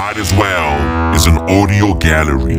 Might 0.00 0.16
as 0.16 0.32
well 0.32 1.14
is 1.14 1.26
an 1.26 1.36
audio 1.36 1.92
gallery 1.92 2.56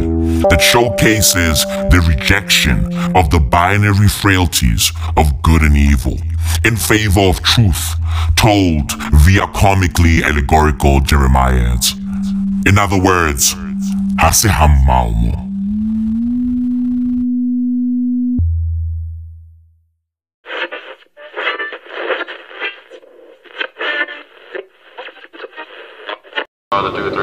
that 0.52 0.62
showcases 0.62 1.66
the 1.90 2.06
rejection 2.08 2.86
of 3.18 3.32
the 3.32 3.40
binary 3.40 4.08
frailties 4.08 4.92
of 5.18 5.42
good 5.42 5.64
and 5.64 5.76
evil 5.76 6.20
in 6.64 6.76
favor 6.76 7.22
of 7.22 7.42
truth 7.42 7.96
told 8.36 8.92
via 9.26 9.48
comically 9.56 10.24
allegorical 10.24 11.00
Jeremiads. 11.00 11.98
In 12.68 12.78
other 12.78 13.02
words, 13.02 13.56
Hasihamaumo. 14.22 15.52
On 26.74 26.86
the 26.86 26.98
two, 26.98 27.14
three, 27.14 27.21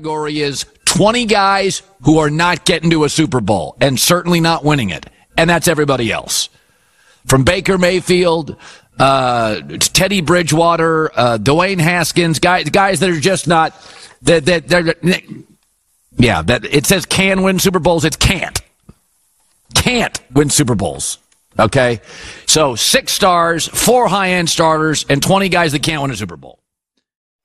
category 0.00 0.40
is 0.40 0.64
20 0.86 1.26
guys 1.26 1.82
who 2.02 2.18
are 2.18 2.30
not 2.30 2.64
getting 2.64 2.90
to 2.90 3.04
a 3.04 3.08
Super 3.08 3.40
Bowl 3.40 3.76
and 3.80 4.00
certainly 4.00 4.40
not 4.40 4.64
winning 4.64 4.90
it. 4.90 5.04
And 5.36 5.48
that's 5.48 5.68
everybody 5.68 6.10
else. 6.10 6.48
From 7.26 7.44
Baker 7.44 7.76
Mayfield, 7.76 8.56
uh, 8.98 9.60
Teddy 9.78 10.22
Bridgewater, 10.22 11.10
uh, 11.14 11.38
Dwayne 11.38 11.78
Haskins, 11.78 12.38
guys, 12.38 12.70
guys 12.70 13.00
that 13.00 13.10
are 13.10 13.20
just 13.20 13.46
not, 13.46 13.74
that, 14.22 14.46
that, 14.46 14.68
they're, 14.68 14.94
yeah, 16.16 16.40
that 16.42 16.64
it 16.64 16.86
says 16.86 17.04
can 17.04 17.42
win 17.42 17.58
Super 17.58 17.78
Bowls. 17.78 18.06
It's 18.06 18.16
can't. 18.16 18.58
Can't 19.74 20.18
win 20.32 20.48
Super 20.48 20.74
Bowls. 20.74 21.18
Okay. 21.58 22.00
So 22.46 22.74
six 22.74 23.12
stars, 23.12 23.68
four 23.68 24.08
high 24.08 24.30
end 24.30 24.48
starters, 24.48 25.04
and 25.10 25.22
20 25.22 25.50
guys 25.50 25.72
that 25.72 25.82
can't 25.82 26.00
win 26.00 26.10
a 26.10 26.16
Super 26.16 26.38
Bowl. 26.38 26.58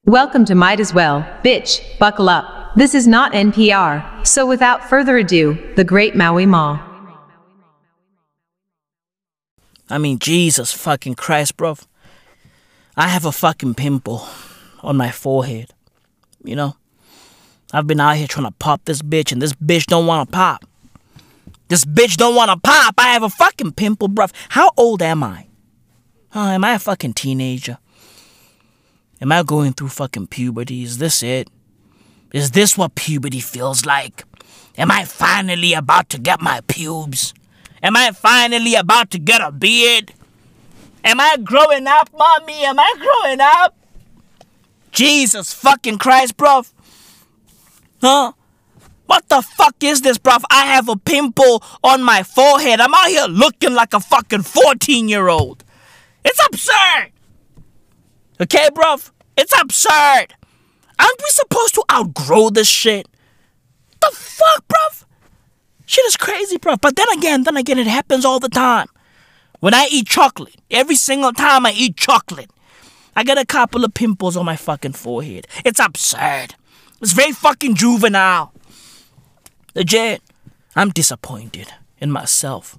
Welcome 0.05 0.45
to 0.45 0.53
Might 0.53 0.79
As 0.79 0.93
Well, 0.93 1.23
bitch, 1.43 1.81
buckle 1.97 2.29
up. 2.29 2.75
This 2.75 2.93
is 2.93 3.07
not 3.07 3.33
NPR, 3.33 4.27
so 4.27 4.45
without 4.45 4.87
further 4.87 5.17
ado, 5.17 5.57
the 5.77 5.83
great 5.83 6.15
Maui 6.15 6.45
Ma. 6.45 6.79
I 9.89 9.97
mean, 9.97 10.19
Jesus 10.19 10.71
fucking 10.71 11.15
Christ, 11.15 11.57
bro. 11.57 11.77
I 12.95 13.07
have 13.07 13.25
a 13.25 13.31
fucking 13.31 13.73
pimple 13.73 14.27
on 14.83 14.95
my 14.95 15.09
forehead. 15.09 15.73
You 16.43 16.55
know? 16.55 16.77
I've 17.73 17.87
been 17.87 17.99
out 17.99 18.17
here 18.17 18.27
trying 18.27 18.45
to 18.45 18.53
pop 18.59 18.85
this 18.85 19.01
bitch, 19.01 19.31
and 19.31 19.41
this 19.41 19.53
bitch 19.53 19.87
don't 19.87 20.05
want 20.05 20.29
to 20.29 20.31
pop. 20.31 20.65
This 21.69 21.83
bitch 21.83 22.15
don't 22.15 22.35
want 22.35 22.51
to 22.51 22.57
pop. 22.57 22.93
I 22.99 23.07
have 23.13 23.23
a 23.23 23.29
fucking 23.29 23.71
pimple, 23.71 24.09
bruv. 24.09 24.31
How 24.49 24.69
old 24.77 25.01
am 25.01 25.23
I? 25.23 25.47
Huh, 26.29 26.49
am 26.49 26.63
I 26.63 26.75
a 26.75 26.79
fucking 26.79 27.13
teenager? 27.13 27.79
Am 29.21 29.31
I 29.31 29.43
going 29.43 29.73
through 29.73 29.89
fucking 29.89 30.27
puberty? 30.27 30.83
Is 30.83 30.97
this 30.97 31.23
it? 31.23 31.49
Is 32.33 32.51
this 32.51 32.77
what 32.77 32.95
puberty 32.95 33.39
feels 33.39 33.85
like? 33.85 34.25
Am 34.77 34.91
I 34.91 35.05
finally 35.05 35.73
about 35.73 36.09
to 36.09 36.19
get 36.19 36.41
my 36.41 36.61
pubes? 36.67 37.33
Am 37.81 37.95
I 37.95 38.11
finally 38.11 38.75
about 38.75 39.11
to 39.11 39.19
get 39.19 39.41
a 39.41 39.51
beard? 39.51 40.13
Am 41.03 41.19
I 41.21 41.37
growing 41.41 41.87
up, 41.87 42.09
mommy? 42.17 42.65
Am 42.65 42.77
I 42.77 42.93
growing 42.97 43.39
up? 43.39 43.75
Jesus 44.91 45.53
fucking 45.53 45.97
Christ, 45.97 46.35
bruv. 46.35 46.71
Huh? 48.01 48.33
What 49.05 49.29
the 49.29 49.41
fuck 49.41 49.75
is 49.81 50.01
this, 50.01 50.17
bruv? 50.17 50.43
I 50.49 50.65
have 50.65 50.89
a 50.89 50.97
pimple 50.97 51.63
on 51.83 52.03
my 52.03 52.23
forehead. 52.23 52.81
I'm 52.81 52.93
out 52.93 53.07
here 53.07 53.27
looking 53.27 53.73
like 53.73 53.93
a 53.93 53.99
fucking 53.99 54.41
14 54.41 55.07
year 55.07 55.29
old. 55.29 55.63
It's 56.25 56.43
absurd. 56.47 57.11
Okay, 58.41 58.67
bruv? 58.73 59.11
It's 59.37 59.53
absurd. 59.59 60.33
Aren't 60.99 61.21
we 61.23 61.29
supposed 61.29 61.75
to 61.75 61.83
outgrow 61.91 62.49
this 62.49 62.67
shit? 62.67 63.07
The 64.01 64.09
fuck, 64.13 64.67
bruv? 64.67 65.05
Shit 65.85 66.05
is 66.05 66.17
crazy, 66.17 66.57
bruv. 66.57 66.81
But 66.81 66.95
then 66.95 67.07
again, 67.17 67.43
then 67.43 67.57
again, 67.57 67.79
it 67.79 67.87
happens 67.87 68.25
all 68.25 68.39
the 68.39 68.49
time. 68.49 68.87
When 69.59 69.73
I 69.73 69.87
eat 69.89 70.07
chocolate, 70.07 70.55
every 70.69 70.95
single 70.95 71.31
time 71.31 71.65
I 71.65 71.71
eat 71.71 71.97
chocolate, 71.97 72.51
I 73.15 73.23
get 73.23 73.37
a 73.37 73.45
couple 73.45 73.85
of 73.85 73.93
pimples 73.93 74.35
on 74.35 74.45
my 74.45 74.55
fucking 74.57 74.93
forehead. 74.93 75.47
It's 75.63 75.79
absurd. 75.79 76.55
It's 77.01 77.13
very 77.13 77.31
fucking 77.31 77.75
juvenile. 77.75 78.53
Legit. 79.73 80.21
I'm 80.75 80.89
disappointed 80.89 81.67
in 81.99 82.11
myself. 82.11 82.77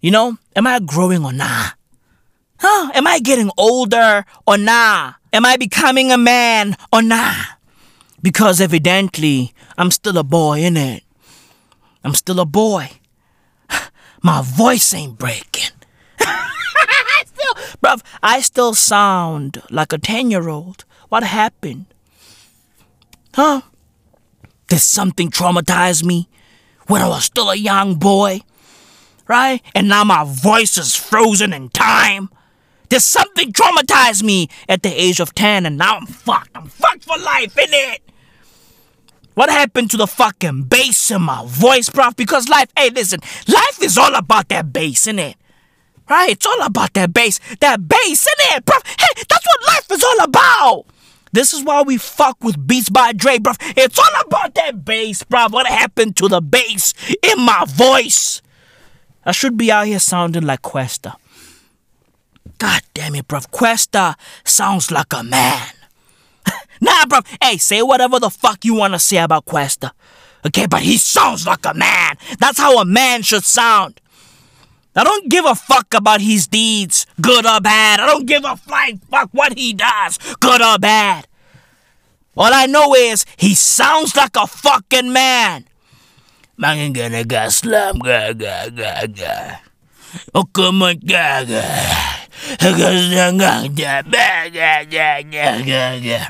You 0.00 0.10
know, 0.10 0.38
am 0.56 0.66
I 0.66 0.78
growing 0.80 1.24
or 1.24 1.32
nah? 1.32 1.70
Huh? 2.60 2.92
Am 2.94 3.06
I 3.06 3.20
getting 3.20 3.50
older 3.56 4.26
or 4.46 4.58
nah? 4.58 5.14
Am 5.32 5.46
I 5.46 5.56
becoming 5.56 6.12
a 6.12 6.18
man 6.18 6.76
or 6.92 7.00
nah? 7.00 7.34
Because 8.20 8.60
evidently, 8.60 9.54
I'm 9.78 9.90
still 9.90 10.18
a 10.18 10.24
boy, 10.24 10.60
innit? 10.60 11.00
I'm 12.04 12.12
still 12.12 12.38
a 12.38 12.44
boy. 12.44 12.90
My 14.22 14.42
voice 14.42 14.92
ain't 14.92 15.18
breaking. 15.18 15.70
I 16.20 17.24
still, 17.26 17.54
bruv, 17.82 18.02
I 18.22 18.42
still 18.42 18.74
sound 18.74 19.62
like 19.70 19.94
a 19.94 19.98
10 19.98 20.30
year 20.30 20.50
old. 20.50 20.84
What 21.08 21.22
happened? 21.22 21.86
Huh? 23.34 23.62
Did 24.68 24.80
something 24.80 25.30
traumatize 25.30 26.04
me 26.04 26.28
when 26.88 27.00
I 27.00 27.08
was 27.08 27.24
still 27.24 27.48
a 27.48 27.56
young 27.56 27.94
boy? 27.94 28.40
Right? 29.26 29.62
And 29.74 29.88
now 29.88 30.04
my 30.04 30.24
voice 30.26 30.76
is 30.76 30.94
frozen 30.94 31.54
in 31.54 31.70
time. 31.70 32.28
Did 32.90 33.02
something 33.02 33.52
traumatize 33.52 34.24
me 34.24 34.48
at 34.68 34.82
the 34.82 34.90
age 34.90 35.20
of 35.20 35.32
10 35.34 35.64
and 35.64 35.78
now 35.78 35.96
I'm 35.96 36.06
fucked. 36.06 36.50
I'm 36.56 36.66
fucked 36.66 37.04
for 37.04 37.16
life, 37.18 37.54
innit? 37.54 37.98
What 39.34 39.48
happened 39.48 39.92
to 39.92 39.96
the 39.96 40.08
fucking 40.08 40.64
bass 40.64 41.12
in 41.12 41.22
my 41.22 41.44
voice, 41.46 41.88
bruv? 41.88 42.16
Because 42.16 42.48
life, 42.48 42.68
hey, 42.76 42.90
listen, 42.90 43.20
life 43.46 43.80
is 43.80 43.96
all 43.96 44.16
about 44.16 44.48
that 44.48 44.72
bass, 44.72 45.06
innit? 45.06 45.36
Right? 46.08 46.30
It's 46.30 46.44
all 46.44 46.62
about 46.62 46.92
that 46.94 47.14
bass. 47.14 47.38
That 47.60 47.86
bass, 47.86 48.26
innit, 48.26 48.64
bruv? 48.64 48.84
Hey, 48.84 49.22
that's 49.28 49.46
what 49.46 49.66
life 49.68 49.90
is 49.92 50.02
all 50.02 50.24
about. 50.24 50.86
This 51.32 51.54
is 51.54 51.62
why 51.62 51.82
we 51.82 51.96
fuck 51.96 52.42
with 52.42 52.66
Beats 52.66 52.90
by 52.90 53.12
Dre, 53.12 53.38
bruv. 53.38 53.56
It's 53.76 54.00
all 54.00 54.20
about 54.26 54.56
that 54.56 54.84
bass, 54.84 55.22
bruv. 55.22 55.52
What 55.52 55.68
happened 55.68 56.16
to 56.16 56.26
the 56.26 56.40
bass 56.40 56.92
in 57.22 57.40
my 57.40 57.64
voice? 57.68 58.42
I 59.24 59.30
should 59.30 59.56
be 59.56 59.70
out 59.70 59.86
here 59.86 60.00
sounding 60.00 60.42
like 60.42 60.62
Kwesta. 60.62 61.14
God 62.60 62.82
damn 62.92 63.14
it, 63.14 63.26
bruv. 63.26 63.48
Kwesta 63.50 64.14
sounds 64.44 64.90
like 64.90 65.14
a 65.14 65.24
man. 65.24 65.72
nah, 66.82 67.06
bruv. 67.06 67.24
Hey, 67.42 67.56
say 67.56 67.80
whatever 67.80 68.20
the 68.20 68.28
fuck 68.28 68.66
you 68.66 68.74
want 68.74 68.92
to 68.92 68.98
say 68.98 69.16
about 69.16 69.46
Kwesta. 69.46 69.92
Okay, 70.46 70.66
but 70.66 70.82
he 70.82 70.98
sounds 70.98 71.46
like 71.46 71.64
a 71.64 71.72
man. 71.72 72.18
That's 72.38 72.58
how 72.58 72.78
a 72.78 72.84
man 72.84 73.22
should 73.22 73.44
sound. 73.44 73.98
I 74.94 75.04
don't 75.04 75.30
give 75.30 75.46
a 75.46 75.54
fuck 75.54 75.94
about 75.94 76.20
his 76.20 76.48
deeds, 76.48 77.06
good 77.20 77.46
or 77.46 77.60
bad. 77.62 77.98
I 77.98 78.06
don't 78.06 78.26
give 78.26 78.44
a 78.44 78.56
flying 78.56 78.98
fuck 79.10 79.30
what 79.32 79.56
he 79.56 79.72
does, 79.72 80.18
good 80.40 80.60
or 80.60 80.78
bad. 80.78 81.26
All 82.36 82.52
I 82.52 82.66
know 82.66 82.94
is 82.94 83.24
he 83.38 83.54
sounds 83.54 84.14
like 84.16 84.36
a 84.36 84.46
fucking 84.46 85.12
man. 85.12 85.64
Man 86.58 86.92
gonna 86.92 87.24
go 87.24 87.48
slum 87.48 88.00
ga 88.00 88.34
ga 88.34 88.68
ga 88.68 89.06
ga. 89.06 89.60
Oh 90.34 90.44
come 90.44 90.82
on 90.82 90.98
ga 90.98 91.44
ga. 91.44 92.19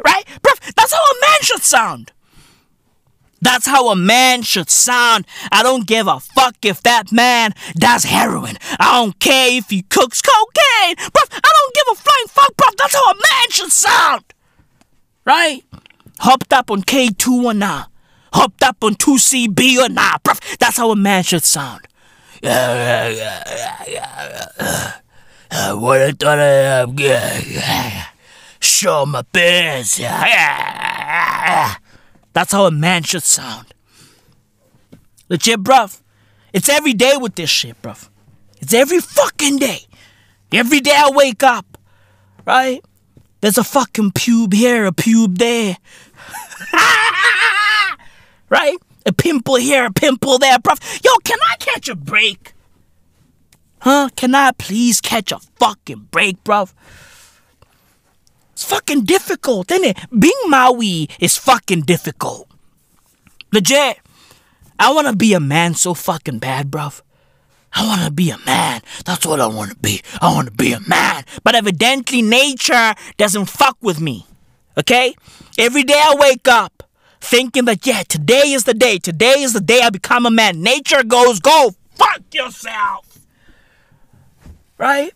Right? 0.04 0.24
Bruv, 0.42 0.74
that's 0.74 0.92
how 0.92 1.00
a 1.00 1.14
man 1.20 1.38
should 1.42 1.62
sound. 1.62 2.12
That's 3.42 3.66
how 3.66 3.88
a 3.88 3.96
man 3.96 4.42
should 4.42 4.68
sound. 4.68 5.26
I 5.50 5.62
don't 5.62 5.86
give 5.86 6.06
a 6.06 6.20
fuck 6.20 6.56
if 6.62 6.82
that 6.82 7.10
man 7.10 7.54
does 7.74 8.04
heroin. 8.04 8.56
I 8.78 9.00
don't 9.00 9.18
care 9.18 9.56
if 9.56 9.70
he 9.70 9.80
cooks 9.82 10.20
cocaine. 10.20 10.96
Bruv, 10.96 11.30
I 11.32 11.50
don't 11.54 11.74
give 11.74 11.84
a 11.92 11.94
flying 11.94 12.26
fuck, 12.28 12.54
bruv. 12.54 12.76
That's 12.76 12.94
how 12.94 13.10
a 13.10 13.14
man 13.14 13.50
should 13.50 13.72
sound. 13.72 14.24
Right? 15.24 15.64
Hopped 16.18 16.52
up 16.52 16.70
on 16.70 16.82
K2 16.82 17.44
or 17.44 17.54
nah. 17.54 17.86
Hopped 18.32 18.62
up 18.62 18.84
on 18.84 18.94
2CB 18.94 19.78
or 19.78 19.88
nah, 19.88 20.18
bruv. 20.18 20.58
That's 20.58 20.76
how 20.76 20.90
a 20.90 20.96
man 20.96 21.22
should 21.22 21.44
sound. 21.44 21.86
Uh, 25.50 25.70
I 25.70 25.74
would 25.74 26.00
have 26.00 26.18
thought 26.18 26.38
I 26.38 26.44
have 26.44 26.88
uh, 26.88 26.92
good. 26.96 28.04
Show 28.60 29.06
my 29.06 29.22
pants. 29.22 29.98
That's 32.32 32.52
how 32.52 32.66
a 32.66 32.70
man 32.70 33.02
should 33.02 33.22
sound. 33.22 33.74
Legit, 35.28 35.62
bruv. 35.62 36.00
It's 36.52 36.68
every 36.68 36.92
day 36.92 37.16
with 37.16 37.34
this 37.36 37.50
shit, 37.50 37.80
bruv. 37.82 38.08
It's 38.60 38.74
every 38.74 39.00
fucking 39.00 39.58
day. 39.58 39.86
Every 40.52 40.80
day 40.80 40.94
I 40.94 41.10
wake 41.12 41.42
up, 41.42 41.78
right? 42.44 42.84
There's 43.40 43.56
a 43.56 43.64
fucking 43.64 44.12
pube 44.12 44.52
here, 44.52 44.84
a 44.86 44.92
pube 44.92 45.38
there. 45.38 45.76
right? 48.48 48.76
A 49.06 49.12
pimple 49.12 49.56
here, 49.56 49.86
a 49.86 49.92
pimple 49.92 50.38
there, 50.38 50.58
bruv. 50.58 51.04
Yo, 51.04 51.10
can 51.24 51.38
I 51.50 51.56
catch 51.56 51.88
a 51.88 51.94
break? 51.94 52.52
Huh? 53.80 54.10
Can 54.16 54.34
I 54.34 54.52
please 54.52 55.00
catch 55.00 55.32
a 55.32 55.38
fucking 55.38 56.08
break, 56.10 56.42
bruv? 56.44 56.72
It's 58.52 58.64
fucking 58.64 59.04
difficult, 59.04 59.70
isn't 59.70 59.84
it? 59.84 59.96
Being 60.16 60.32
Maui 60.48 61.08
is 61.18 61.38
fucking 61.38 61.82
difficult. 61.82 62.46
Legit. 63.52 63.98
I 64.78 64.92
wanna 64.92 65.14
be 65.14 65.32
a 65.32 65.40
man 65.40 65.74
so 65.74 65.94
fucking 65.94 66.38
bad, 66.38 66.70
bruv. 66.70 67.00
I 67.72 67.86
wanna 67.86 68.10
be 68.10 68.30
a 68.30 68.38
man. 68.38 68.82
That's 69.04 69.24
what 69.24 69.40
I 69.40 69.46
wanna 69.46 69.76
be. 69.76 70.02
I 70.20 70.32
wanna 70.32 70.50
be 70.50 70.72
a 70.72 70.80
man. 70.80 71.24
But 71.42 71.54
evidently, 71.54 72.20
nature 72.20 72.94
doesn't 73.16 73.46
fuck 73.46 73.78
with 73.80 74.00
me. 74.00 74.26
Okay? 74.76 75.14
Every 75.58 75.82
day 75.82 75.98
I 75.98 76.14
wake 76.18 76.48
up 76.48 76.82
thinking 77.20 77.64
that, 77.66 77.86
yeah, 77.86 78.02
today 78.02 78.52
is 78.52 78.64
the 78.64 78.74
day. 78.74 78.98
Today 78.98 79.42
is 79.42 79.52
the 79.52 79.60
day 79.60 79.80
I 79.82 79.90
become 79.90 80.26
a 80.26 80.30
man. 80.30 80.62
Nature 80.62 81.02
goes, 81.02 81.40
go 81.40 81.74
fuck 81.94 82.22
yourself. 82.32 83.09
Right? 84.80 85.12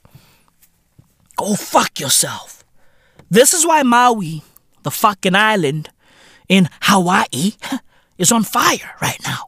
Go 1.37 1.55
fuck 1.55 1.99
yourself. 1.99 2.62
This 3.31 3.55
is 3.55 3.66
why 3.66 3.82
Maui, 3.82 4.43
the 4.82 4.90
fucking 4.90 5.34
island 5.34 5.88
in 6.50 6.69
Hawaii, 6.82 7.52
is 8.19 8.31
on 8.31 8.44
fire 8.44 8.94
right 9.00 9.19
now. 9.25 9.46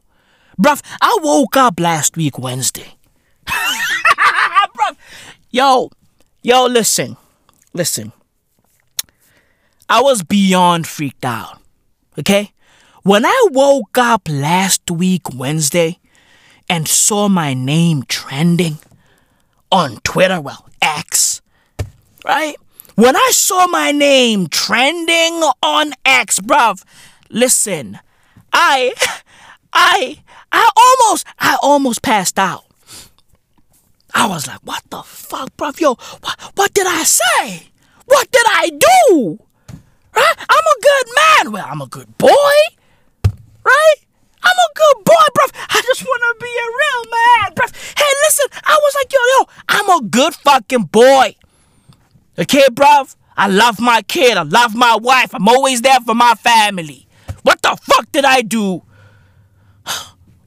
Bruv, 0.59 0.81
I 0.99 1.19
woke 1.21 1.55
up 1.55 1.79
last 1.79 2.17
week 2.17 2.39
Wednesday. 2.39 2.95
Bruv, 3.45 4.97
yo, 5.51 5.91
yo, 6.41 6.65
listen, 6.65 7.15
listen. 7.73 8.11
I 9.87 10.01
was 10.01 10.23
beyond 10.23 10.87
freaked 10.87 11.25
out. 11.25 11.59
Okay? 12.17 12.53
When 13.03 13.23
I 13.23 13.47
woke 13.51 13.99
up 13.99 14.27
last 14.27 14.89
week 14.89 15.31
Wednesday 15.31 15.99
and 16.67 16.87
saw 16.87 17.29
my 17.29 17.53
name 17.53 18.01
trending 18.07 18.79
on 19.71 19.97
Twitter, 20.03 20.39
well, 20.41 20.67
X, 20.81 21.41
right? 22.25 22.55
When 22.95 23.15
I 23.15 23.29
saw 23.31 23.67
my 23.67 23.91
name 23.91 24.47
trending 24.47 25.43
on 25.61 25.93
X, 26.05 26.39
bruv, 26.39 26.83
listen, 27.29 27.99
I, 28.51 28.93
I, 29.73 30.23
I 30.51 30.69
almost, 30.75 31.25
I 31.39 31.57
almost 31.61 32.01
passed 32.01 32.39
out. 32.39 32.65
I 34.13 34.25
was 34.27 34.47
like, 34.47 34.61
what 34.63 34.83
the 34.89 35.03
fuck, 35.03 35.55
bruv? 35.57 35.79
Yo, 35.79 35.89
what, 36.21 36.51
what 36.55 36.73
did 36.73 36.87
I 36.87 37.03
say? 37.03 37.67
What 38.05 38.31
did 38.31 38.45
I 38.47 38.69
do? 38.69 39.39
Right? 40.15 40.35
I'm 40.49 40.65
a 40.65 40.81
good 40.81 41.07
man. 41.15 41.51
Well, 41.51 41.67
I'm 41.69 41.81
a 41.81 41.87
good 41.87 42.17
boy. 42.17 42.57
Right? 43.63 43.95
I'm 44.41 44.55
a 44.57 44.71
good 44.73 45.03
boy, 45.05 45.25
bruv. 45.35 45.51
I 45.69 45.81
just 45.85 46.03
want 46.03 46.21
to 46.23 46.43
be 46.43 46.49
a 46.49 46.67
real 46.81 47.03
man, 47.11 47.53
bruv. 47.53 47.69
Hey, 47.95 48.11
listen, 48.25 48.47
I 48.65 48.79
was 48.81 48.95
like, 48.95 49.13
yo, 49.13 49.19
yo, 49.37 49.45
I'm 49.69 49.85
good 50.01 50.33
fucking 50.35 50.83
boy. 50.83 51.35
Okay, 52.39 52.65
bruv? 52.71 53.15
I 53.35 53.47
love 53.47 53.79
my 53.79 54.01
kid. 54.01 54.37
I 54.37 54.43
love 54.43 54.75
my 54.75 54.95
wife. 54.95 55.33
I'm 55.33 55.47
always 55.47 55.81
there 55.81 55.99
for 55.99 56.15
my 56.15 56.33
family. 56.33 57.07
What 57.43 57.61
the 57.61 57.77
fuck 57.81 58.11
did 58.11 58.25
I 58.25 58.41
do? 58.41 58.83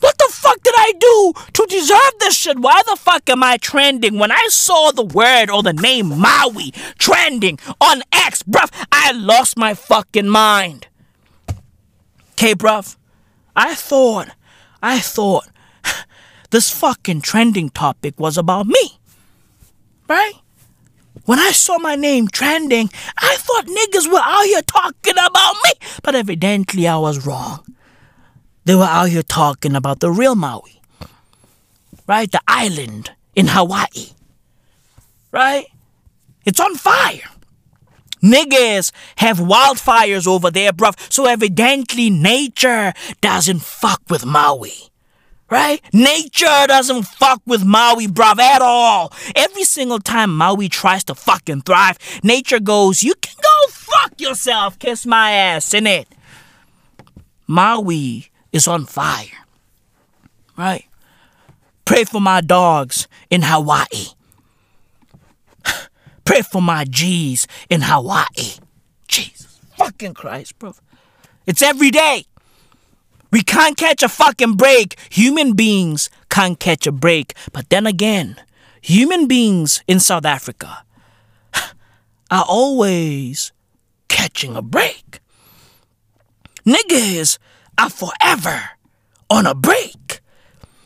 What 0.00 0.16
the 0.16 0.32
fuck 0.32 0.62
did 0.62 0.72
I 0.74 0.92
do 0.98 1.32
to 1.52 1.66
deserve 1.68 2.12
this 2.20 2.34
shit? 2.34 2.58
Why 2.58 2.80
the 2.86 2.96
fuck 2.96 3.28
am 3.28 3.42
I 3.42 3.58
trending? 3.58 4.18
When 4.18 4.32
I 4.32 4.46
saw 4.48 4.92
the 4.92 5.04
word 5.04 5.50
or 5.50 5.62
the 5.62 5.74
name 5.74 6.18
Maui 6.18 6.70
trending 6.98 7.58
on 7.82 8.02
X, 8.10 8.42
bruv, 8.42 8.70
I 8.90 9.12
lost 9.12 9.58
my 9.58 9.74
fucking 9.74 10.26
mind. 10.26 10.88
Okay, 12.32 12.54
bruv, 12.54 12.96
I 13.54 13.74
thought, 13.74 14.28
I 14.82 15.00
thought 15.00 15.48
this 16.50 16.70
fucking 16.70 17.20
trending 17.20 17.68
topic 17.68 18.18
was 18.18 18.38
about 18.38 18.68
me. 18.68 18.99
Right? 20.10 20.32
When 21.24 21.38
I 21.38 21.52
saw 21.52 21.78
my 21.78 21.94
name 21.94 22.26
trending, 22.26 22.90
I 23.16 23.36
thought 23.38 23.66
niggas 23.66 24.10
were 24.12 24.18
out 24.20 24.44
here 24.44 24.62
talking 24.62 25.14
about 25.14 25.54
me, 25.62 25.70
but 26.02 26.16
evidently 26.16 26.88
I 26.88 26.96
was 26.96 27.24
wrong. 27.24 27.64
They 28.64 28.74
were 28.74 28.90
out 28.90 29.10
here 29.10 29.22
talking 29.22 29.76
about 29.76 30.00
the 30.00 30.10
real 30.10 30.34
Maui, 30.34 30.82
right? 32.08 32.28
The 32.28 32.40
island 32.48 33.12
in 33.36 33.46
Hawaii, 33.46 34.08
right? 35.30 35.66
It's 36.44 36.58
on 36.58 36.74
fire. 36.74 37.30
Niggas 38.20 38.90
have 39.18 39.38
wildfires 39.38 40.26
over 40.26 40.50
there, 40.50 40.72
bruv, 40.72 40.98
so 41.08 41.26
evidently 41.26 42.10
nature 42.10 42.94
doesn't 43.20 43.62
fuck 43.62 44.02
with 44.10 44.26
Maui. 44.26 44.89
Right? 45.50 45.80
Nature 45.92 46.66
doesn't 46.68 47.02
fuck 47.02 47.42
with 47.44 47.64
Maui, 47.64 48.06
bruv, 48.06 48.38
at 48.38 48.62
all. 48.62 49.12
Every 49.34 49.64
single 49.64 49.98
time 49.98 50.36
Maui 50.36 50.68
tries 50.68 51.02
to 51.04 51.14
fucking 51.14 51.62
thrive, 51.62 51.98
nature 52.22 52.60
goes, 52.60 53.02
You 53.02 53.14
can 53.20 53.34
go 53.42 53.72
fuck 53.72 54.20
yourself, 54.20 54.78
kiss 54.78 55.04
my 55.04 55.32
ass, 55.32 55.70
innit? 55.70 56.06
Maui 57.48 58.30
is 58.52 58.68
on 58.68 58.86
fire. 58.86 59.26
Right? 60.56 60.84
Pray 61.84 62.04
for 62.04 62.20
my 62.20 62.40
dogs 62.40 63.08
in 63.28 63.42
Hawaii. 63.42 64.14
Pray 66.24 66.42
for 66.42 66.62
my 66.62 66.84
G's 66.84 67.48
in 67.68 67.80
Hawaii. 67.82 68.60
Jesus 69.08 69.50
fucking 69.80 70.14
Christ, 70.14 70.58
bro. 70.58 70.74
It's 71.46 71.62
every 71.62 71.90
day. 71.90 72.26
We 73.30 73.42
can't 73.42 73.76
catch 73.76 74.02
a 74.02 74.08
fucking 74.08 74.54
break. 74.54 74.98
Human 75.10 75.52
beings 75.52 76.10
can't 76.28 76.58
catch 76.58 76.86
a 76.86 76.92
break. 76.92 77.34
But 77.52 77.68
then 77.70 77.86
again, 77.86 78.36
human 78.80 79.28
beings 79.28 79.82
in 79.86 80.00
South 80.00 80.24
Africa 80.24 80.84
are 82.30 82.44
always 82.48 83.52
catching 84.08 84.56
a 84.56 84.62
break. 84.62 85.20
Niggas 86.66 87.38
are 87.78 87.90
forever 87.90 88.70
on 89.30 89.46
a 89.46 89.54
break. 89.54 90.20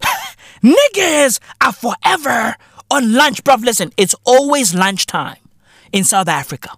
Niggas 0.63 1.41
are 1.61 1.73
forever 1.73 2.57
on 2.91 3.15
lunch, 3.15 3.43
bruv. 3.43 3.65
Listen, 3.65 3.91
it's 3.97 4.15
always 4.25 4.75
lunchtime 4.75 5.39
in 5.93 6.05
South 6.05 6.29
Africa. 6.29 6.71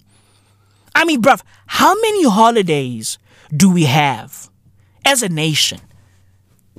I 0.95 1.05
mean, 1.05 1.21
bruv, 1.21 1.43
how 1.67 1.95
many 1.95 2.25
holidays 2.29 3.19
do 3.55 3.71
we 3.71 3.85
have 3.85 4.49
as 5.07 5.23
a 5.23 5.29
nation? 5.29 5.81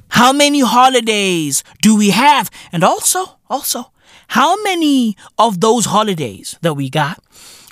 How 0.09 0.31
many 0.31 0.59
holidays 0.59 1.63
do 1.81 1.97
we 1.97 2.11
have? 2.11 2.51
And 2.71 2.83
also, 2.83 3.39
also, 3.49 3.91
how 4.27 4.61
many 4.63 5.15
of 5.39 5.61
those 5.61 5.85
holidays 5.85 6.57
that 6.61 6.75
we 6.75 6.89
got 6.89 7.23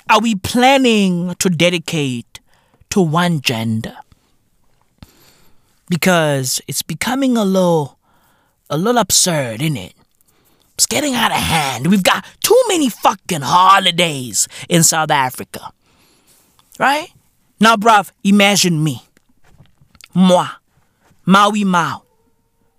are 0.08 0.20
we 0.20 0.34
planning 0.34 1.34
to 1.38 1.48
dedicate 1.50 2.40
to 2.90 3.00
one 3.00 3.40
gender? 3.40 3.96
Because 5.88 6.60
it's 6.66 6.82
becoming 6.82 7.36
a 7.36 7.44
little, 7.44 7.98
a 8.70 8.78
little 8.78 9.00
absurd, 9.00 9.62
isn't 9.62 9.76
it? 9.76 9.94
It's 10.74 10.86
getting 10.86 11.14
out 11.14 11.30
of 11.30 11.38
hand. 11.38 11.86
We've 11.86 12.02
got 12.02 12.24
too 12.40 12.60
many 12.68 12.88
fucking 12.88 13.42
holidays 13.42 14.48
in 14.68 14.82
South 14.82 15.10
Africa. 15.10 15.72
Right? 16.78 17.08
Now, 17.60 17.76
bruv, 17.76 18.10
imagine 18.22 18.82
me. 18.82 19.02
Moi. 20.16 20.48
Maui 21.26 21.62
Mao. 21.62 22.04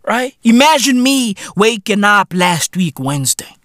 Right? 0.04 0.36
Imagine 0.44 1.04
me 1.04 1.36
waking 1.56 2.04
up 2.04 2.34
last 2.34 2.76
week, 2.76 3.00
Wednesday, 3.00 3.56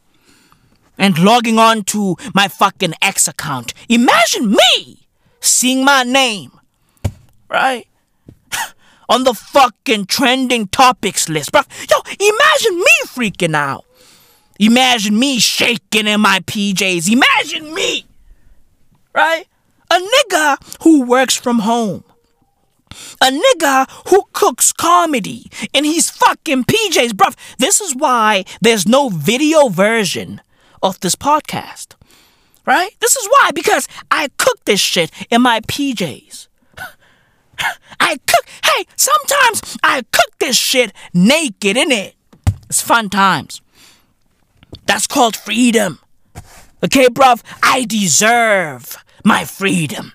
and 0.99 1.19
logging 1.19 1.59
on 1.59 1.83
to 1.85 2.17
my 2.35 2.49
fucking 2.49 2.93
X 3.01 3.29
account. 3.29 3.73
Imagine 3.89 4.51
me 4.51 5.07
seeing 5.41 5.87
my 5.87 6.03
name. 6.03 6.51
Right? 7.49 7.87
On 9.09 9.25
the 9.25 9.35
fucking 9.35 10.07
trending 10.07 10.67
topics 10.69 11.29
list, 11.29 11.53
bro. 11.53 11.63
Yo, 11.91 11.97
imagine 12.19 12.77
me 12.77 12.97
freaking 13.07 13.55
out. 13.55 13.85
Imagine 14.59 15.19
me 15.19 15.39
shaking 15.39 16.07
in 16.07 16.21
my 16.21 16.41
PJs. 16.41 17.11
Imagine 17.11 17.73
me, 17.75 18.05
right? 19.15 19.47
A 19.91 19.95
nigga 19.95 20.83
who 20.83 21.05
works 21.05 21.37
from 21.37 21.61
home. 21.61 22.05
A 23.21 23.31
nigga 23.31 23.89
who 24.09 24.25
cooks 24.33 24.73
comedy 24.73 25.51
and 25.75 25.87
he's 25.87 26.11
fucking 26.11 26.65
PJs, 26.65 27.11
bruv. 27.11 27.37
This 27.59 27.81
is 27.81 27.95
why 27.95 28.45
there's 28.61 28.87
no 28.87 29.09
video 29.09 29.69
version 29.69 30.41
of 30.83 31.01
this 31.01 31.15
podcast, 31.15 31.95
right? 32.67 32.91
This 33.01 33.17
is 33.17 33.27
why, 33.29 33.51
because 33.55 33.87
I 34.11 34.29
cook 34.39 34.65
this 34.65 34.81
shit 34.81 35.11
in 35.31 35.43
my 35.43 35.61
PJs. 35.61 36.49
I 38.01 38.19
cook, 38.27 38.45
hey, 38.65 38.85
sometimes 38.97 39.77
I 39.83 40.03
cook 40.11 40.39
this 40.39 40.57
shit 40.57 40.93
naked, 41.15 41.77
in 41.77 41.93
it. 41.93 42.15
It's 42.69 42.81
fun 42.81 43.11
times. 43.11 43.61
That's 44.87 45.07
called 45.07 45.37
freedom. 45.37 46.01
Okay, 46.85 47.07
bruv? 47.07 47.43
I 47.63 47.85
deserve 47.85 48.97
my 49.25 49.45
freedom. 49.45 50.13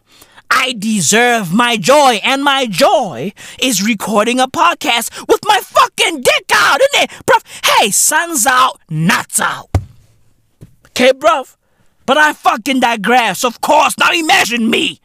I 0.50 0.74
deserve 0.78 1.54
my 1.54 1.78
joy, 1.78 2.20
and 2.24 2.44
my 2.44 2.66
joy 2.66 3.34
is 3.60 3.84
recording 3.84 4.40
a 4.40 4.48
podcast 4.48 5.28
with 5.28 5.42
my 5.46 5.60
fucking 5.62 6.22
dick 6.22 6.52
out, 6.54 6.80
isn't 6.82 7.04
it? 7.04 7.26
Bruv, 7.26 7.44
hey, 7.66 7.92
sun's 7.92 8.46
out, 8.46 8.80
nuts 8.90 9.40
out. 9.40 9.70
Okay, 10.88 11.12
bruv? 11.12 11.56
But 12.06 12.18
I 12.18 12.34
fucking 12.34 12.80
digress, 12.80 13.44
of 13.44 13.62
course. 13.62 13.98
Now 13.98 14.12
imagine 14.12 14.70
me. 14.70 15.02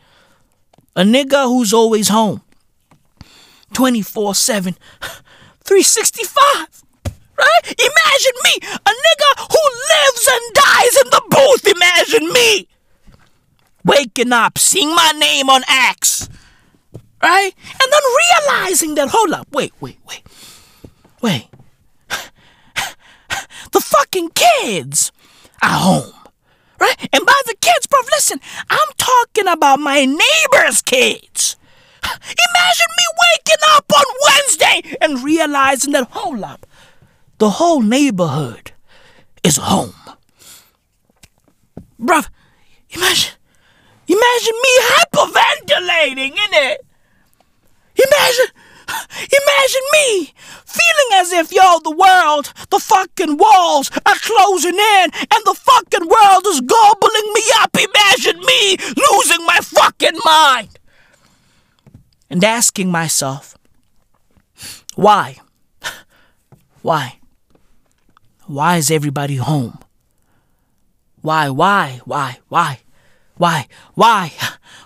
A 0.95 1.03
nigga 1.03 1.45
who's 1.45 1.73
always 1.73 2.09
home. 2.09 2.43
24 3.73 4.35
7, 4.35 4.77
365. 5.65 6.83
Right? 7.39 7.63
Imagine 7.65 8.39
me, 8.45 8.69
a 8.75 8.91
nigga 8.91 9.31
who 9.51 9.63
lives 9.91 10.29
and 10.31 10.55
dies 10.55 10.97
in 11.03 11.11
the 11.11 11.23
booth. 11.31 11.67
Imagine 11.75 12.33
me 12.33 12.69
waking 13.85 14.33
up, 14.33 14.59
seeing 14.59 14.95
my 14.95 15.13
name 15.19 15.49
on 15.49 15.63
X, 15.69 16.29
right? 17.23 17.53
And 17.55 17.93
then 17.93 18.03
realizing 18.49 18.95
that, 18.97 19.09
hold 19.09 19.33
up, 19.33 19.49
wait, 19.53 19.73
wait, 19.81 19.99
wait, 20.07 20.23
wait. 21.21 21.49
the 23.73 23.81
fucking 23.81 24.31
kids 24.31 25.13
are 25.63 25.79
home, 25.79 26.13
right? 26.81 26.97
And 27.13 27.25
by 27.25 27.41
the 27.47 27.55
kids, 27.61 27.87
bro, 27.87 28.01
listen, 28.13 28.41
I'm 28.71 28.89
talking 28.97 29.49
about 29.49 29.81
my 29.81 30.05
neighbor's 30.05 30.83
kids. 30.83 31.57
Imagine 32.05 32.93
me 32.99 33.05
waking 33.23 33.65
up 33.71 33.85
on 33.95 34.05
Wednesday 34.27 34.97
and 35.01 35.25
realizing 35.25 35.93
that, 35.93 36.09
hold 36.11 36.43
up, 36.43 36.67
the 37.39 37.51
whole 37.51 37.83
neighborhood 37.83 38.73
is 39.43 39.57
home. 39.57 39.95
Bruv, 42.01 42.29
imagine, 42.91 43.33
imagine 44.09 44.59
me 44.65 44.73
hyperventilating, 44.91 46.35
innit? 46.35 46.77
Imagine, 47.97 48.51
imagine 49.17 49.87
me 49.93 50.33
feeling 50.65 51.21
as 51.21 51.33
if, 51.33 51.53
yo, 51.53 51.79
the 51.85 51.91
world, 51.91 52.53
the 52.71 52.79
fucking 52.79 53.37
walls 53.37 53.91
are 54.07 54.17
closing 54.17 54.75
in 54.75 55.11
and 55.13 55.43
the 55.45 55.55
fucking 55.55 56.09
world 56.09 56.47
is 56.47 56.61
gobbling 56.61 57.33
me 57.35 57.43
up. 57.57 57.77
Imagine 57.77 58.41
me 58.41 58.77
losing 58.97 59.45
my 59.47 59.59
fucking 59.63 60.19
mind 60.25 60.79
and 62.31 62.43
asking 62.43 62.91
myself, 62.91 63.57
why? 64.95 65.37
Why? 66.83 67.19
Why 68.47 68.77
is 68.77 68.91
everybody 68.91 69.37
home? 69.37 69.79
Why, 71.21 71.49
why, 71.51 72.01
why, 72.05 72.39
why, 72.49 72.81
why, 73.43 73.67
why? 73.95 74.33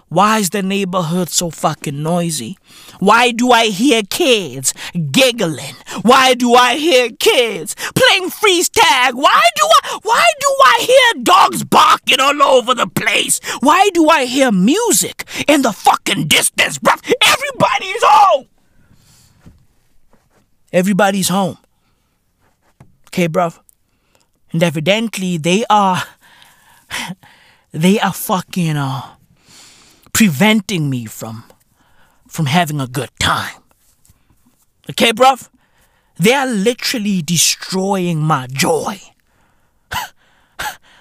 Why 0.09 0.39
is 0.39 0.49
the 0.49 0.63
neighborhood 0.63 1.29
so 1.29 1.51
fucking 1.51 2.03
noisy? 2.03 2.57
Why 3.01 3.31
do 3.31 3.51
I 3.51 3.67
hear 3.67 4.01
kids 4.03 4.73
giggling? 5.11 5.75
Why 6.01 6.33
do 6.33 6.55
I 6.55 6.77
hear 6.77 7.11
kids 7.11 7.77
playing 7.95 8.31
freeze 8.31 8.71
tag? 8.71 9.15
Why 9.15 9.43
do 9.57 9.63
I 9.67 9.99
why 10.03 10.25
do 10.41 10.49
I 10.65 10.85
hear 10.89 11.23
dogs 11.23 11.65
barking 11.65 12.19
all 12.19 12.43
over 12.43 12.75
the 12.75 12.87
place? 12.87 13.43
Why 13.61 13.91
do 13.93 14.09
I 14.09 14.25
hear 14.25 14.51
music 14.51 15.25
in 15.47 15.61
the 15.61 15.73
fucking 15.73 16.27
distance, 16.27 16.79
bruv? 16.79 17.03
Everybody's 17.27 18.03
home. 18.03 18.47
Everybody's 20.73 21.29
home. 21.29 21.59
Okay, 23.09 23.29
bruv. 23.29 23.61
And 24.51 24.63
evidently 24.63 25.37
they 25.37 25.67
are 25.69 26.05
they 27.77 28.01
are 28.01 28.13
fucking 28.13 28.77
uh 28.77 29.03
preventing 30.13 30.89
me 30.89 31.05
from 31.05 31.45
from 32.27 32.47
having 32.47 32.81
a 32.81 32.87
good 32.87 33.11
time. 33.19 33.63
Okay, 34.91 35.13
bruv? 35.13 35.49
They 36.19 36.33
are 36.33 36.47
literally 36.47 37.21
destroying 37.21 38.21
my 38.21 38.47
joy. 38.47 38.99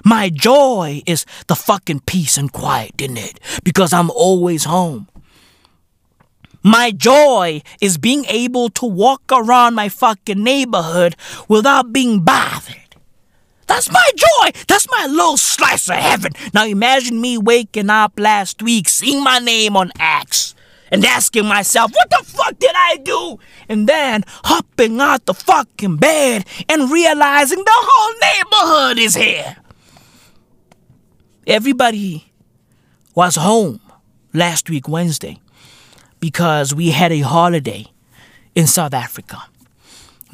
my 0.03 0.29
joy 0.29 1.01
is 1.05 1.25
the 1.47 1.55
fucking 1.55 2.01
peace 2.01 2.37
and 2.37 2.51
quiet 2.51 3.01
in 3.01 3.15
it 3.15 3.39
because 3.63 3.93
I'm 3.93 4.11
always 4.11 4.65
home. 4.65 5.07
My 6.61 6.91
joy 6.91 7.61
is 7.79 7.97
being 7.97 8.25
able 8.27 8.69
to 8.69 8.85
walk 8.85 9.21
around 9.31 9.75
my 9.75 9.87
fucking 9.87 10.43
neighborhood 10.43 11.15
without 11.47 11.93
being 11.93 12.21
bothered. 12.21 12.84
That's 13.67 13.91
my 13.91 14.09
joy. 14.15 14.51
That's 14.67 14.87
my 14.91 15.07
little 15.07 15.37
slice 15.37 15.89
of 15.89 15.95
heaven. 15.95 16.33
Now 16.53 16.65
imagine 16.65 17.19
me 17.19 17.37
waking 17.37 17.89
up 17.89 18.19
last 18.19 18.61
week, 18.61 18.87
seeing 18.87 19.23
my 19.23 19.39
name 19.39 19.75
on 19.75 19.91
X, 19.99 20.53
and 20.91 21.03
asking 21.03 21.45
myself, 21.45 21.91
what 21.91 22.09
the 22.09 22.23
fuck 22.23 22.59
did 22.59 22.73
I 22.75 22.97
do? 22.97 23.39
And 23.67 23.87
then 23.87 24.23
hopping 24.27 25.01
out 25.01 25.25
the 25.25 25.33
fucking 25.33 25.97
bed 25.97 26.45
and 26.69 26.91
realizing 26.91 27.59
the 27.59 27.71
whole 27.73 28.13
neighborhood 28.21 28.99
is 28.99 29.15
here. 29.15 29.57
Everybody 31.47 32.31
was 33.15 33.35
home 33.35 33.79
last 34.33 34.69
week, 34.69 34.87
Wednesday, 34.87 35.39
because 36.19 36.73
we 36.73 36.91
had 36.91 37.11
a 37.11 37.19
holiday 37.21 37.85
in 38.53 38.67
South 38.67 38.93
Africa 38.93 39.43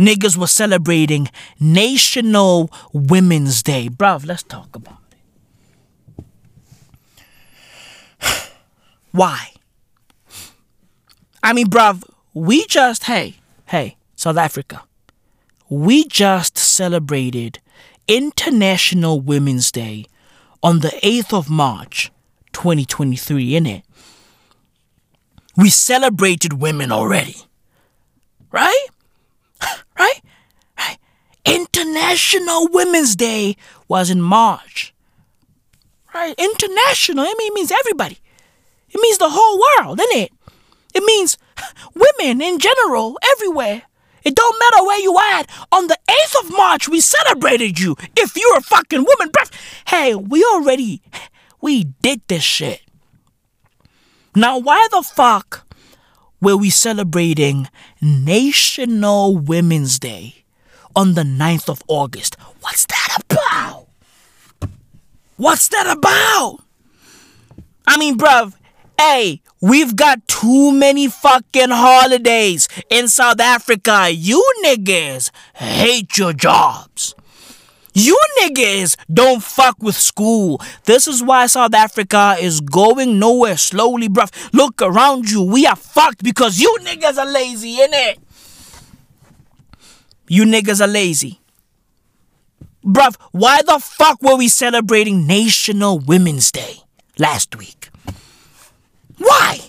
niggas 0.02 0.36
were 0.36 0.48
celebrating 0.48 1.30
National 1.60 2.70
Women's 2.92 3.62
Day. 3.62 3.88
Bruv, 3.88 4.26
let's 4.26 4.44
talk 4.44 4.76
about 4.76 4.98
it. 6.18 6.26
Why? 9.12 9.52
I 11.44 11.54
mean, 11.54 11.68
bruv, 11.68 12.04
we 12.34 12.66
just, 12.68 13.06
hey, 13.06 13.36
hey, 13.68 13.98
South 14.16 14.38
Africa, 14.38 14.84
we 15.70 16.06
just 16.06 16.58
celebrated 16.58 17.60
International 18.08 19.20
Women's 19.22 19.72
Day 19.72 20.06
on 20.62 20.80
the 20.80 20.90
8th 21.04 21.34
of 21.34 21.50
March, 21.50 22.12
2023, 22.54 23.52
innit? 23.52 23.84
We 25.58 25.70
celebrated 25.70 26.54
women 26.62 26.92
already, 26.92 27.38
right? 28.52 28.62
right? 28.68 28.88
International 31.92 32.70
Women's 32.72 33.18
Day 33.18 33.58
was 33.90 34.10
in 34.10 34.22
March. 34.22 34.94
Right? 36.14 36.34
International, 36.38 37.26
I 37.26 37.34
mean, 37.38 37.52
it 37.52 37.54
means 37.54 37.72
everybody. 37.72 38.18
It 38.90 39.02
means 39.02 39.18
the 39.18 39.30
whole 39.30 39.60
world, 39.60 40.00
isn't 40.00 40.22
it? 40.24 40.32
It 40.94 41.04
means 41.04 41.38
women 41.94 42.42
in 42.42 42.60
general, 42.60 43.20
everywhere. 43.34 43.84
It 44.24 44.36
don't 44.36 44.60
matter 44.60 44.86
where 44.86 45.02
you 45.02 45.18
at. 45.34 45.50
On 45.72 45.88
the 45.88 45.98
8th 46.08 46.46
of 46.46 46.52
March, 46.52 46.88
we 46.88 47.02
celebrated 47.02 47.80
you. 47.80 47.98
If 48.16 48.38
you're 48.38 48.58
a 48.58 48.62
fucking 48.62 49.04
woman. 49.06 49.34
Hey, 49.88 50.16
we 50.16 50.46
already, 50.46 51.02
we 51.60 51.86
did 52.02 52.22
this 52.28 52.44
shit. 52.44 52.82
Now, 54.34 54.58
why 54.58 54.88
the 54.92 55.02
fuck 55.02 55.68
were 56.40 56.56
we 56.56 56.70
celebrating 56.70 57.68
National 58.02 59.36
Women's 59.36 60.00
Day 60.00 60.41
on 60.96 61.14
the 61.14 61.24
9th 61.24 61.70
of 61.70 61.84
August? 61.88 62.36
What's 62.62 62.86
that 62.86 63.18
about? 63.24 63.88
What's 65.38 65.68
that 65.70 65.96
about? 65.98 66.60
I 67.88 67.98
mean, 67.98 68.18
bruv, 68.18 68.54
hey, 69.00 69.42
we've 69.60 69.96
got 69.96 70.28
too 70.28 70.72
many 70.72 71.08
fucking 71.08 71.70
holidays 71.72 72.68
in 72.90 73.08
South 73.08 73.40
Africa. 73.40 74.10
You 74.12 74.44
niggas 74.64 75.32
hate 75.56 76.18
your 76.18 76.34
jobs. 76.34 77.16
You 77.94 78.18
niggas 78.42 78.96
don't 79.14 79.44
fuck 79.44 79.82
with 79.82 79.96
school. 79.96 80.62
This 80.86 81.08
is 81.08 81.22
why 81.22 81.48
South 81.48 81.74
Africa 81.74 82.38
is 82.40 82.62
going 82.62 83.20
nowhere 83.20 83.58
slowly, 83.58 84.08
bruv. 84.08 84.32
Look 84.54 84.82
around 84.82 85.30
you. 85.30 85.44
We 85.44 85.66
are 85.66 85.76
fucked 85.76 86.24
because 86.24 86.60
you 86.60 86.78
niggas 86.84 87.18
are 87.18 87.30
lazy, 87.30 87.78
innit? 87.78 88.18
You 90.32 90.46
niggas 90.46 90.80
are 90.80 90.88
lazy. 90.88 91.42
Bruv, 92.86 93.18
why 93.34 93.62
the 93.64 93.80
fuck 93.80 94.22
were 94.24 94.38
we 94.38 94.48
celebrating 94.48 95.28
National 95.28 96.00
Women's 96.00 96.54
Day 96.54 96.78
last 97.20 97.58
week? 97.58 97.90
Why? 99.18 99.60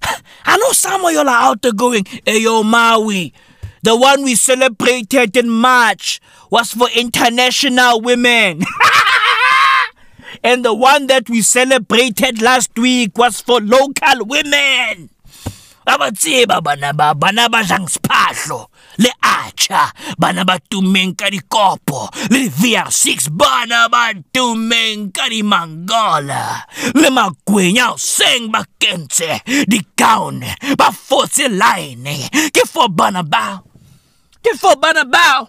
I 0.46 0.56
know 0.56 0.72
some 0.72 1.04
of 1.04 1.12
y'all 1.12 1.28
are 1.28 1.50
out 1.50 1.60
there 1.60 1.74
going, 1.74 2.06
hey 2.24 2.42
Maui, 2.64 3.34
the 3.82 3.94
one 3.94 4.22
we 4.22 4.36
celebrated 4.36 5.36
in 5.36 5.50
March 5.50 6.18
was 6.50 6.72
for 6.72 6.88
international 6.96 8.00
women. 8.00 8.62
and 10.42 10.64
the 10.64 10.72
one 10.72 11.08
that 11.08 11.28
we 11.28 11.42
celebrated 11.42 12.40
last 12.40 12.74
week 12.78 13.18
was 13.18 13.42
for 13.42 13.60
local 13.60 14.24
women. 14.24 15.10
Abatsiba 15.86 16.62
le 19.00 19.10
acha 19.24 19.88
bana 20.20 20.44
ba 20.44 20.60
tummeng 20.60 21.16
ka 21.16 21.32
dikopo 21.32 22.08
le 22.30 22.48
VR6 22.48 23.32
bana 23.32 23.88
ba 23.88 24.12
tummeng 24.32 25.08
ka 25.12 25.28
dimangola 25.32 26.68
le 26.94 27.08
magwenya 27.08 27.96
seng 27.96 28.52
ba 28.52 28.60
kentse 28.78 29.40
dikaone 29.66 30.76
ba 30.76 30.92
fotse 30.92 31.48
line 31.48 32.28
ke 32.52 32.62
for 32.68 32.88
bana 32.92 33.24
bao 33.24 33.64
ke 34.44 34.56
for 34.56 34.76
bana 34.76 35.04
bao. 35.04 35.48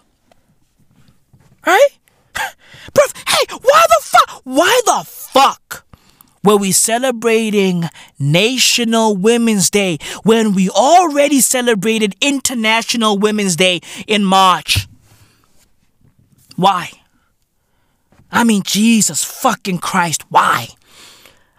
Right 1.66 1.92
Bro, 2.94 3.04
hey 3.26 3.44
why 3.62 3.82
the 3.88 4.00
fuck 4.02 4.28
why 4.44 4.80
the 4.84 5.04
fuck 5.06 5.86
were 6.44 6.56
we 6.56 6.72
celebrating 6.72 7.84
National 8.18 9.16
Women's 9.16 9.70
Day 9.70 9.98
when 10.24 10.54
we 10.54 10.68
already 10.70 11.40
celebrated 11.40 12.16
International 12.20 13.18
Women's 13.18 13.56
Day 13.56 13.80
in 14.06 14.24
March? 14.24 14.88
Why? 16.56 16.90
I 18.30 18.44
mean, 18.44 18.62
Jesus 18.64 19.22
fucking 19.24 19.78
Christ, 19.78 20.24
why? 20.30 20.68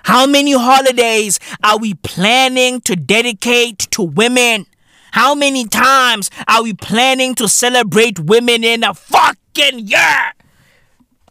How 0.03 0.25
many 0.25 0.51
holidays 0.51 1.39
are 1.63 1.77
we 1.77 1.93
planning 1.93 2.81
to 2.81 2.95
dedicate 2.95 3.79
to 3.91 4.03
women? 4.03 4.65
How 5.11 5.33
many 5.33 5.65
times 5.65 6.29
are 6.47 6.63
we 6.63 6.73
planning 6.73 7.35
to 7.35 7.47
celebrate 7.47 8.19
women 8.19 8.63
in 8.63 8.83
a 8.83 8.93
fucking 8.93 9.79
year? 9.79 10.33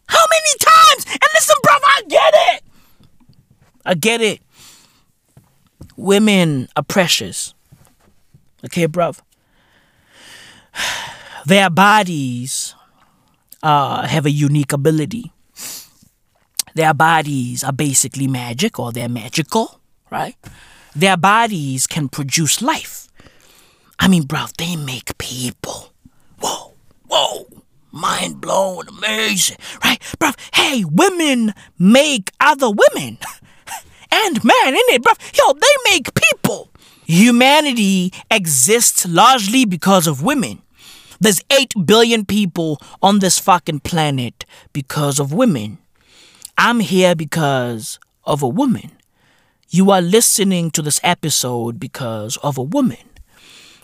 How 0.07 0.25
many 0.29 0.57
times? 0.59 1.05
And 1.05 1.29
listen, 1.33 1.55
bro, 1.61 1.73
I 1.73 2.01
get 2.07 2.33
it. 2.55 2.63
I 3.85 3.93
get 3.95 4.21
it. 4.21 4.41
Women 5.97 6.69
are 6.75 6.83
precious. 6.83 7.53
Okay, 8.65 8.87
bruv. 8.87 9.19
Their 11.45 11.69
bodies 11.69 12.73
uh, 13.61 14.07
have 14.07 14.25
a 14.25 14.31
unique 14.31 14.71
ability. 14.71 15.31
Their 16.75 16.93
bodies 16.93 17.63
are 17.63 17.73
basically 17.73 18.27
magic 18.27 18.79
or 18.79 18.91
they're 18.91 19.09
magical, 19.09 19.79
right? 20.09 20.35
Their 20.95 21.17
bodies 21.17 21.85
can 21.85 22.09
produce 22.09 22.61
life. 22.61 23.07
I 23.99 24.07
mean, 24.07 24.23
bruv, 24.23 24.55
they 24.57 24.75
make 24.75 25.17
people. 25.17 25.93
Whoa, 26.39 26.73
whoa, 27.07 27.45
mind 27.91 28.41
blown, 28.41 28.87
amazing, 28.87 29.57
right? 29.83 29.99
Bruv, 30.17 30.35
hey, 30.53 30.83
women 30.83 31.53
make 31.77 32.31
other 32.39 32.69
women. 32.69 33.17
and 34.13 34.43
man 34.43 34.67
in 34.67 34.87
it, 34.89 35.01
bro. 35.01 35.13
Yo, 35.33 35.53
they 35.53 35.91
make 35.91 36.13
people. 36.13 36.69
Humanity 37.05 38.13
exists 38.29 39.07
largely 39.07 39.65
because 39.65 40.07
of 40.07 40.21
women. 40.21 40.61
There's 41.19 41.41
8 41.49 41.73
billion 41.85 42.25
people 42.25 42.79
on 43.01 43.19
this 43.19 43.39
fucking 43.39 43.79
planet 43.79 44.45
because 44.71 45.19
of 45.19 45.33
women. 45.33 45.79
I'm 46.57 46.79
here 46.79 47.15
because 47.15 47.99
of 48.25 48.43
a 48.43 48.47
woman. 48.47 48.91
You 49.69 49.89
are 49.89 50.01
listening 50.01 50.69
to 50.71 50.81
this 50.81 50.99
episode 51.03 51.79
because 51.79 52.37
of 52.37 52.57
a 52.57 52.63
woman. 52.63 53.09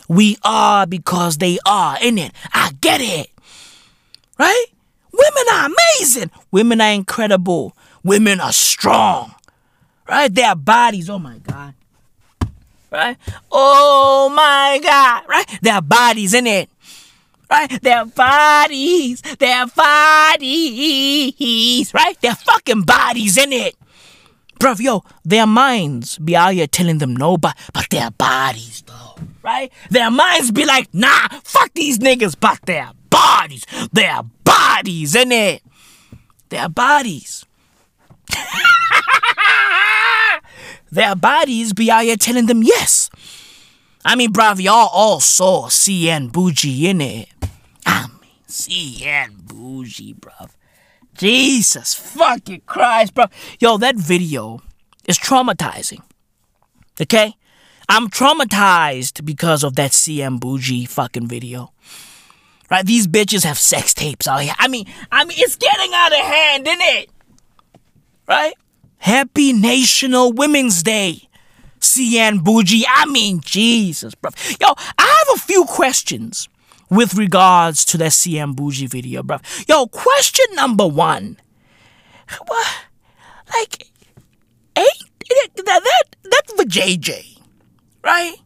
We 0.08 0.36
are 0.44 0.86
because 0.86 1.38
they 1.38 1.58
are, 1.66 1.98
in 2.00 2.18
it. 2.18 2.32
I 2.52 2.72
get 2.80 3.00
it. 3.00 3.30
Right? 4.38 4.66
Women 5.12 5.44
are 5.52 5.66
amazing. 5.66 6.30
Women 6.50 6.80
are 6.80 6.92
incredible. 6.92 7.76
Women 8.04 8.40
are 8.40 8.52
strong 8.52 9.34
right? 10.10 10.34
Their 10.34 10.54
bodies, 10.56 11.08
oh 11.08 11.18
my 11.20 11.38
God, 11.38 11.72
right? 12.90 13.16
Oh 13.50 14.30
my 14.34 14.80
God, 14.82 15.22
right? 15.28 15.46
Their 15.62 15.80
bodies 15.80 16.34
in 16.34 16.46
it, 16.48 16.68
right? 17.48 17.80
Their 17.80 18.04
bodies, 18.04 19.22
their 19.38 19.66
bodies, 19.66 20.34
right? 21.94 22.20
Their 22.20 22.34
fucking 22.34 22.82
bodies 22.82 23.38
in 23.38 23.52
it. 23.52 23.76
Bro, 24.58 24.74
yo, 24.80 25.04
their 25.24 25.46
minds 25.46 26.18
be 26.18 26.34
out 26.36 26.54
here 26.54 26.66
telling 26.66 26.98
them 26.98 27.14
no, 27.16 27.38
but 27.38 27.56
but 27.72 27.86
their 27.90 28.10
bodies 28.10 28.82
though, 28.84 29.14
right? 29.42 29.72
Their 29.90 30.10
minds 30.10 30.50
be 30.50 30.66
like, 30.66 30.92
nah, 30.92 31.28
fuck 31.44 31.72
these 31.72 32.00
niggas, 32.00 32.34
but 32.38 32.58
their 32.66 32.90
bodies, 33.08 33.64
their 33.92 34.22
bodies 34.44 35.14
in 35.14 35.30
it, 35.32 35.62
their 36.48 36.68
bodies. 36.68 37.46
their 40.90 41.14
bodies 41.14 41.72
be 41.72 41.90
out 41.90 42.04
here 42.04 42.16
telling 42.16 42.46
them 42.46 42.62
yes. 42.62 43.10
I 44.04 44.16
mean, 44.16 44.32
bruv, 44.32 44.60
y'all 44.60 44.88
all 44.92 45.20
saw 45.20 45.68
Cyan 45.68 46.30
Boujee 46.30 46.84
in 46.84 47.00
it. 47.00 47.28
I 47.84 48.06
mean, 48.20 48.30
Cyan 48.46 49.32
Boujee, 49.44 50.14
bruv. 50.14 50.50
Jesus 51.14 51.94
fucking 51.94 52.62
Christ, 52.64 53.14
bro. 53.14 53.26
Yo, 53.58 53.76
that 53.76 53.96
video 53.96 54.62
is 55.06 55.18
traumatizing. 55.18 56.02
Okay? 57.00 57.34
I'm 57.88 58.08
traumatized 58.08 59.24
because 59.24 59.62
of 59.62 59.74
that 59.76 59.92
Cyan 59.92 60.40
Boujee 60.40 60.88
fucking 60.88 61.26
video. 61.26 61.72
Right? 62.70 62.86
These 62.86 63.08
bitches 63.08 63.44
have 63.44 63.58
sex 63.58 63.92
tapes 63.92 64.26
out 64.26 64.42
here. 64.42 64.54
I 64.58 64.68
mean, 64.68 64.86
I 65.10 65.24
mean, 65.24 65.36
it's 65.40 65.56
getting 65.56 65.92
out 65.92 66.12
of 66.12 66.18
hand, 66.18 66.66
isn't 66.66 66.80
it? 66.80 67.10
Right? 68.26 68.54
Happy 69.00 69.52
National 69.52 70.32
Women's 70.32 70.82
Day. 70.82 71.28
Cyan 71.80 72.40
Boujee. 72.40 72.84
I 72.86 73.06
mean, 73.06 73.40
Jesus, 73.40 74.14
bro. 74.14 74.30
Yo, 74.60 74.74
I 74.98 75.24
have 75.26 75.36
a 75.36 75.40
few 75.40 75.64
questions 75.64 76.48
with 76.90 77.14
regards 77.14 77.84
to 77.86 77.98
that 77.98 78.12
Cyan 78.12 78.54
Boujee 78.54 78.88
video, 78.88 79.22
bro. 79.22 79.38
Yo, 79.66 79.86
question 79.86 80.44
number 80.52 80.86
one. 80.86 81.38
What? 82.46 82.66
Like, 83.54 83.86
ain't 84.76 84.86
that 85.30 85.64
that 85.64 86.04
that 86.24 86.42
for 86.54 86.64
JJ, 86.64 87.38
right? 88.04 88.36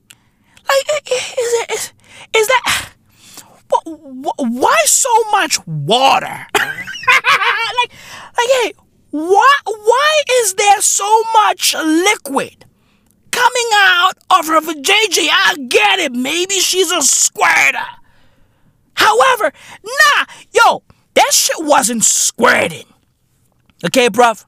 Like, 0.69 1.11
is 1.11 1.33
it 1.37 1.93
is, 2.35 2.47
that? 2.47 2.91
Why 4.37 4.77
so 4.87 5.11
much 5.33 5.67
water? 5.67 6.47
like, 6.57 7.91
like, 8.37 8.51
hey, 8.63 8.73
why, 9.15 9.59
why 9.65 10.23
is 10.41 10.55
there 10.55 10.81
so 10.81 11.23
much 11.35 11.73
liquid 11.73 12.65
coming 13.31 13.71
out 13.75 14.15
of 14.29 14.49
her 14.49 14.61
JJ? 14.61 15.29
I 15.31 15.55
get 15.69 16.01
it. 16.01 16.13
Maybe 16.13 16.55
she's 16.55 16.91
a 16.91 17.01
squirter. 17.01 17.87
However, 18.95 19.53
nah, 19.85 20.25
yo, 20.51 20.83
that 21.15 21.31
shit 21.33 21.55
wasn't 21.61 22.05
squirting. 22.05 22.87
Okay, 23.85 24.09
bruv? 24.09 24.47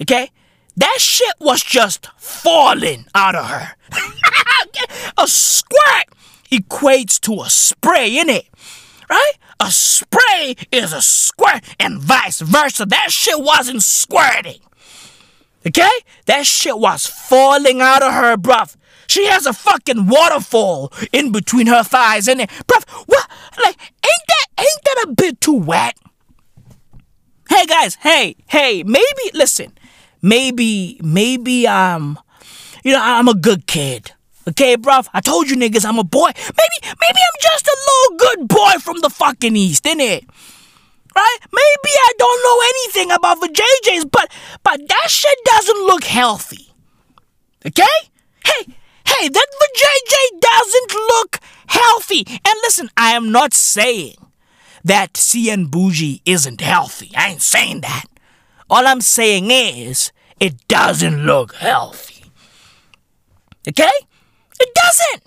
Okay? 0.00 0.30
That 0.76 0.98
shit 1.00 1.34
was 1.40 1.64
just 1.64 2.06
falling 2.16 3.06
out 3.16 3.34
of 3.34 3.46
her. 3.46 3.74
a 5.18 5.26
squirt 5.26 6.04
equates 6.52 7.18
to 7.22 7.40
a 7.40 7.50
spray, 7.50 8.12
innit? 8.12 8.46
Right? 9.14 9.32
A 9.60 9.70
spray 9.70 10.56
is 10.72 10.92
a 10.92 11.00
squirt 11.00 11.62
and 11.78 12.00
vice 12.00 12.40
versa. 12.40 12.84
That 12.84 13.12
shit 13.12 13.38
wasn't 13.38 13.84
squirting. 13.84 14.58
Okay? 15.64 15.96
That 16.26 16.46
shit 16.46 16.78
was 16.78 17.06
falling 17.06 17.80
out 17.80 18.02
of 18.02 18.12
her, 18.12 18.36
bruv. 18.36 18.74
She 19.06 19.26
has 19.26 19.46
a 19.46 19.52
fucking 19.52 20.08
waterfall 20.08 20.92
in 21.12 21.30
between 21.30 21.68
her 21.68 21.84
thighs, 21.84 22.26
and 22.26 22.40
bruv, 22.40 22.88
what? 23.06 23.30
Like, 23.62 23.76
ain't 23.80 24.24
that 24.28 24.46
ain't 24.58 24.84
that 24.84 25.04
a 25.06 25.12
bit 25.12 25.40
too 25.40 25.54
wet? 25.54 25.96
Hey 27.48 27.66
guys, 27.66 27.94
hey, 27.96 28.34
hey, 28.48 28.82
maybe 28.82 29.30
listen, 29.32 29.72
maybe 30.22 30.98
maybe 31.04 31.68
um, 31.68 32.18
you 32.82 32.92
know, 32.92 33.00
I'm 33.00 33.28
a 33.28 33.34
good 33.34 33.68
kid. 33.68 34.13
Okay, 34.48 34.76
bruv, 34.76 35.08
I 35.14 35.20
told 35.20 35.48
you 35.48 35.56
niggas 35.56 35.84
I'm 35.84 35.98
a 35.98 36.04
boy. 36.04 36.30
Maybe, 36.36 36.78
maybe 36.82 37.18
I'm 37.18 37.40
just 37.40 37.66
a 37.66 37.76
little 37.88 38.18
good 38.18 38.48
boy 38.48 38.72
from 38.80 39.00
the 39.00 39.10
fucking 39.10 39.56
East, 39.56 39.84
innit? 39.84 40.28
Right? 41.16 41.38
Maybe 41.52 41.92
I 41.94 42.12
don't 42.18 42.42
know 42.42 42.58
anything 42.68 43.10
about 43.12 43.40
the 43.40 43.48
JJs, 43.48 44.10
but 44.10 44.30
but 44.62 44.80
that 44.88 45.06
shit 45.08 45.38
doesn't 45.44 45.86
look 45.86 46.04
healthy. 46.04 46.72
Okay? 47.64 47.96
Hey, 48.44 48.74
hey, 49.06 49.28
that 49.28 49.46
the 49.60 49.68
JJ 49.80 50.40
doesn't 50.40 50.94
look 50.94 51.40
healthy. 51.68 52.24
And 52.28 52.54
listen, 52.64 52.90
I 52.96 53.12
am 53.12 53.32
not 53.32 53.54
saying 53.54 54.16
that 54.84 55.16
Cyan 55.16 55.68
Boujee 55.68 56.20
isn't 56.26 56.60
healthy. 56.60 57.10
I 57.16 57.30
ain't 57.30 57.42
saying 57.42 57.80
that. 57.82 58.04
All 58.68 58.86
I'm 58.86 59.00
saying 59.00 59.50
is 59.50 60.12
it 60.40 60.66
doesn't 60.68 61.24
look 61.24 61.54
healthy. 61.54 62.24
Okay? 63.68 63.90
It 64.60 64.74
doesn't. 64.74 65.24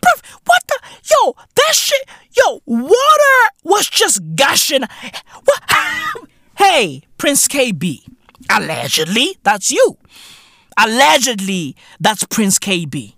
Bruv, 0.00 0.22
what 0.44 0.62
the? 0.68 0.78
Yo, 1.10 1.34
that 1.56 1.74
shit. 1.74 2.08
Yo, 2.36 2.60
water 2.66 3.52
was 3.64 3.88
just 3.88 4.20
gushing. 4.36 4.82
What? 5.44 5.62
hey, 6.56 7.02
Prince 7.16 7.48
Kaybee. 7.48 8.06
Allegedly, 8.50 9.36
that's 9.42 9.70
you. 9.70 9.98
Allegedly, 10.78 11.76
that's 12.00 12.24
Prince 12.24 12.58
Kaybee. 12.58 13.14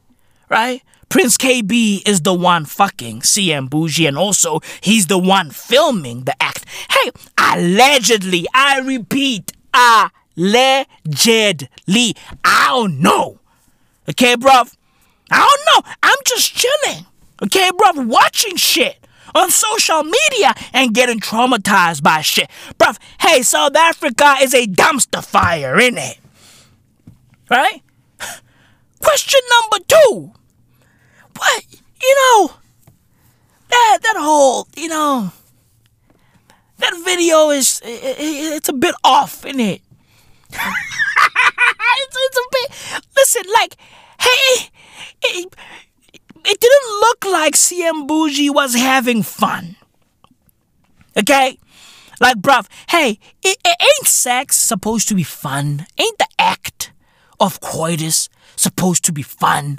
Right? 0.49 0.83
Prince 1.11 1.37
Kaybee 1.37 2.07
is 2.07 2.23
the 2.23 2.33
one 2.33 2.65
fucking 2.65 3.23
Cyan 3.23 3.69
Boujee, 3.69 4.07
and 4.09 4.17
also 4.17 4.61
he's 4.81 5.09
the 5.09 5.19
one 5.19 5.51
filming 5.51 6.23
the 6.23 6.41
act. 6.41 6.65
Hey, 6.89 7.11
allegedly, 7.37 8.47
I 8.55 8.79
repeat, 8.79 9.53
allegedly. 10.37 10.87
I 12.45 12.67
don't 12.69 13.01
know. 13.01 13.41
Okay, 14.09 14.37
bruv? 14.37 14.75
I 15.31 15.39
don't 15.39 15.85
know. 15.85 15.93
I'm 16.03 16.19
just 16.27 16.55
chilling. 16.55 17.07
Okay, 17.43 17.71
bruv? 17.71 18.07
Watching 18.07 18.57
shit 18.57 18.99
on 19.35 19.51
social 19.51 20.03
media 20.03 20.55
and 20.73 20.95
getting 20.95 21.21
traumatized 21.21 22.03
by 22.03 22.21
shit. 22.21 22.51
Bruv, 22.79 22.99
hey, 23.21 23.43
South 23.43 23.77
Africa 23.77 24.37
is 24.41 24.55
a 24.55 24.67
dumpster 24.67 25.25
fire, 25.25 25.77
innit? 25.77 26.19
Right? 27.49 27.83
Question 29.01 29.41
number 29.61 29.85
two. 29.87 30.33
What? 31.37 31.65
You 32.03 32.15
know, 32.17 32.53
that, 33.69 33.99
that 34.03 34.17
whole, 34.17 34.67
you 34.77 34.89
know, 34.89 35.33
that 36.79 36.95
video 37.05 37.51
is, 37.51 37.81
it, 37.85 38.19
it, 38.19 38.55
it's 38.57 38.69
a 38.69 38.73
bit 38.73 38.95
off, 39.05 39.45
isn't 39.45 39.61
it? 39.61 39.83
it's, 40.51 42.17
it's 42.17 42.39
a 42.39 42.49
bit, 42.53 43.03
listen, 43.17 43.43
like, 43.55 43.77
hey, 44.19 44.71
it, 45.23 45.55
it 46.45 46.61
didn't 46.61 47.01
look 47.01 47.25
like 47.25 47.57
Cyan 47.57 48.07
Boujee 48.07 48.53
was 48.53 48.75
having 48.75 49.23
fun. 49.23 49.77
Okay? 51.17 51.59
Like, 52.21 52.37
bruv, 52.37 52.67
hey, 52.91 53.19
it, 53.43 53.59
it 53.65 53.77
ain't 53.81 54.07
sex 54.07 54.57
supposed 54.57 55.09
to 55.09 55.15
be 55.15 55.23
fun? 55.23 55.87
Ain't 55.99 56.19
the 56.19 56.29
act 56.39 56.93
of 57.39 57.61
coitus 57.61 58.29
supposed 58.57 59.05
to 59.05 59.13
be 59.13 59.23
fun? 59.23 59.79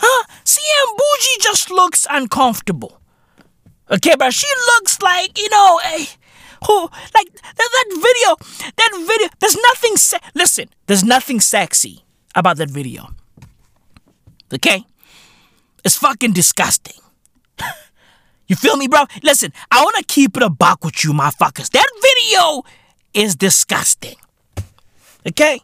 Huh? 0.00 0.26
Cyan 0.42 0.96
Boujee 0.98 1.42
just 1.42 1.70
looks 1.70 2.06
uncomfortable. 2.10 3.00
Okay, 3.90 4.14
but 4.18 4.32
she 4.32 4.46
looks 4.74 5.00
like, 5.00 5.38
you 5.38 5.48
know, 5.50 5.80
a. 5.86 6.06
Who, 6.66 6.80
like, 7.14 7.30
that, 7.32 7.56
that 7.56 7.88
video, 7.90 8.70
that 8.76 8.90
video, 9.06 9.28
there's 9.38 9.56
nothing, 9.56 9.96
se- 9.96 10.30
listen, 10.34 10.70
there's 10.86 11.04
nothing 11.04 11.38
sexy 11.38 12.04
about 12.34 12.56
that 12.56 12.70
video. 12.70 13.14
Okay? 14.54 14.84
It's 15.84 15.96
fucking 15.96 16.32
disgusting. 16.32 17.00
you 18.46 18.56
feel 18.56 18.76
me, 18.76 18.88
bro? 18.88 19.04
Listen, 19.22 19.52
I 19.70 19.82
want 19.82 19.96
to 19.96 20.04
keep 20.04 20.36
it 20.36 20.42
a 20.42 20.50
buck 20.50 20.84
with 20.84 21.04
you, 21.04 21.12
motherfuckers. 21.12 21.70
That 21.70 21.88
video 22.02 22.62
is 23.12 23.36
disgusting. 23.36 24.16
Okay? 25.26 25.60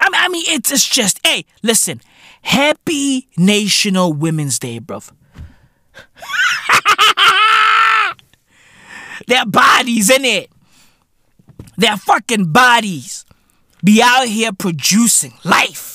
I 0.00 0.10
mean, 0.10 0.20
I 0.20 0.28
mean 0.28 0.44
it's, 0.48 0.70
it's 0.72 0.88
just, 0.88 1.24
hey, 1.26 1.46
listen. 1.62 2.00
Happy 2.42 3.28
National 3.38 4.12
Women's 4.12 4.58
Day, 4.58 4.78
bro. 4.78 5.00
Their 9.26 9.46
bodies, 9.46 10.10
in 10.10 10.26
it. 10.26 10.50
Their 11.76 11.96
fucking 11.96 12.52
bodies 12.52 13.24
be 13.82 14.02
out 14.02 14.26
here 14.26 14.52
producing 14.52 15.34
life. 15.44 15.93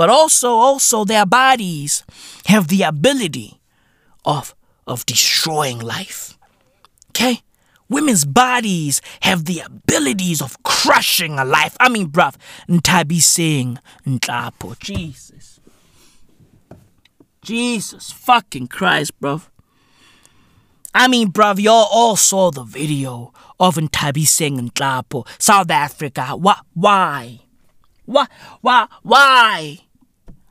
But 0.00 0.08
also, 0.08 0.52
also 0.52 1.04
their 1.04 1.26
bodies 1.26 2.04
have 2.46 2.68
the 2.68 2.84
ability 2.84 3.60
of, 4.24 4.54
of 4.86 5.04
destroying 5.04 5.78
life. 5.78 6.38
Okay? 7.10 7.42
Women's 7.90 8.24
bodies 8.24 9.02
have 9.20 9.44
the 9.44 9.60
abilities 9.60 10.40
of 10.40 10.62
crushing 10.62 11.38
a 11.38 11.44
life. 11.44 11.76
I 11.78 11.90
mean, 11.90 12.08
bruv, 12.08 12.36
Nthabiseng, 12.66 13.76
Ntlapo, 14.06 14.78
Jesus. 14.78 15.60
Jesus 17.42 18.10
fucking 18.10 18.68
Christ, 18.68 19.20
bruv. 19.20 19.50
I 20.94 21.08
mean, 21.08 21.30
bruv, 21.30 21.60
y'all 21.60 21.88
all 21.92 22.16
saw 22.16 22.50
the 22.50 22.64
video 22.64 23.34
of 23.60 23.74
Nthabiseng 23.74 24.70
Ntlapo, 24.70 25.28
South 25.38 25.70
Africa. 25.70 26.28
Why? 26.28 26.56
Why? 26.72 27.40
Why? 28.06 28.88
Why? 29.02 29.80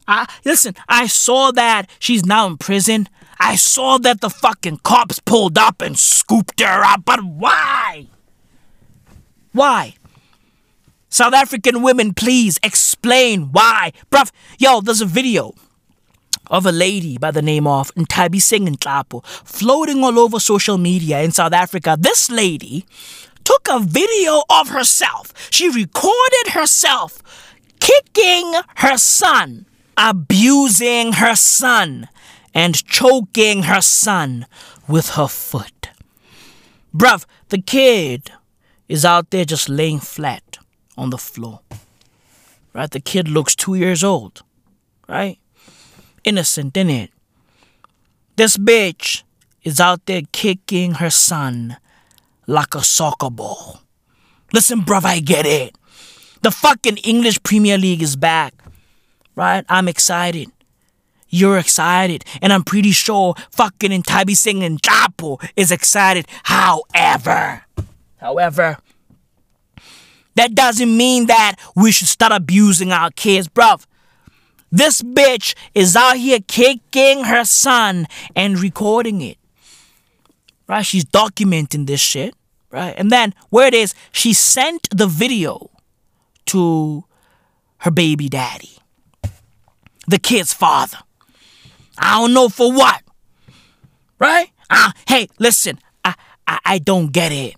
I, 0.09 0.27
listen, 0.43 0.73
I 0.87 1.05
saw 1.05 1.51
that 1.51 1.87
she's 1.99 2.25
now 2.25 2.47
in 2.47 2.57
prison. 2.57 3.07
I 3.39 3.55
saw 3.55 3.99
that 3.99 4.21
the 4.21 4.29
fucking 4.29 4.79
cops 4.83 5.19
pulled 5.19 5.57
up 5.57 5.81
and 5.81 5.97
scooped 5.97 6.59
her 6.59 6.83
up, 6.83 7.05
but 7.05 7.23
why? 7.23 8.07
Why? 9.53 9.93
South 11.09 11.33
African 11.33 11.83
women, 11.83 12.13
please 12.15 12.59
explain 12.63 13.51
why. 13.51 13.93
Bruv, 14.09 14.31
yo, 14.57 14.81
there's 14.81 15.01
a 15.01 15.05
video 15.05 15.53
of 16.47 16.65
a 16.65 16.71
lady 16.71 17.19
by 17.19 17.29
the 17.29 17.41
name 17.43 17.67
of 17.67 17.93
Nthabiseng 17.93 18.67
Ntlapo 18.67 19.23
floating 19.25 20.03
all 20.03 20.17
over 20.17 20.39
social 20.39 20.79
media 20.79 21.21
in 21.21 21.31
South 21.31 21.53
Africa. 21.53 21.95
This 21.99 22.31
lady 22.31 22.85
took 23.43 23.67
a 23.69 23.79
video 23.79 24.41
of 24.49 24.69
herself. 24.69 25.33
She 25.51 25.69
recorded 25.69 26.53
herself 26.53 27.21
kicking 27.79 28.53
her 28.77 28.97
son 28.97 29.67
abusing 29.99 31.13
her 31.13 31.35
son 31.35 32.07
and 32.53 32.83
choking 32.85 33.63
her 33.63 33.81
son 33.81 34.45
with 34.87 35.09
her 35.09 35.27
foot. 35.27 35.89
Bruv, 36.95 37.25
the 37.49 37.61
kid 37.61 38.31
is 38.87 39.03
out 39.03 39.29
there 39.29 39.45
just 39.45 39.67
laying 39.67 39.99
flat 39.99 40.57
on 40.97 41.09
the 41.09 41.17
floor. 41.17 41.59
Right? 42.73 42.89
The 42.89 43.01
kid 43.01 43.27
looks 43.27 43.55
two 43.55 43.75
years 43.75 44.03
old. 44.03 44.41
Right? 45.07 45.37
Innocent, 46.23 46.77
in 46.77 46.89
it? 46.89 47.11
This 48.37 48.57
bitch 48.57 49.23
is 49.63 49.79
out 49.79 50.05
there 50.05 50.21
kicking 50.31 50.95
her 50.95 51.09
son 51.09 51.77
like 52.47 52.73
a 52.73 52.83
soccer 52.83 53.29
ball. 53.29 53.81
Listen, 54.53 54.81
bruv, 54.81 55.03
I 55.03 55.19
get 55.19 55.45
it. 55.45 55.75
The 56.41 56.51
fucking 56.51 56.97
English 56.97 57.43
Premier 57.43 57.77
League 57.77 58.01
is 58.01 58.15
back 58.15 58.53
right? 59.39 59.65
I'm 59.69 59.87
excited. 59.87 60.51
You're 61.29 61.57
excited. 61.57 62.25
And 62.41 62.51
I'm 62.51 62.63
pretty 62.63 62.91
sure 62.91 63.35
fucking 63.51 63.91
Nthabiseng 64.03 64.77
Ntlapo 64.77 65.41
is 65.55 65.71
excited. 65.71 66.27
However, 66.43 67.63
however, 68.17 68.77
that 70.35 70.55
doesn't 70.55 70.95
mean 70.95 71.27
that 71.27 71.55
we 71.73 71.91
should 71.91 72.09
start 72.09 72.33
abusing 72.33 72.91
our 72.91 73.11
kids, 73.11 73.47
bruv. 73.47 73.85
This 74.71 75.01
bitch 75.01 75.55
is 75.73 75.95
out 75.95 76.17
here 76.17 76.39
kicking 76.45 77.23
her 77.23 77.45
son 77.45 78.07
and 78.35 78.59
recording 78.59 79.21
it. 79.21 79.37
Right? 80.67 80.85
She's 80.85 81.05
documenting 81.05 81.87
this 81.87 82.01
shit. 82.01 82.35
Right? 82.69 82.93
And 82.97 83.09
then, 83.09 83.33
where 83.49 83.67
it 83.67 83.73
is, 83.73 83.95
she 84.11 84.33
sent 84.33 84.89
the 84.91 85.07
video 85.07 85.71
to 86.47 87.05
her 87.79 87.91
baby 87.91 88.27
daddy 88.27 88.78
the 90.09 90.19
kid's 90.19 90.53
father. 90.53 90.97
I 91.97 92.19
don't 92.19 92.33
know 92.33 92.49
for 92.49 92.71
what. 92.71 93.01
Right? 94.17 94.49
Uh, 94.69 94.91
hey, 95.07 95.27
listen, 95.39 95.79
I, 96.03 96.15
I, 96.47 96.59
I 96.65 96.77
don't 96.79 97.11
get 97.11 97.31
it. 97.31 97.55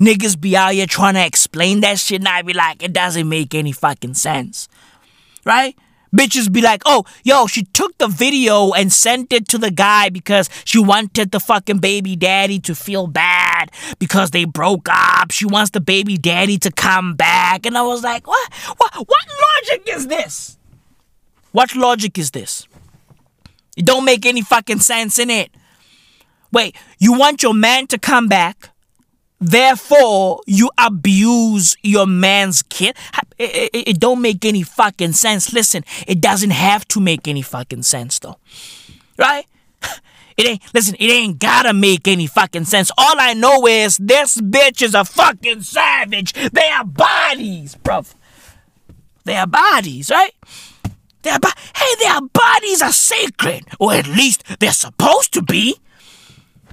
Niggas 0.00 0.38
be 0.38 0.56
out 0.56 0.74
here 0.74 0.86
trying 0.86 1.14
to 1.14 1.24
explain 1.24 1.80
that 1.80 1.98
shit, 1.98 2.20
and 2.20 2.28
I 2.28 2.42
be 2.42 2.52
like, 2.52 2.82
it 2.82 2.92
doesn't 2.92 3.28
make 3.28 3.54
any 3.54 3.72
fucking 3.72 4.14
sense. 4.14 4.68
Right? 5.44 5.74
Bitches 6.14 6.52
be 6.52 6.60
like, 6.60 6.82
oh, 6.86 7.04
yo, 7.24 7.46
she 7.46 7.64
took 7.64 7.96
the 7.98 8.08
video 8.08 8.72
and 8.72 8.92
sent 8.92 9.32
it 9.32 9.48
to 9.48 9.58
the 9.58 9.70
guy 9.70 10.08
because 10.08 10.48
she 10.64 10.78
wanted 10.78 11.30
the 11.30 11.40
fucking 11.40 11.78
baby 11.78 12.16
daddy 12.16 12.58
to 12.60 12.74
feel 12.74 13.06
bad 13.06 13.70
because 13.98 14.30
they 14.30 14.44
broke 14.44 14.88
up. 14.90 15.30
She 15.30 15.46
wants 15.46 15.70
the 15.70 15.80
baby 15.80 16.16
daddy 16.16 16.58
to 16.58 16.70
come 16.70 17.14
back. 17.14 17.66
And 17.66 17.76
I 17.76 17.82
was 17.82 18.02
like, 18.02 18.26
what? 18.26 18.52
What, 18.76 18.94
what 18.94 19.26
logic 19.64 19.88
is 19.88 20.06
this? 20.06 20.55
What 21.56 21.74
logic 21.74 22.18
is 22.18 22.32
this? 22.32 22.68
It 23.78 23.86
don't 23.86 24.04
make 24.04 24.26
any 24.26 24.42
fucking 24.42 24.80
sense 24.80 25.18
in 25.18 25.30
it. 25.30 25.50
Wait, 26.52 26.76
you 26.98 27.14
want 27.14 27.42
your 27.42 27.54
man 27.54 27.86
to 27.86 27.98
come 27.98 28.28
back, 28.28 28.68
therefore 29.40 30.42
you 30.46 30.70
abuse 30.76 31.74
your 31.82 32.06
man's 32.06 32.60
kid? 32.60 32.94
It, 33.38 33.70
it, 33.72 33.88
it, 33.88 33.98
don't 33.98 34.20
make 34.20 34.44
any 34.44 34.64
fucking 34.64 35.12
sense. 35.12 35.50
Listen, 35.54 35.82
it 36.06 36.20
doesn't 36.20 36.50
have 36.50 36.86
to 36.88 37.00
make 37.00 37.26
any 37.26 37.40
fucking 37.40 37.84
sense 37.84 38.18
though. 38.18 38.36
Right? 39.18 39.46
It 40.36 40.46
ain't, 40.46 40.62
listen, 40.74 40.96
it 41.00 41.10
ain't 41.10 41.38
gotta 41.38 41.72
make 41.72 42.06
any 42.06 42.26
fucking 42.26 42.66
sense. 42.66 42.90
All 42.98 43.14
I 43.18 43.32
know 43.32 43.66
is 43.66 43.96
this 43.96 44.36
bitch 44.36 44.82
is 44.82 44.94
a 44.94 45.02
fucking 45.02 45.62
savage. 45.62 46.34
They 46.34 46.68
are 46.68 46.84
bodies, 46.84 47.74
bruv. 47.76 48.12
They 49.24 49.36
are 49.36 49.46
bodies, 49.46 50.10
right? 50.10 50.34
Their 51.26 51.40
bo- 51.40 51.48
hey, 51.74 51.94
their 51.98 52.20
bodies 52.20 52.82
are 52.82 52.92
sacred, 52.92 53.64
or 53.80 53.92
at 53.94 54.06
least 54.06 54.44
they're 54.60 54.70
supposed 54.70 55.32
to 55.34 55.42
be. 55.42 55.74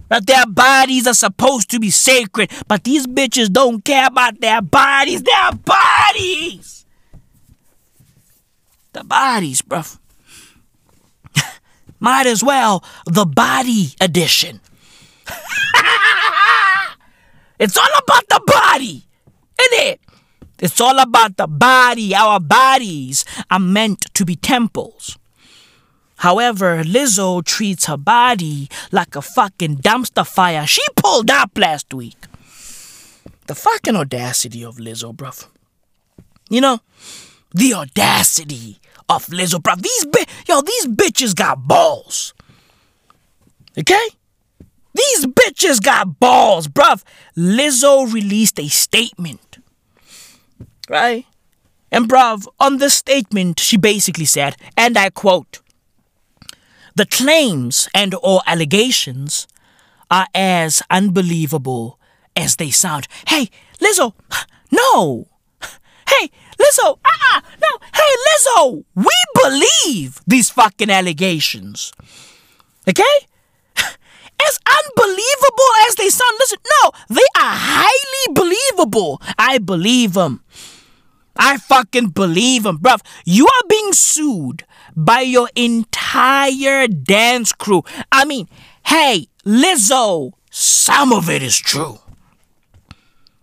That 0.09 0.27
their 0.27 0.45
bodies 0.45 1.07
are 1.07 1.15
supposed 1.15 1.71
to 1.71 1.79
be 1.79 1.89
sacred, 1.89 2.51
but 2.67 2.83
these 2.83 3.07
bitches 3.07 3.51
don't 3.51 3.83
care 3.83 4.05
about 4.05 4.41
their 4.41 4.61
bodies. 4.61 5.23
Their 5.23 5.53
bodies. 5.53 6.85
The 8.91 9.03
bodies, 9.03 9.63
bruv. 9.63 9.97
might 11.99 12.27
as 12.27 12.43
well 12.43 12.83
the 13.07 13.25
body 13.25 13.95
edition. 13.99 14.61
it's 17.57 17.75
all 17.75 17.89
about 18.03 18.27
the 18.29 18.41
body, 18.45 19.03
isn't 19.59 19.87
it? 19.87 19.99
It's 20.63 20.79
all 20.79 20.97
about 20.97 21.35
the 21.35 21.45
body. 21.45 22.15
Our 22.15 22.39
bodies 22.39 23.25
are 23.51 23.59
meant 23.59 23.99
to 24.13 24.23
be 24.23 24.37
temples. 24.37 25.17
However, 26.19 26.85
Lizzo 26.85 27.43
treats 27.43 27.87
her 27.87 27.97
body 27.97 28.69
like 28.89 29.17
a 29.17 29.21
fucking 29.21 29.79
dumpster 29.79 30.25
fire 30.25 30.65
she 30.65 30.81
pulled 30.95 31.29
up 31.29 31.57
last 31.57 31.93
week. 31.93 32.15
The 33.47 33.55
fucking 33.55 33.97
audacity 33.97 34.63
of 34.63 34.77
Lizzo, 34.77 35.13
bruv. 35.13 35.47
You 36.49 36.61
know, 36.61 36.79
the 37.53 37.73
audacity 37.73 38.79
of 39.09 39.25
Lizzo, 39.25 39.59
bruv. 39.59 39.81
These 39.81 40.05
bi- 40.05 40.31
yo, 40.47 40.61
these 40.61 40.87
bitches 40.87 41.35
got 41.35 41.67
balls. 41.67 42.33
Okay? 43.77 44.07
These 44.93 45.25
bitches 45.25 45.83
got 45.83 46.21
balls, 46.21 46.69
bruv. 46.69 47.03
Lizzo 47.35 48.09
released 48.13 48.61
a 48.61 48.69
statement. 48.69 49.41
Right? 50.89 51.25
And 51.91 52.09
bruv, 52.09 52.47
on 52.59 52.77
this 52.77 52.95
statement, 52.95 53.59
she 53.59 53.77
basically 53.77 54.25
said, 54.25 54.55
and 54.75 54.97
I 54.97 55.09
quote, 55.09 55.59
the 56.95 57.05
claims 57.05 57.87
and 57.93 58.15
or 58.21 58.41
allegations 58.45 59.47
are 60.09 60.27
as 60.35 60.81
unbelievable 60.89 61.99
as 62.35 62.55
they 62.55 62.69
sound. 62.69 63.07
Hey, 63.27 63.49
Lizzo, 63.79 64.13
no. 64.71 65.27
Hey, 66.09 66.29
Lizzo, 66.59 66.99
uh-uh, 67.03 67.41
no. 67.61 67.67
Hey, 67.93 68.13
Lizzo, 68.27 68.83
we 68.93 69.13
believe 69.41 70.19
these 70.27 70.49
fucking 70.49 70.89
allegations. 70.89 71.93
Okay? 72.87 73.15
As 73.77 74.59
unbelievable 74.67 75.73
as 75.87 75.95
they 75.95 76.09
sound, 76.09 76.35
listen, 76.39 76.57
no, 76.83 76.91
they 77.09 77.21
are 77.37 77.55
highly 77.55 78.33
believable. 78.33 79.21
I 79.39 79.57
believe 79.59 80.13
them. 80.13 80.43
I 81.35 81.57
fucking 81.57 82.09
believe 82.09 82.63
them, 82.63 82.77
bruv. 82.77 83.01
You 83.25 83.47
are 83.47 83.67
being 83.67 83.93
sued 83.93 84.65
by 84.95 85.21
your 85.21 85.49
entire 85.55 86.87
dance 86.87 87.51
crew. 87.51 87.83
I 88.11 88.25
mean, 88.25 88.47
hey, 88.85 89.27
Lizzo, 89.45 90.33
some 90.49 91.11
of 91.11 91.29
it 91.29 91.41
is 91.41 91.57
true. 91.57 91.99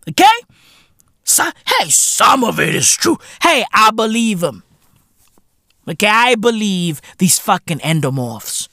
Okay? 0.08 0.24
So, 1.24 1.44
hey, 1.66 1.88
some 1.90 2.44
of 2.44 2.58
it 2.58 2.74
is 2.74 2.96
true. 2.96 3.18
Hey, 3.42 3.64
I 3.72 3.90
believe 3.90 4.40
them. 4.40 4.64
Okay, 5.88 6.06
I 6.06 6.34
believe 6.36 7.00
these 7.18 7.38
fucking 7.38 7.78
endomorphs. 7.78 8.68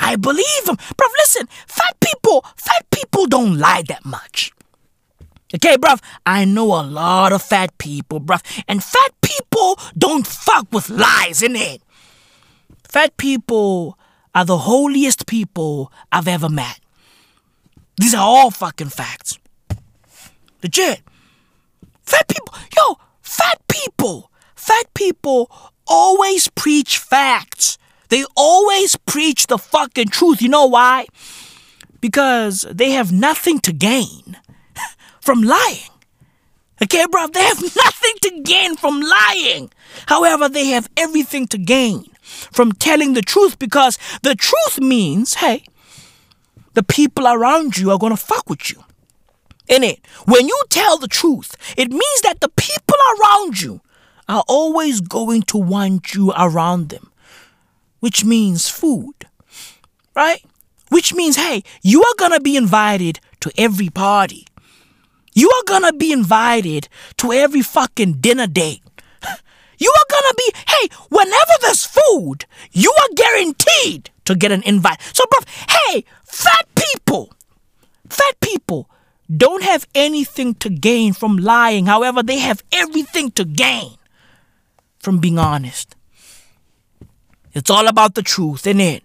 I 0.00 0.16
believe 0.16 0.64
them. 0.64 0.76
Bruv, 0.76 1.12
listen, 1.18 1.48
fat 1.66 1.96
people, 2.00 2.44
fat 2.56 2.86
people 2.90 3.26
don't 3.26 3.58
lie 3.58 3.82
that 3.88 4.04
much. 4.04 4.52
Okay, 5.54 5.76
bruv, 5.76 6.00
I 6.24 6.44
know 6.44 6.80
a 6.80 6.82
lot 6.82 7.32
of 7.32 7.42
fat 7.42 7.76
people, 7.78 8.20
bruv, 8.20 8.42
and 8.66 8.82
fat 8.82 9.12
people 9.20 9.78
don't 9.96 10.26
fuck 10.26 10.66
with 10.72 10.88
lies, 10.88 11.42
innit? 11.42 11.80
Fat 12.88 13.16
people 13.16 13.98
are 14.34 14.44
the 14.44 14.58
holiest 14.58 15.26
people 15.26 15.92
I've 16.10 16.28
ever 16.28 16.48
met. 16.48 16.80
These 17.98 18.14
are 18.14 18.22
all 18.22 18.50
fucking 18.50 18.88
facts. 18.88 19.38
Legit. 20.62 21.02
Fat 22.02 22.28
people, 22.28 22.54
yo, 22.76 22.96
fat 23.20 23.60
people, 23.68 24.30
fat 24.54 24.86
people 24.94 25.50
always 25.86 26.48
preach 26.48 26.98
facts. 26.98 27.78
They 28.08 28.24
always 28.36 28.96
preach 28.96 29.46
the 29.46 29.58
fucking 29.58 30.08
truth. 30.08 30.40
You 30.40 30.48
know 30.48 30.66
why? 30.66 31.06
Because 32.00 32.62
they 32.70 32.90
have 32.92 33.12
nothing 33.12 33.60
to 33.60 33.72
gain 33.72 34.36
from 35.22 35.42
lying. 35.42 35.88
Okay, 36.82 37.06
bro, 37.10 37.28
they 37.28 37.42
have 37.44 37.62
nothing 37.76 38.14
to 38.22 38.42
gain 38.42 38.76
from 38.76 39.00
lying. 39.00 39.70
However, 40.06 40.48
they 40.48 40.66
have 40.66 40.90
everything 40.96 41.46
to 41.48 41.58
gain 41.58 42.06
from 42.20 42.72
telling 42.72 43.14
the 43.14 43.22
truth 43.22 43.58
because 43.58 43.98
the 44.22 44.34
truth 44.34 44.80
means, 44.80 45.34
hey, 45.34 45.64
the 46.74 46.82
people 46.82 47.28
around 47.28 47.76
you 47.76 47.90
are 47.92 47.98
going 47.98 48.14
to 48.14 48.22
fuck 48.22 48.50
with 48.50 48.70
you. 48.70 48.82
In 49.68 49.84
it, 49.84 50.00
when 50.26 50.48
you 50.48 50.62
tell 50.70 50.98
the 50.98 51.08
truth, 51.08 51.54
it 51.76 51.90
means 51.90 52.20
that 52.22 52.40
the 52.40 52.48
people 52.48 52.96
around 53.20 53.60
you 53.60 53.80
are 54.28 54.42
always 54.48 55.00
going 55.00 55.42
to 55.42 55.58
want 55.58 56.14
you 56.14 56.32
around 56.36 56.88
them, 56.88 57.12
which 58.00 58.24
means 58.24 58.68
food, 58.68 59.14
right? 60.16 60.44
Which 60.88 61.14
means, 61.14 61.36
hey, 61.36 61.62
you 61.82 62.02
are 62.02 62.14
gonna 62.18 62.40
be 62.40 62.56
invited 62.56 63.20
to 63.40 63.52
every 63.56 63.88
party. 63.88 64.46
You 65.34 65.50
are 65.50 65.64
gonna 65.66 65.92
be 65.92 66.12
invited 66.12 66.88
to 67.18 67.32
every 67.32 67.62
fucking 67.62 68.14
dinner 68.14 68.46
date. 68.46 68.82
You 69.78 69.90
are 69.90 70.06
gonna 70.10 70.34
be, 70.36 70.52
hey, 70.68 70.88
whenever 71.08 71.52
there's 71.62 71.84
food, 71.84 72.46
you 72.70 72.92
are 72.92 73.14
guaranteed 73.16 74.10
to 74.26 74.34
get 74.34 74.52
an 74.52 74.62
invite. 74.62 75.00
So, 75.12 75.24
bro, 75.30 75.40
hey, 75.68 76.04
fat 76.24 76.66
people, 76.76 77.32
fat 78.08 78.40
people 78.40 78.88
don't 79.34 79.62
have 79.62 79.88
anything 79.94 80.54
to 80.56 80.68
gain 80.68 81.12
from 81.14 81.36
lying. 81.38 81.86
However, 81.86 82.22
they 82.22 82.38
have 82.38 82.62
everything 82.70 83.30
to 83.32 83.44
gain 83.44 83.96
from 84.98 85.18
being 85.18 85.38
honest. 85.38 85.96
It's 87.52 87.70
all 87.70 87.88
about 87.88 88.14
the 88.14 88.22
truth, 88.22 88.66
isn't 88.66 88.80
it? 88.80 89.02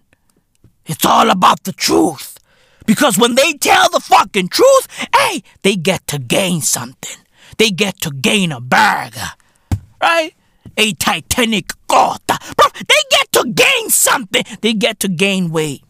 It's 0.86 1.04
all 1.04 1.30
about 1.30 1.64
the 1.64 1.72
truth. 1.72 2.37
Because 2.88 3.18
when 3.18 3.34
they 3.34 3.52
tell 3.52 3.90
the 3.90 4.00
fucking 4.00 4.48
truth, 4.48 4.88
hey, 5.14 5.42
they 5.60 5.76
get 5.76 6.06
to 6.06 6.18
gain 6.18 6.62
something. 6.62 7.18
They 7.58 7.68
get 7.68 8.00
to 8.00 8.10
gain 8.10 8.50
a 8.50 8.62
burger, 8.62 9.32
right? 10.00 10.32
A 10.78 10.94
Titanic. 10.94 11.72
Bro, 11.86 12.16
they 12.88 13.02
get 13.10 13.30
to 13.32 13.52
gain 13.52 13.90
something. 13.90 14.42
They 14.62 14.72
get 14.72 15.00
to 15.00 15.08
gain 15.08 15.50
weight. 15.50 15.84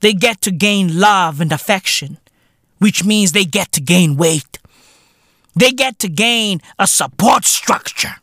They 0.00 0.12
get 0.12 0.40
to 0.42 0.52
gain 0.52 1.00
love 1.00 1.40
and 1.40 1.50
affection, 1.50 2.18
which 2.78 3.04
means 3.04 3.32
they 3.32 3.44
get 3.44 3.72
to 3.72 3.80
gain 3.80 4.16
weight. 4.16 4.60
They 5.56 5.72
get 5.72 5.98
to 5.98 6.08
gain 6.08 6.60
a 6.78 6.86
support 6.86 7.44
structure, 7.44 8.16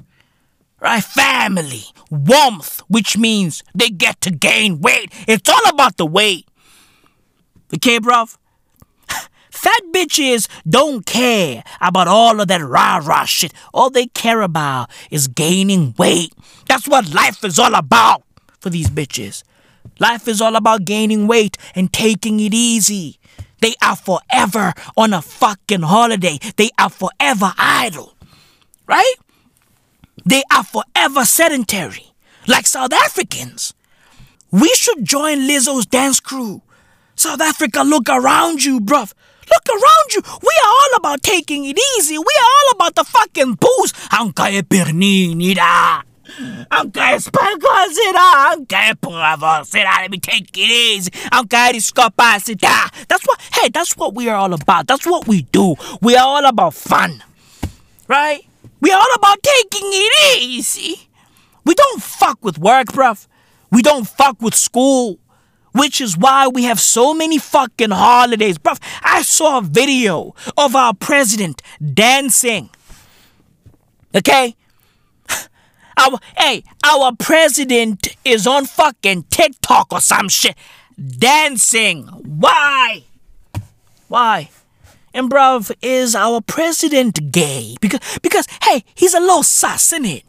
right? 0.80 1.04
Family, 1.04 1.84
warmth, 2.10 2.84
which 2.88 3.18
means 3.18 3.64
they 3.76 3.90
get 3.90 4.22
to 4.22 4.32
gain 4.32 4.80
weight. 4.80 5.12
It's 5.28 5.50
all 5.50 5.68
about 5.70 5.98
the 5.98 6.06
weight. 6.06 6.48
Okay, 7.76 8.00
bruv? 8.00 8.38
Fat 9.50 9.82
bitches 9.94 10.48
don't 10.68 11.06
care 11.06 11.64
about 11.80 12.08
all 12.08 12.40
of 12.42 12.48
that 12.48 12.62
rah 12.62 12.98
rah 12.98 13.26
shit. 13.26 13.54
All 13.74 13.90
they 13.90 14.08
care 14.08 14.42
about 14.42 14.90
is 15.12 15.28
gaining 15.28 15.94
weight. 15.98 16.34
That's 16.68 16.88
what 16.88 17.14
life 17.14 17.44
is 17.44 17.60
all 17.60 17.76
about 17.76 18.24
for 18.60 18.70
these 18.70 18.90
bitches. 18.90 19.44
Life 20.00 20.28
is 20.28 20.42
all 20.42 20.56
about 20.56 20.86
gaining 20.86 21.28
weight 21.28 21.58
and 21.76 21.92
taking 21.94 22.40
it 22.40 22.54
easy. 22.54 23.20
They 23.60 23.76
are 23.84 23.96
forever 23.96 24.74
on 24.98 25.14
a 25.14 25.22
fucking 25.22 25.84
holiday. 25.84 26.40
They 26.58 26.72
are 26.80 26.90
forever 26.90 27.54
idle. 27.58 28.16
Right? 28.88 29.16
They 30.26 30.44
are 30.52 30.64
forever 30.64 31.26
sedentary. 31.26 32.14
Like 32.48 32.66
South 32.66 32.94
Africans. 32.94 33.74
We 34.50 34.70
should 34.74 35.06
join 35.06 35.48
Lizzo's 35.48 35.86
dance 35.86 36.20
crew. 36.20 36.64
South 37.22 37.40
Africa, 37.40 37.84
look 37.84 38.10
around 38.10 38.66
you, 38.66 38.82
bruv. 38.82 39.14
Look 39.48 39.70
around 39.70 40.14
you. 40.16 40.22
We 40.42 40.60
are 40.66 40.70
all 40.70 40.98
about 40.98 41.22
taking 41.22 41.66
it 41.66 41.78
easy. 41.96 42.18
We 42.18 42.24
are 42.24 42.50
all 42.50 42.72
about 42.74 42.96
the 42.96 43.04
fucking 43.04 43.60
booze. 43.62 43.94
Anche 44.10 44.64
pernini 44.64 45.54
da. 45.54 46.02
Anche 46.72 47.20
spaghetti 47.20 48.12
da. 48.12 48.54
Anche 48.54 48.96
provosera. 48.96 50.02
Let 50.02 50.10
me 50.10 50.18
take 50.18 50.50
it 50.58 50.58
easy. 50.58 51.12
Anche 51.32 51.74
discapacita. 51.74 53.08
That's 53.08 53.24
what, 53.28 53.40
hey, 53.54 53.70
that's 53.70 53.96
what 53.96 54.16
we 54.16 54.28
are 54.28 54.38
all 54.38 54.54
about. 54.56 54.88
That's 54.88 55.06
what 55.06 55.28
we 55.28 55.44
do. 55.44 55.76
We 56.02 56.16
are 56.16 56.26
all 56.26 56.46
about 56.48 56.74
fun. 56.74 57.24
Right? 58.08 58.44
We 58.80 58.90
are 58.90 59.00
all 59.00 59.14
about 59.16 59.44
taking 59.44 59.92
it 59.94 60.42
easy. 60.42 61.08
We 61.66 61.76
don't 61.76 62.02
fuck 62.02 62.44
with 62.44 62.58
work, 62.58 62.88
bruv. 62.88 63.28
We 63.70 63.84
don't 63.84 64.08
fuck 64.08 64.42
with 64.42 64.56
school 64.56 65.20
which 65.72 66.02
is 66.02 66.18
why 66.18 66.48
we 66.48 66.64
have 66.64 66.80
so 66.80 67.14
many 67.14 67.38
fucking 67.38 67.92
holidays. 67.92 68.58
Bruv, 68.58 68.80
I 69.04 69.22
saw 69.22 69.60
a 69.60 69.62
video 69.62 70.36
of 70.58 70.76
our 70.76 70.94
president 70.94 71.62
dancing. 71.94 72.70
Okay? 74.16 74.56
Our, 75.98 76.20
hey, 76.38 76.64
our 76.84 77.14
president 77.16 78.16
is 78.26 78.48
on 78.48 78.66
fucking 78.66 79.24
TikTok 79.30 79.92
or 79.92 80.02
some 80.02 80.30
shit 80.30 80.58
dancing. 80.98 82.08
Why? 82.08 83.04
Why? 84.08 84.50
And 85.14 85.30
bruv, 85.30 85.72
is 85.82 86.16
our 86.16 86.42
president 86.42 87.32
gay? 87.32 87.76
Because, 87.82 88.20
because, 88.22 88.48
hey, 88.64 88.84
he's 88.96 89.14
a 89.14 89.20
little 89.20 89.44
sus, 89.44 89.92
isn't 89.92 90.06
it? 90.06 90.24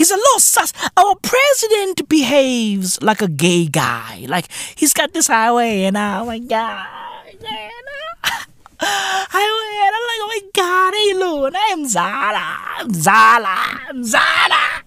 He's 0.00 0.10
a 0.10 0.16
little 0.16 0.40
sus. 0.40 0.72
Our 0.96 1.14
president 1.16 2.08
behaves 2.08 3.02
like 3.02 3.20
a 3.20 3.28
gay 3.28 3.66
guy. 3.66 4.24
Like 4.30 4.48
he's 4.74 4.94
got 4.94 5.12
this 5.12 5.26
highway, 5.26 5.82
and 5.82 5.94
oh 5.94 6.24
my 6.24 6.38
god, 6.38 6.86
highway, 8.80 9.76
and 9.84 9.92
I'm 9.96 10.04
like, 10.08 10.20
oh 10.24 10.28
my 10.32 10.40
god, 10.56 10.94
hey 10.96 11.12
Loon, 11.20 11.52
I'm 11.54 11.86
Zara, 11.86 12.56
I'm 12.78 12.94
Zala, 12.94 13.80
I'm 13.90 14.02
Zara. 14.02 14.84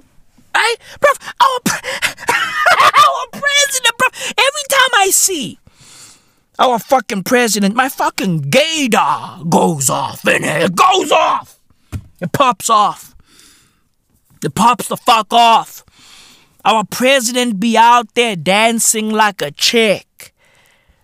Right, 0.55 0.75
bruv, 0.99 1.33
our, 1.39 1.59
pre- 1.63 1.89
our 3.05 3.27
president, 3.29 3.95
bruv. 3.99 4.33
Every 4.35 4.65
time 4.67 4.93
I 4.95 5.11
see 5.11 5.59
our 6.57 6.79
fucking 6.79 7.21
president, 7.21 7.75
my 7.75 7.87
fucking 7.87 8.45
gaydar 8.49 9.47
goes 9.47 9.91
off 9.91 10.27
in 10.27 10.43
it. 10.43 10.63
It 10.63 10.75
goes 10.75 11.11
off. 11.11 11.59
It 12.19 12.31
pops 12.31 12.71
off. 12.71 13.12
It 14.43 14.55
pops 14.55 14.87
the 14.87 14.97
fuck 14.97 15.33
off. 15.33 15.83
Our 16.65 16.83
president 16.85 17.59
be 17.59 17.77
out 17.77 18.13
there 18.15 18.35
dancing 18.35 19.09
like 19.09 19.41
a 19.41 19.51
chick, 19.51 20.33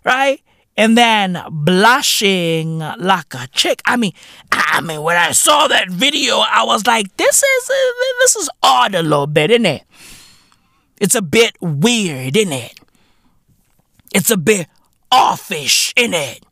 right? 0.05 0.41
And 0.77 0.97
then 0.97 1.41
blushing 1.51 2.79
like 2.79 3.33
a 3.33 3.47
chick. 3.47 3.81
I 3.85 3.97
mean, 3.97 4.13
I 4.51 4.79
mean, 4.79 5.01
when 5.01 5.17
I 5.17 5.33
saw 5.33 5.67
that 5.67 5.89
video, 5.89 6.37
I 6.37 6.63
was 6.63 6.87
like, 6.87 7.15
this 7.17 7.43
is 7.43 7.71
this 8.21 8.35
is 8.37 8.49
odd 8.63 8.95
a 8.95 9.03
little 9.03 9.27
bit, 9.27 9.51
isn't 9.51 9.65
it? 9.65 9.83
It's 11.01 11.15
a 11.15 11.21
bit 11.21 11.57
weird, 11.59 12.37
isn't 12.37 12.53
it? 12.53 12.79
It's 14.13 14.31
a 14.31 14.37
bit 14.37 14.67
offish, 15.11 15.93
isn't 15.97 16.13
it. 16.13 16.43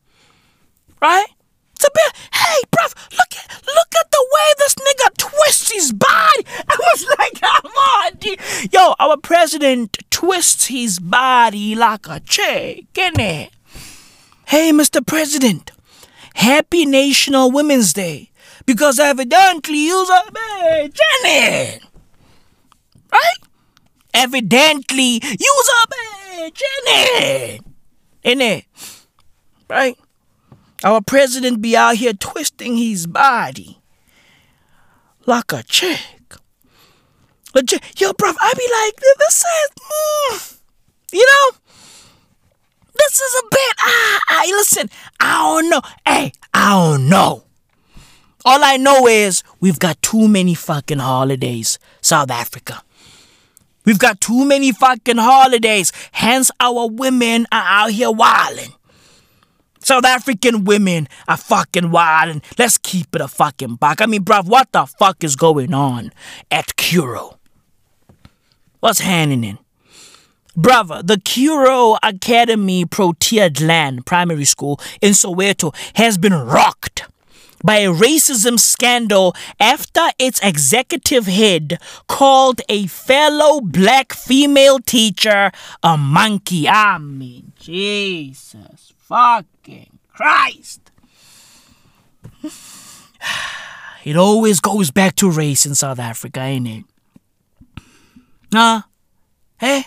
Right? 1.00 1.26
Hey, 2.48 2.62
bruv, 2.70 2.94
look 3.12 3.32
at 3.36 3.62
look 3.66 3.94
at 4.00 4.10
the 4.10 4.26
way 4.32 4.48
this 4.58 4.74
nigga 4.74 5.16
twists 5.16 5.70
his 5.70 5.92
body. 5.92 6.44
I 6.68 6.76
was 6.78 7.06
like, 7.18 7.40
come 7.40 7.72
on, 7.72 8.12
dude. 8.16 8.40
Yo, 8.72 8.94
our 8.98 9.16
president 9.16 9.98
twists 10.10 10.66
his 10.66 10.98
body 10.98 11.74
like 11.74 12.06
a 12.08 12.20
chick, 12.20 12.86
innit? 12.94 13.50
Hey, 14.46 14.72
Mr. 14.72 15.06
President, 15.06 15.72
happy 16.34 16.86
National 16.86 17.50
Women's 17.50 17.92
Day. 17.92 18.30
Because 18.64 18.98
evidently 18.98 19.78
you's 19.86 20.08
a 20.10 20.22
bitch, 20.30 20.98
innit? 21.24 21.80
Right? 23.12 23.38
Evidently 24.14 25.20
you's 25.22 25.70
a 25.84 25.88
bitch, 25.88 26.62
innit? 26.86 27.60
Innit? 28.24 28.64
Right? 29.68 29.96
Our 30.84 31.00
president 31.00 31.60
be 31.60 31.76
out 31.76 31.96
here 31.96 32.12
twisting 32.12 32.76
his 32.76 33.06
body 33.06 33.78
like 35.26 35.52
a 35.52 35.62
chick. 35.64 36.00
Legit. 37.54 38.00
Yo, 38.00 38.12
bruv, 38.12 38.34
I 38.40 38.52
be 38.56 38.68
like, 38.72 39.16
this 39.18 39.44
is, 39.44 39.70
mm, 39.80 40.58
you 41.12 41.26
know, 41.26 41.58
this 42.96 43.20
is 43.20 43.42
a 43.42 43.46
bit, 43.50 43.76
ah, 43.80 44.20
ah, 44.30 44.42
listen, 44.48 44.90
I 45.20 45.32
don't 45.38 45.70
know. 45.70 45.80
Hey, 46.06 46.32
I 46.52 46.70
don't 46.70 47.08
know. 47.08 47.44
All 48.44 48.62
I 48.62 48.76
know 48.76 49.06
is 49.06 49.42
we've 49.60 49.78
got 49.78 50.00
too 50.02 50.28
many 50.28 50.54
fucking 50.54 50.98
holidays, 50.98 51.78
South 52.00 52.30
Africa. 52.30 52.82
We've 53.84 53.98
got 53.98 54.20
too 54.20 54.44
many 54.44 54.72
fucking 54.72 55.16
holidays, 55.16 55.92
hence 56.12 56.50
our 56.60 56.88
women 56.88 57.46
are 57.50 57.64
out 57.64 57.90
here 57.90 58.10
wilding. 58.10 58.74
South 59.88 60.04
African 60.04 60.64
women 60.64 61.08
are 61.28 61.38
fucking 61.38 61.90
wild 61.90 62.28
and 62.28 62.44
Let's 62.58 62.76
keep 62.76 63.14
it 63.14 63.22
a 63.22 63.26
fucking 63.26 63.76
buck. 63.76 64.02
I 64.02 64.06
mean, 64.06 64.22
bruv, 64.22 64.44
what 64.44 64.70
the 64.70 64.84
fuck 64.84 65.24
is 65.24 65.34
going 65.34 65.72
on 65.72 66.12
at 66.50 66.76
Curro? 66.76 67.38
What's 68.80 69.00
happening? 69.00 69.56
Brother, 70.54 71.02
the 71.02 71.14
Curro 71.14 71.96
Academy 72.02 72.84
Protea 72.84 73.48
Glen 73.48 74.02
Primary 74.02 74.44
School 74.44 74.78
in 75.00 75.12
Soweto 75.12 75.74
has 75.94 76.18
been 76.18 76.34
rocked 76.34 77.06
by 77.64 77.78
a 77.78 77.88
racism 77.90 78.60
scandal 78.60 79.34
after 79.58 80.06
its 80.18 80.38
executive 80.40 81.24
head 81.24 81.80
called 82.08 82.60
a 82.68 82.88
fellow 82.88 83.62
black 83.62 84.12
female 84.12 84.80
teacher 84.80 85.50
a 85.82 85.96
monkey. 85.96 86.68
I 86.68 86.98
mean, 86.98 87.52
Jesus 87.58 88.92
fucking 89.08 89.98
Christ. 90.08 90.90
It 94.04 94.16
always 94.16 94.60
goes 94.60 94.90
back 94.90 95.16
to 95.16 95.30
race 95.30 95.66
in 95.66 95.74
South 95.74 95.98
Africa, 95.98 96.40
ain't 96.40 96.68
it? 96.68 96.84
Huh? 98.54 98.82
Hey? 99.58 99.86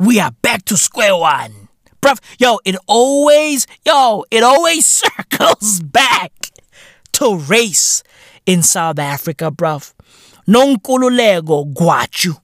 We 0.00 0.18
are 0.18 0.32
back 0.42 0.64
to 0.64 0.76
square 0.76 1.14
one. 1.14 1.68
Bruv, 2.00 2.18
yo, 2.40 2.58
it 2.64 2.74
always, 2.88 3.68
yo, 3.86 4.24
it 4.32 4.42
always 4.42 4.86
circles 5.02 5.78
back 5.80 6.32
to 7.12 7.36
race 7.36 8.02
in 8.46 8.64
South 8.64 8.98
Africa, 8.98 9.52
bruv. 9.52 9.92
Nonkululeko 10.48 11.72
Gwachu, 11.72 12.40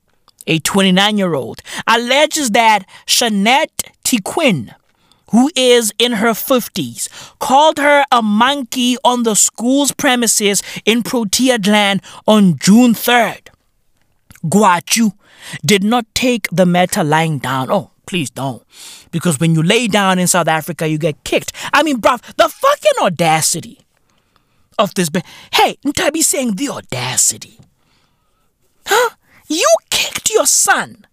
a 0.46 0.60
29 0.60 1.18
year 1.18 1.34
old, 1.34 1.62
alleges 1.88 2.50
that 2.50 2.84
Shanette 3.06 3.90
Tiquin, 4.04 4.74
who 5.30 5.50
is 5.54 5.92
in 5.98 6.12
her 6.12 6.30
50s, 6.30 7.08
called 7.38 7.78
her 7.78 8.04
a 8.10 8.22
monkey 8.22 8.96
on 9.04 9.22
the 9.22 9.34
school's 9.34 9.92
premises 9.92 10.62
in 10.84 11.02
Protea 11.02 11.58
Glen 11.58 12.00
on 12.26 12.56
June 12.58 12.94
3rd. 12.94 13.48
Gwachu 14.44 15.12
did 15.64 15.84
not 15.84 16.06
take 16.14 16.48
the 16.50 16.66
matter 16.66 17.04
lying 17.04 17.38
down. 17.38 17.70
Oh, 17.70 17.90
please 18.06 18.30
don't. 18.30 18.62
Because 19.10 19.38
when 19.38 19.54
you 19.54 19.62
lay 19.62 19.88
down 19.88 20.18
in 20.18 20.26
South 20.26 20.48
Africa, 20.48 20.88
you 20.88 20.98
get 20.98 21.24
kicked. 21.24 21.52
I 21.72 21.82
mean, 21.82 22.00
bruv, 22.00 22.20
the 22.36 22.48
fucking 22.48 23.02
audacity 23.02 23.80
of 24.78 24.94
this. 24.94 25.10
Ba- 25.10 25.22
hey, 25.52 25.76
Nthabiseng 25.84 26.56
the 26.56 26.68
audacity. 26.68 27.58
Huh? 28.86 29.10
You 29.48 29.68
kicked 29.90 30.30
your 30.30 30.46
son 30.46 31.06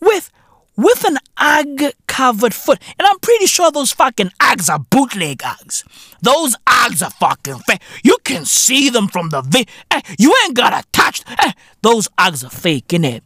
with 0.00 0.30
with 0.76 1.04
an 1.04 1.18
Ugg 1.36 1.92
covered 2.06 2.54
foot. 2.54 2.80
And 2.98 3.06
I'm 3.06 3.18
pretty 3.20 3.46
sure 3.46 3.70
those 3.70 3.92
fucking 3.92 4.30
Uggs 4.40 4.70
are 4.70 4.78
bootleg 4.78 5.38
Uggs. 5.38 5.84
Those 6.22 6.56
Uggs 6.66 7.02
are 7.06 7.10
fucking 7.10 7.58
fake. 7.60 7.82
You 8.02 8.16
can 8.24 8.44
see 8.44 8.88
them 8.90 9.08
from 9.08 9.30
the 9.30 9.42
vi- 9.42 9.66
eh, 9.90 10.00
You 10.18 10.34
ain't 10.44 10.54
gotta 10.56 10.86
touch. 10.92 11.22
Eh, 11.26 11.52
those 11.82 12.08
Uggs 12.18 12.44
are 12.44 12.50
fake, 12.50 12.88
innit? 12.88 13.22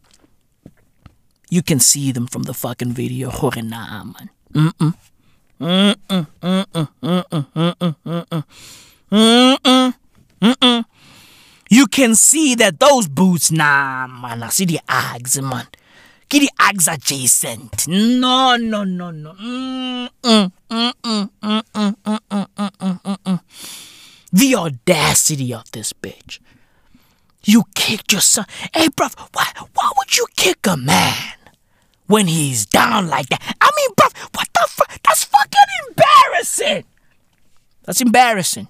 You 1.48 1.62
can 1.62 1.78
see 1.78 2.10
them 2.12 2.26
from 2.26 2.42
the 2.44 2.54
fucking 2.54 2.92
video. 2.92 3.30
Nah, 3.62 4.04
man. 4.04 4.30
Mm-mm. 4.52 4.94
Mm-mm. 5.60 5.96
Mm-mm. 6.40 6.88
Mm-mm. 7.02 7.46
Mm-mm. 7.54 7.96
Mm-mm. 8.04 8.44
Mm-mm. 9.12 9.94
Mm-mm. 10.42 10.84
You 11.70 11.86
can 11.86 12.14
see 12.14 12.54
that 12.56 12.78
those 12.78 13.08
boots, 13.08 13.50
nah, 13.50 14.06
man. 14.06 14.42
I 14.42 14.48
see 14.50 14.64
the 14.66 14.80
Uggs, 14.88 15.40
man. 15.42 15.66
The 16.28 16.50
Uggs 16.60 16.92
adjacent. 16.92 17.88
No, 17.88 18.56
no, 18.56 18.84
no, 18.84 19.10
no. 19.10 19.32
Mm-mm. 19.32 20.52
Mm-mm. 20.70 21.30
Mm-mm. 21.42 21.62
Mm-mm. 21.72 22.46
Mm-mm. 22.56 23.00
Mm-mm. 23.00 23.40
The 24.32 24.54
audacity 24.56 25.54
of 25.54 25.70
this 25.70 25.92
bitch. 25.92 26.40
You 27.44 27.64
kicked 27.74 28.12
your 28.12 28.20
son. 28.20 28.44
Hey, 28.74 28.88
bruv, 28.88 29.14
why, 29.32 29.46
why 29.74 29.92
would 29.96 30.16
you 30.16 30.26
kick 30.36 30.66
a 30.66 30.76
man 30.76 31.14
when 32.06 32.26
he's 32.26 32.66
down 32.66 33.08
like 33.08 33.28
that? 33.28 33.40
I 33.60 33.70
mean, 33.76 33.90
bruv, 33.94 34.12
what 34.34 34.48
the 34.52 34.66
fuck? 34.68 34.98
That's 35.04 35.24
fucking 35.24 35.88
embarrassing. 35.88 36.84
That's 37.84 38.00
embarrassing. 38.00 38.66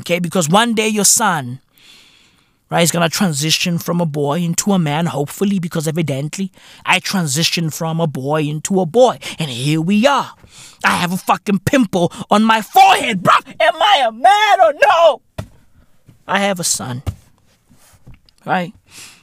Okay, 0.00 0.18
because 0.18 0.48
one 0.48 0.74
day 0.74 0.88
your 0.88 1.06
son, 1.06 1.60
right, 2.70 2.82
is 2.82 2.90
gonna 2.90 3.08
transition 3.08 3.78
from 3.78 4.00
a 4.00 4.06
boy 4.06 4.40
into 4.40 4.72
a 4.72 4.78
man, 4.78 5.06
hopefully, 5.06 5.58
because 5.58 5.88
evidently 5.88 6.52
I 6.86 7.00
transitioned 7.00 7.74
from 7.74 8.00
a 8.00 8.06
boy 8.06 8.42
into 8.42 8.80
a 8.80 8.86
boy. 8.86 9.18
And 9.38 9.50
here 9.50 9.80
we 9.80 10.06
are. 10.06 10.34
I 10.84 10.96
have 10.96 11.12
a 11.12 11.16
fucking 11.16 11.60
pimple 11.60 12.12
on 12.30 12.44
my 12.44 12.62
forehead, 12.62 13.22
bro. 13.22 13.34
Am 13.58 13.74
I 13.74 14.04
a 14.06 14.12
man 14.12 14.60
or 14.60 14.72
no? 14.80 15.22
I 16.26 16.40
have 16.40 16.60
a 16.60 16.64
son. 16.64 17.02
Right? 18.46 18.72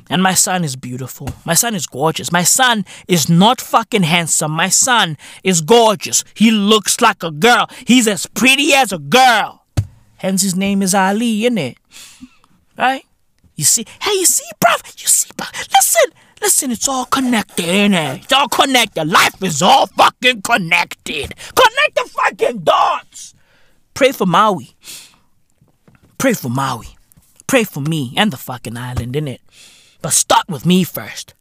And 0.09 0.23
my 0.23 0.33
son 0.33 0.63
is 0.63 0.75
beautiful. 0.75 1.29
My 1.45 1.53
son 1.53 1.75
is 1.75 1.85
gorgeous. 1.85 2.31
My 2.31 2.43
son 2.43 2.85
is 3.07 3.29
not 3.29 3.59
fucking 3.59 4.03
handsome. 4.03 4.51
My 4.51 4.69
son 4.69 5.17
is 5.43 5.61
gorgeous. 5.61 6.23
He 6.33 6.51
looks 6.51 7.01
like 7.01 7.23
a 7.23 7.31
girl. 7.31 7.69
He's 7.85 8.07
as 8.07 8.25
pretty 8.25 8.73
as 8.73 8.91
a 8.91 8.99
girl. 8.99 9.65
Hence 10.17 10.41
his 10.41 10.55
name 10.55 10.81
is 10.81 10.93
Ali, 10.95 11.41
innit? 11.41 11.75
Right? 12.77 13.06
You 13.57 13.63
see? 13.65 13.85
Hey, 14.01 14.11
you 14.13 14.25
see, 14.25 14.45
bruv? 14.59 15.01
You 15.01 15.07
see, 15.07 15.31
bruv? 15.33 15.51
Listen, 15.73 16.11
listen, 16.41 16.71
it's 16.71 16.87
all 16.87 17.05
connected, 17.05 17.65
innit? 17.65 18.23
It's 18.23 18.31
all 18.33 18.47
connected. 18.47 19.05
Life 19.05 19.43
is 19.43 19.61
all 19.63 19.87
fucking 19.87 20.43
connected. 20.43 21.33
Connect 21.35 21.95
the 21.95 22.09
fucking 22.09 22.59
dots. 22.59 23.33
Pray 23.95 24.11
for 24.11 24.27
Maui. 24.27 24.75
Pray 26.19 26.33
for 26.33 26.49
Maui. 26.49 26.87
pray 27.47 27.63
for 27.63 27.79
me 27.79 28.13
and 28.17 28.31
the 28.31 28.37
fucking 28.37 28.77
island, 28.77 29.15
innit? 29.15 29.39
But 30.01 30.13
start 30.13 30.47
with 30.49 30.65
me 30.65 30.83
first. 30.83 31.33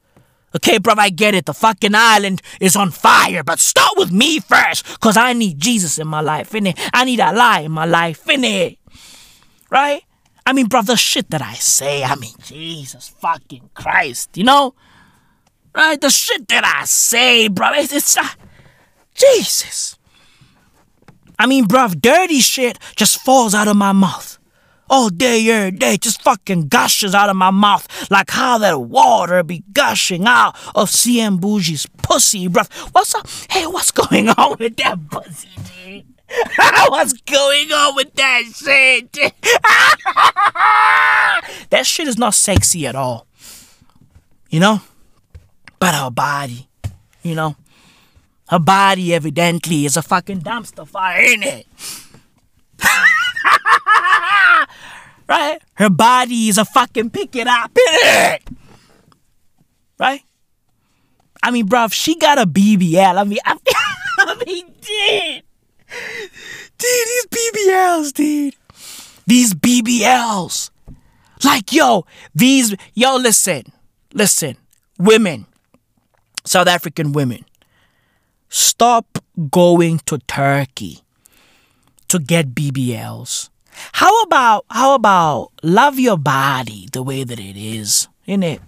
Okay, 0.55 0.79
bruv, 0.79 0.99
I 0.99 1.11
get 1.11 1.35
it. 1.35 1.45
The 1.45 1.53
fucking 1.53 1.95
island 1.95 2.41
is 2.61 2.77
on 2.77 2.91
fire, 2.93 3.43
but 3.43 3.59
start 3.59 3.93
with 3.97 4.11
me 4.11 4.41
first, 4.41 5.01
cause 5.01 5.17
I 5.17 5.35
need 5.35 5.59
Jesus 5.61 5.99
in 5.99 6.09
my 6.09 6.21
life, 6.23 6.53
innit? 6.53 6.79
I 6.95 7.05
need 7.05 7.21
a 7.21 7.33
lie 7.33 7.61
in 7.61 7.73
my 7.73 7.85
life, 7.85 8.25
innit? 8.25 8.79
Right? 9.69 10.03
I 10.47 10.53
mean, 10.53 10.69
bruv, 10.69 10.87
the 10.87 10.97
shit 10.97 11.29
that 11.31 11.43
I 11.43 11.55
say, 11.55 12.05
I 12.05 12.15
mean, 12.15 12.35
Jesus 12.45 13.09
fucking 13.09 13.71
Christ, 13.75 14.37
you 14.37 14.45
know? 14.45 14.75
Right? 15.75 16.01
The 16.01 16.09
shit 16.09 16.47
that 16.49 16.65
I 16.65 16.85
say, 16.85 17.49
bruv, 17.49 17.77
it's, 17.77 17.93
it's 17.93 18.17
uh, 18.17 18.23
Jesus. 19.13 19.99
I 21.37 21.47
mean, 21.47 21.67
bruv, 21.67 22.01
dirty 22.01 22.39
shit 22.39 22.79
just 22.95 23.21
falls 23.23 23.55
out 23.57 23.67
of 23.67 23.77
my 23.77 23.91
mouth. 23.91 24.39
All 24.89 25.09
day, 25.09 25.51
every 25.51 25.73
day, 25.73 25.97
just 25.97 26.23
fucking 26.23 26.69
gushes 26.69 27.13
out 27.13 27.29
of 27.29 27.35
my 27.35 27.51
mouth 27.51 28.09
like 28.09 28.31
how 28.31 28.59
that 28.59 28.83
water 28.83 29.43
be 29.43 29.65
gushing 29.73 30.27
out 30.29 30.57
of 30.77 30.89
Cyan 30.91 31.39
Boujee's 31.39 31.87
pussy, 32.05 32.49
bruv. 32.49 32.73
What's 32.95 33.17
up? 33.17 33.27
Hey, 33.51 33.67
what's 33.67 33.91
going 33.91 34.29
on 34.29 34.57
with 34.61 34.77
that 34.77 35.11
pussy, 35.11 35.49
dude? 35.85 36.16
What's 36.89 37.13
going 37.23 37.73
on 37.73 37.97
with 37.97 38.13
that 38.15 38.43
shit? 38.55 39.13
that 41.71 41.87
shit 41.87 42.09
is 42.09 42.19
not 42.19 42.35
sexy 42.35 42.87
at 42.87 42.95
all. 42.95 43.27
You 44.51 44.61
know? 44.61 44.83
But 45.79 45.95
her 45.95 46.11
body, 46.11 46.69
you 47.23 47.35
know? 47.35 47.57
Her 48.49 48.59
body 48.59 49.15
evidently 49.15 49.87
is 49.87 49.97
a 49.97 50.03
fucking 50.03 50.41
dumpster 50.41 50.87
fire, 50.87 51.21
ain't 51.21 51.45
it? 51.45 51.67
right? 55.29 55.59
Her 55.75 55.91
body 55.91 56.49
is 56.49 56.59
a 56.59 56.65
fucking 56.65 57.11
pick 57.11 57.35
it 57.35 57.49
up, 57.49 57.73
ain't 57.77 58.05
it? 58.05 58.43
Right? 59.99 60.23
I 61.43 61.51
mean, 61.51 61.69
bruv, 61.69 61.93
she 61.93 62.17
got 62.17 62.39
a 62.39 62.47
BBL. 62.47 63.17
I 63.19 63.25
mean, 63.25 63.41
I, 63.45 63.59
I 64.19 64.45
mean, 64.45 64.73
dude. 64.81 65.43
Dude, 66.79 67.07
these 67.07 67.27
BBLs, 67.27 68.13
dude. 68.13 68.55
These 69.27 69.55
BBLs. 69.55 70.71
Like, 71.45 71.73
yo, 71.73 72.07
these, 72.35 72.75
yo, 72.95 73.17
listen, 73.17 73.65
listen, 74.15 74.57
women, 74.99 75.47
South 76.45 76.69
African 76.69 77.13
women, 77.13 77.45
stop 78.49 79.19
going 79.51 79.99
to 80.07 80.19
Turkey 80.19 81.01
to 82.09 82.19
get 82.19 82.55
BBLs. 82.55 83.51
How 83.93 84.23
about 84.23 84.65
how 84.71 84.95
about 84.95 85.53
love 85.63 85.99
your 85.99 86.17
body 86.17 86.89
the 86.93 87.03
way 87.03 87.25
that 87.25 87.39
it 87.39 87.57
is, 87.57 88.09
innit? 88.27 88.61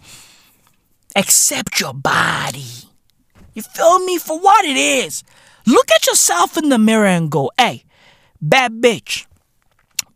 Accept 1.16 1.80
your 1.80 1.94
body. 1.94 2.66
You 3.54 3.62
feel 3.62 4.00
me 4.00 4.18
for 4.18 4.38
what 4.38 4.64
it 4.64 4.76
is. 4.76 5.24
Look 5.66 5.90
at 5.90 6.06
yourself 6.06 6.56
in 6.58 6.68
the 6.68 6.78
mirror 6.78 7.06
and 7.06 7.30
go, 7.30 7.50
hey, 7.58 7.84
bad 8.40 8.80
bitch. 8.80 9.26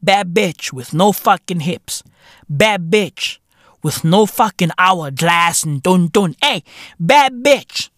Bad 0.03 0.35
bitch 0.35 0.73
with 0.73 0.93
no 0.93 1.13
fucking 1.13 1.61
hips. 1.61 2.03
Bad 2.49 2.91
bitch 2.91 3.39
with 3.83 4.05
no 4.05 4.27
fucking 4.27 4.71
hourglass 4.79 5.65
and 5.65 5.83
dun 5.83 6.09
dun. 6.09 6.37
Hey, 6.43 6.65
bad 6.99 7.43
bitch. 7.43 7.91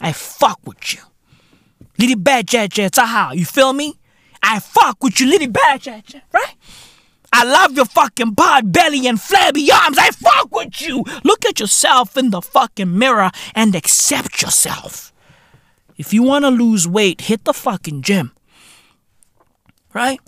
I 0.00 0.12
fuck 0.12 0.60
with 0.64 0.94
you. 0.94 1.00
Little 1.98 2.18
bad 2.18 2.46
jet, 2.46 2.96
how 2.96 3.32
you 3.32 3.44
feel 3.44 3.72
me? 3.72 3.98
I 4.42 4.60
fuck 4.60 5.02
with 5.02 5.20
you, 5.20 5.26
little 5.26 5.50
bad 5.50 5.82
jet, 5.82 6.14
right? 6.32 6.54
I 7.32 7.44
love 7.44 7.72
your 7.72 7.84
fucking 7.84 8.36
pod 8.36 8.72
belly 8.72 9.06
and 9.06 9.20
flabby 9.20 9.70
arms. 9.70 9.98
I 9.98 10.10
fuck 10.10 10.54
with 10.54 10.80
you. 10.80 11.04
Look 11.24 11.44
at 11.44 11.60
yourself 11.60 12.16
in 12.16 12.30
the 12.30 12.40
fucking 12.40 12.96
mirror 12.96 13.30
and 13.54 13.74
accept 13.74 14.40
yourself. 14.40 15.12
If 15.96 16.14
you 16.14 16.22
want 16.22 16.44
to 16.44 16.50
lose 16.50 16.86
weight, 16.86 17.22
hit 17.22 17.44
the 17.44 17.52
fucking 17.52 18.02
gym. 18.02 18.32
Right? 19.94 20.20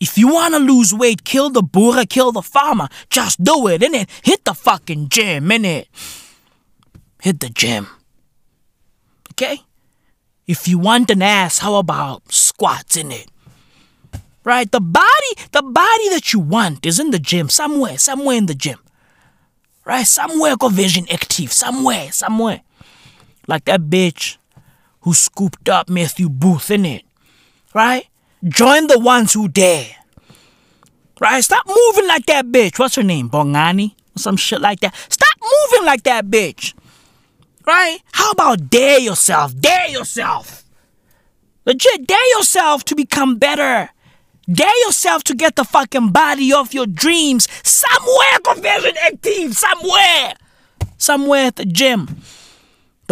If 0.00 0.18
you 0.18 0.34
want 0.34 0.54
to 0.54 0.58
lose 0.58 0.92
weight, 0.92 1.24
kill 1.24 1.50
the 1.50 1.62
boer, 1.62 2.04
kill 2.04 2.32
the 2.32 2.42
farmer. 2.42 2.88
Just 3.08 3.42
do 3.42 3.68
it, 3.68 3.82
innit? 3.82 4.08
Hit 4.24 4.44
the 4.44 4.52
fucking 4.52 5.08
gym, 5.10 5.48
innit? 5.48 5.86
Hit 7.22 7.38
the 7.38 7.48
gym. 7.48 7.86
Okay? 9.30 9.60
If 10.46 10.66
you 10.66 10.78
want 10.78 11.10
an 11.10 11.22
ass, 11.22 11.58
how 11.58 11.76
about 11.76 12.32
squats 12.32 12.96
in 12.96 13.12
it? 13.12 13.28
Right? 14.42 14.70
The 14.70 14.80
body, 14.80 15.32
the 15.52 15.62
body 15.62 16.08
that 16.08 16.32
you 16.32 16.40
want 16.40 16.84
is 16.84 16.98
in 16.98 17.12
the 17.12 17.20
gym, 17.20 17.48
somewhere, 17.48 17.96
somewhere 17.96 18.36
in 18.36 18.46
the 18.46 18.54
gym. 18.54 18.78
Right? 19.84 20.06
Somewhere 20.06 20.56
go 20.56 20.68
Virgin 20.68 21.06
Active, 21.12 21.52
somewhere, 21.52 22.10
somewhere. 22.10 22.62
Like 23.46 23.66
that 23.66 23.82
bitch 23.82 24.36
who 25.02 25.14
scooped 25.14 25.68
up 25.68 25.88
Matthew 25.88 26.28
Booth 26.28 26.72
in 26.72 26.84
it. 26.84 27.04
Right? 27.72 28.08
Join 28.44 28.88
the 28.88 28.98
ones 28.98 29.32
who 29.32 29.48
dare. 29.48 29.86
Right? 31.20 31.42
Stop 31.42 31.66
moving 31.66 32.08
like 32.08 32.26
that 32.26 32.46
bitch. 32.46 32.78
What's 32.78 32.96
her 32.96 33.02
name? 33.02 33.30
Bongani? 33.30 33.94
Or 34.16 34.18
some 34.18 34.36
shit 34.36 34.60
like 34.60 34.80
that. 34.80 34.94
Stop 35.08 35.38
moving 35.40 35.86
like 35.86 36.02
that 36.02 36.26
bitch. 36.26 36.74
Right? 37.64 37.98
How 38.12 38.32
about 38.32 38.70
dare 38.70 38.98
yourself? 38.98 39.56
Dare 39.58 39.88
yourself. 39.88 40.64
Legit, 41.64 42.08
dare 42.08 42.38
yourself 42.38 42.84
to 42.84 42.96
become 42.96 43.36
better. 43.36 43.90
Dare 44.50 44.86
yourself 44.86 45.22
to 45.24 45.34
get 45.34 45.54
the 45.54 45.64
fucking 45.64 46.08
body 46.10 46.52
of 46.52 46.74
your 46.74 46.86
dreams 46.86 47.46
somewhere, 47.62 48.38
conversion 48.42 48.96
active, 49.00 49.54
somewhere. 49.56 50.34
Somewhere 50.98 51.46
at 51.46 51.56
the 51.56 51.64
gym. 51.64 52.20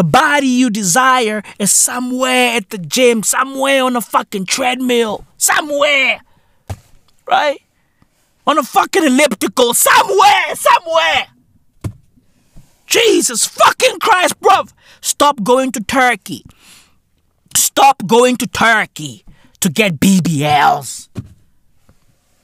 The 0.00 0.04
body 0.04 0.46
you 0.46 0.70
desire 0.70 1.42
is 1.58 1.70
somewhere 1.70 2.56
at 2.56 2.70
the 2.70 2.78
gym, 2.78 3.22
somewhere 3.22 3.84
on 3.84 3.96
a 3.96 4.00
fucking 4.00 4.46
treadmill, 4.46 5.26
somewhere. 5.36 6.22
Right? 7.26 7.60
On 8.46 8.56
a 8.56 8.62
fucking 8.62 9.04
elliptical, 9.04 9.74
somewhere, 9.74 10.54
somewhere. 10.54 11.26
Jesus 12.86 13.44
fucking 13.44 13.98
Christ, 13.98 14.40
bruv. 14.40 14.72
Stop 15.02 15.42
going 15.42 15.70
to 15.72 15.80
Turkey. 15.80 16.46
Stop 17.54 18.06
going 18.06 18.38
to 18.38 18.46
Turkey 18.46 19.26
to 19.60 19.68
get 19.68 20.00
BBLs. 20.00 21.10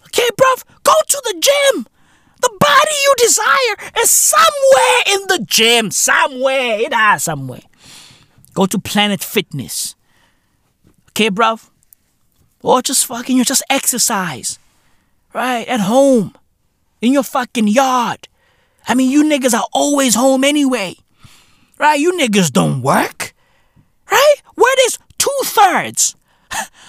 Okay, 0.04 0.28
bruv, 0.38 0.62
go 0.82 0.92
to 1.09 1.22
the 1.24 1.40
gym. 1.40 1.86
The 2.47 2.57
body 2.61 2.97
you 3.03 3.14
desire 3.18 4.03
is 4.03 4.11
somewhere 4.11 5.03
in 5.07 5.20
the 5.26 5.44
gym. 5.49 5.90
Somewhere. 5.90 6.78
It 6.78 6.92
is 6.92 7.24
somewhere. 7.24 7.62
Go 8.55 8.66
to 8.66 8.78
Planet 8.78 9.22
Fitness. 9.22 9.97
Okay, 11.11 11.28
bruv? 11.28 11.70
Or 12.62 12.82
just 12.82 13.07
fucking, 13.07 13.36
you 13.36 13.44
just 13.44 13.64
exercise. 13.68 14.61
Right? 15.34 15.66
At 15.66 15.80
home. 15.80 16.36
In 17.01 17.12
your 17.12 17.24
fucking 17.24 17.66
yard. 17.66 18.28
I 18.86 18.94
mean, 18.94 19.11
you 19.11 19.24
niggas 19.24 19.53
are 19.53 19.66
always 19.72 20.14
home 20.14 20.44
anyway. 20.44 20.94
Right? 21.78 21.99
You 21.99 22.12
niggas 22.12 22.53
don't 22.53 22.80
work. 22.80 23.34
Right? 24.11 24.36
Where 24.55 24.76
there's 24.76 24.99
two 25.18 25.38
thirds 25.42 26.14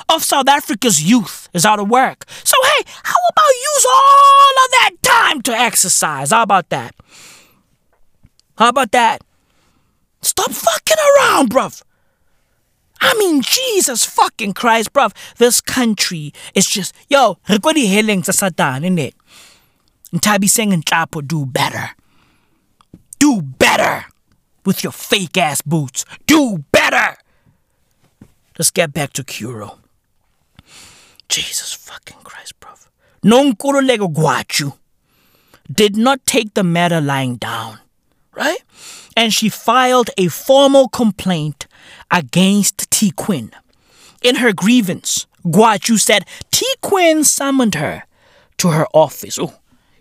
of 0.09 0.23
South 0.23 0.47
Africa's 0.47 1.01
youth 1.01 1.49
is 1.53 1.65
out 1.65 1.79
of 1.79 1.89
work. 1.89 2.25
So, 2.43 2.55
hey, 2.63 2.83
how 3.03 3.15
about 3.29 3.53
use 3.61 3.85
all 3.89 4.53
of 4.63 4.71
that 4.71 4.91
time 5.03 5.41
to 5.43 5.51
exercise? 5.51 6.31
How 6.31 6.43
about 6.43 6.69
that? 6.69 6.95
How 8.57 8.69
about 8.69 8.91
that? 8.91 9.21
Stop 10.21 10.51
fucking 10.51 10.97
around, 10.97 11.49
bruv. 11.51 11.83
I 12.99 13.13
mean, 13.15 13.41
Jesus 13.41 14.05
fucking 14.05 14.53
Christ, 14.53 14.93
bruv. 14.93 15.13
This 15.37 15.61
country 15.61 16.33
is 16.55 16.65
just, 16.65 16.95
yo, 17.09 17.37
rekwadi 17.47 17.85
healing 17.85 18.23
sa 18.23 18.31
satan? 18.31 18.97
Nthabiseng 20.13 20.73
and 20.73 20.85
Chapo 20.85 21.25
do 21.25 21.45
better. 21.45 21.91
Do 23.19 23.41
better 23.41 24.05
with 24.65 24.83
your 24.83 24.93
fake 24.93 25.37
ass 25.37 25.61
boots. 25.61 26.05
Do 26.25 26.63
better. 26.71 27.16
Let's 28.57 28.71
get 28.71 28.93
back 28.93 29.13
to 29.13 29.23
Curro. 29.23 29.77
Jesus 31.29 31.73
fucking 31.73 32.17
Christ, 32.23 32.59
bruv. 32.59 32.87
Nonkululeko 33.23 34.13
Gwachu 34.13 34.77
did 35.71 35.95
not 35.95 36.25
take 36.25 36.53
the 36.53 36.63
matter 36.63 37.01
lying 37.01 37.35
down, 37.35 37.79
right? 38.33 38.63
And 39.15 39.33
she 39.33 39.49
filed 39.49 40.09
a 40.17 40.27
formal 40.27 40.87
complaint 40.87 41.67
against 42.09 42.89
Tiquin. 42.89 43.51
In 44.23 44.37
her 44.37 44.53
grievance, 44.53 45.27
Gwachu 45.45 45.99
said 45.99 46.25
T. 46.51 46.65
Quinn 46.81 47.23
summoned 47.23 47.75
her 47.75 48.03
to 48.57 48.69
her 48.69 48.87
office. 48.93 49.37
Oh, 49.39 49.53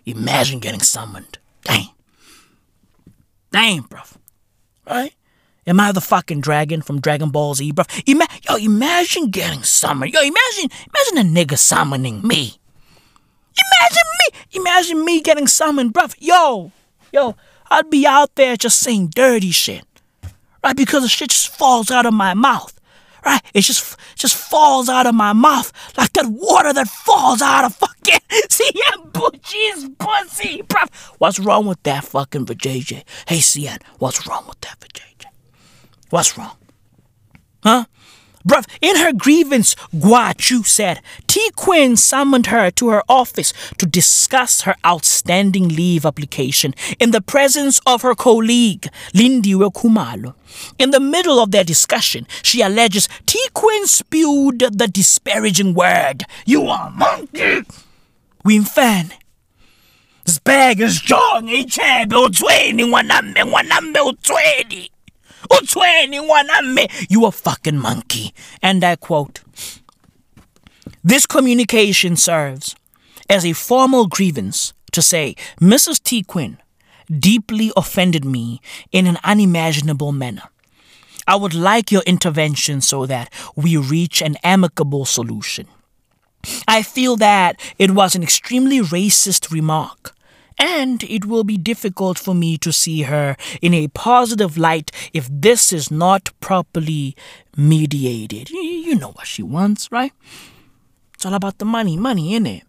imagine 0.05 0.59
getting 0.59 0.81
summoned. 0.81 1.37
Dang. 1.63 1.89
Dang, 3.51 3.83
bruv. 3.83 4.15
Right? 4.87 5.13
Am 5.67 5.81
I 5.81 5.91
the 5.91 5.99
fucking 5.99 6.39
dragon 6.39 6.81
from 6.81 7.01
Dragon 7.01 7.29
Ball 7.29 7.53
Z, 7.53 7.73
bruv? 7.73 8.03
Ima- 8.07 8.25
yo, 8.49 8.55
imagine 8.55 9.29
getting 9.29 9.63
summoned. 9.63 10.13
Yo, 10.13 10.21
imagine, 10.21 10.69
imagine 10.87 11.17
a 11.37 11.45
nigga 11.45 11.57
summoning 11.57 12.25
me. 12.25 12.57
Imagine 13.59 14.03
me, 14.19 14.39
imagine 14.61 15.05
me 15.05 15.19
getting 15.21 15.45
summoned, 15.47 15.93
bruv. 15.93 16.15
Yo, 16.19 16.71
yo, 17.11 17.35
I'd 17.69 17.89
be 17.89 18.07
out 18.07 18.33
there 18.35 18.55
just 18.55 18.79
saying 18.79 19.11
dirty 19.13 19.51
shit, 19.51 19.83
right? 20.63 20.75
Because 20.75 21.03
the 21.03 21.09
shit 21.09 21.31
just 21.31 21.49
falls 21.49 21.91
out 21.91 22.05
of 22.05 22.13
my 22.13 22.33
mouth, 22.33 22.79
right? 23.25 23.41
It 23.53 23.61
just 23.61 23.97
just 24.15 24.37
falls 24.37 24.87
out 24.87 25.05
of 25.05 25.15
my 25.15 25.33
mouth 25.33 25.73
like 25.97 26.13
that 26.13 26.27
water 26.27 26.71
that 26.71 26.87
falls 26.87 27.41
out 27.41 27.65
of 27.65 27.75
fucking 27.75 28.19
Cyan 28.49 29.11
Boujee's 29.11 29.89
pussy, 29.99 30.61
bruv. 30.63 30.93
What's 31.17 31.39
wrong 31.39 31.65
with 31.65 31.83
that 31.83 32.05
fucking 32.05 32.45
for 32.45 32.53
JJ? 32.53 33.03
Hey, 33.27 33.39
CN, 33.39 33.81
what's 33.99 34.25
wrong 34.27 34.45
with 34.47 34.61
that 34.61 34.77
for 34.79 34.87
JJ? 34.87 35.16
What's 36.09 36.37
wrong? 36.37 36.57
Huh? 37.63 37.85
Bruv, 38.47 38.65
in 38.81 38.95
her 38.95 39.11
grievance, 39.11 39.75
Gwachu 39.93 40.65
said 40.65 41.01
Tiquin 41.27 41.97
summoned 41.97 42.47
her 42.47 42.71
to 42.71 42.87
her 42.89 43.03
office 43.09 43.51
to 43.77 43.85
discuss 43.85 44.61
her 44.61 44.75
outstanding 44.85 45.67
leave 45.67 46.05
application 46.05 46.73
in 46.97 47.11
the 47.11 47.19
presence 47.19 47.81
of 47.85 48.03
her 48.03 48.15
colleague, 48.15 48.87
Lindiwe 49.13 49.73
Kumalo. 49.73 50.33
In 50.79 50.91
the 50.91 51.01
middle 51.01 51.39
of 51.39 51.51
their 51.51 51.65
discussion, 51.65 52.25
she 52.41 52.61
alleges 52.61 53.09
T. 53.25 53.37
Quinn 53.53 53.85
spewed 53.85 54.59
the 54.59 54.87
disparaging 54.87 55.73
word, 55.73 56.23
You 56.45 56.67
are 56.67 56.89
monkey! 56.91 57.63
Winfan. 58.45 59.11
This 60.23 60.39
bag 60.39 60.79
is 60.79 61.01
utweni. 63.99 64.89
Utweni 65.49 66.19
ngwanambe. 66.21 66.89
You 67.09 67.25
a 67.25 67.31
fucking 67.31 67.77
monkey. 67.77 68.33
And 68.61 68.83
I 68.83 68.95
quote 68.95 69.41
This 71.03 71.25
communication 71.25 72.15
serves 72.15 72.75
as 73.29 73.45
a 73.45 73.53
formal 73.53 74.07
grievance 74.07 74.73
to 74.91 75.01
say 75.01 75.35
Mrs. 75.61 76.01
Tiquin 76.01 76.57
deeply 77.19 77.71
offended 77.75 78.25
me 78.25 78.61
in 78.91 79.07
an 79.07 79.17
unimaginable 79.23 80.11
manner. 80.11 80.49
I 81.27 81.35
would 81.35 81.53
like 81.53 81.91
your 81.91 82.03
intervention 82.03 82.81
so 82.81 83.05
that 83.05 83.31
we 83.55 83.75
reach 83.77 84.21
an 84.21 84.37
amicable 84.43 85.05
solution. 85.05 85.67
I 86.67 86.83
feel 86.83 87.17
that 87.17 87.59
it 87.77 87.91
was 87.91 88.15
an 88.15 88.23
extremely 88.23 88.79
racist 88.79 89.51
remark, 89.51 90.15
and 90.57 91.03
it 91.03 91.25
will 91.25 91.43
be 91.43 91.57
difficult 91.57 92.17
for 92.17 92.33
me 92.33 92.57
to 92.57 92.71
see 92.71 93.03
her 93.03 93.35
in 93.61 93.73
a 93.73 93.87
positive 93.89 94.57
light 94.57 94.91
if 95.13 95.27
this 95.31 95.71
is 95.71 95.91
not 95.91 96.31
properly 96.39 97.15
mediated. 97.55 98.49
You, 98.49 98.95
know 98.95 99.11
what 99.11 99.27
she 99.27 99.43
wants, 99.43 99.91
right? 99.91 100.13
It's 101.13 101.25
all 101.25 101.33
about 101.33 101.57
the 101.57 101.65
money, 101.65 101.97
money, 101.97 102.31
innit? 102.39 102.63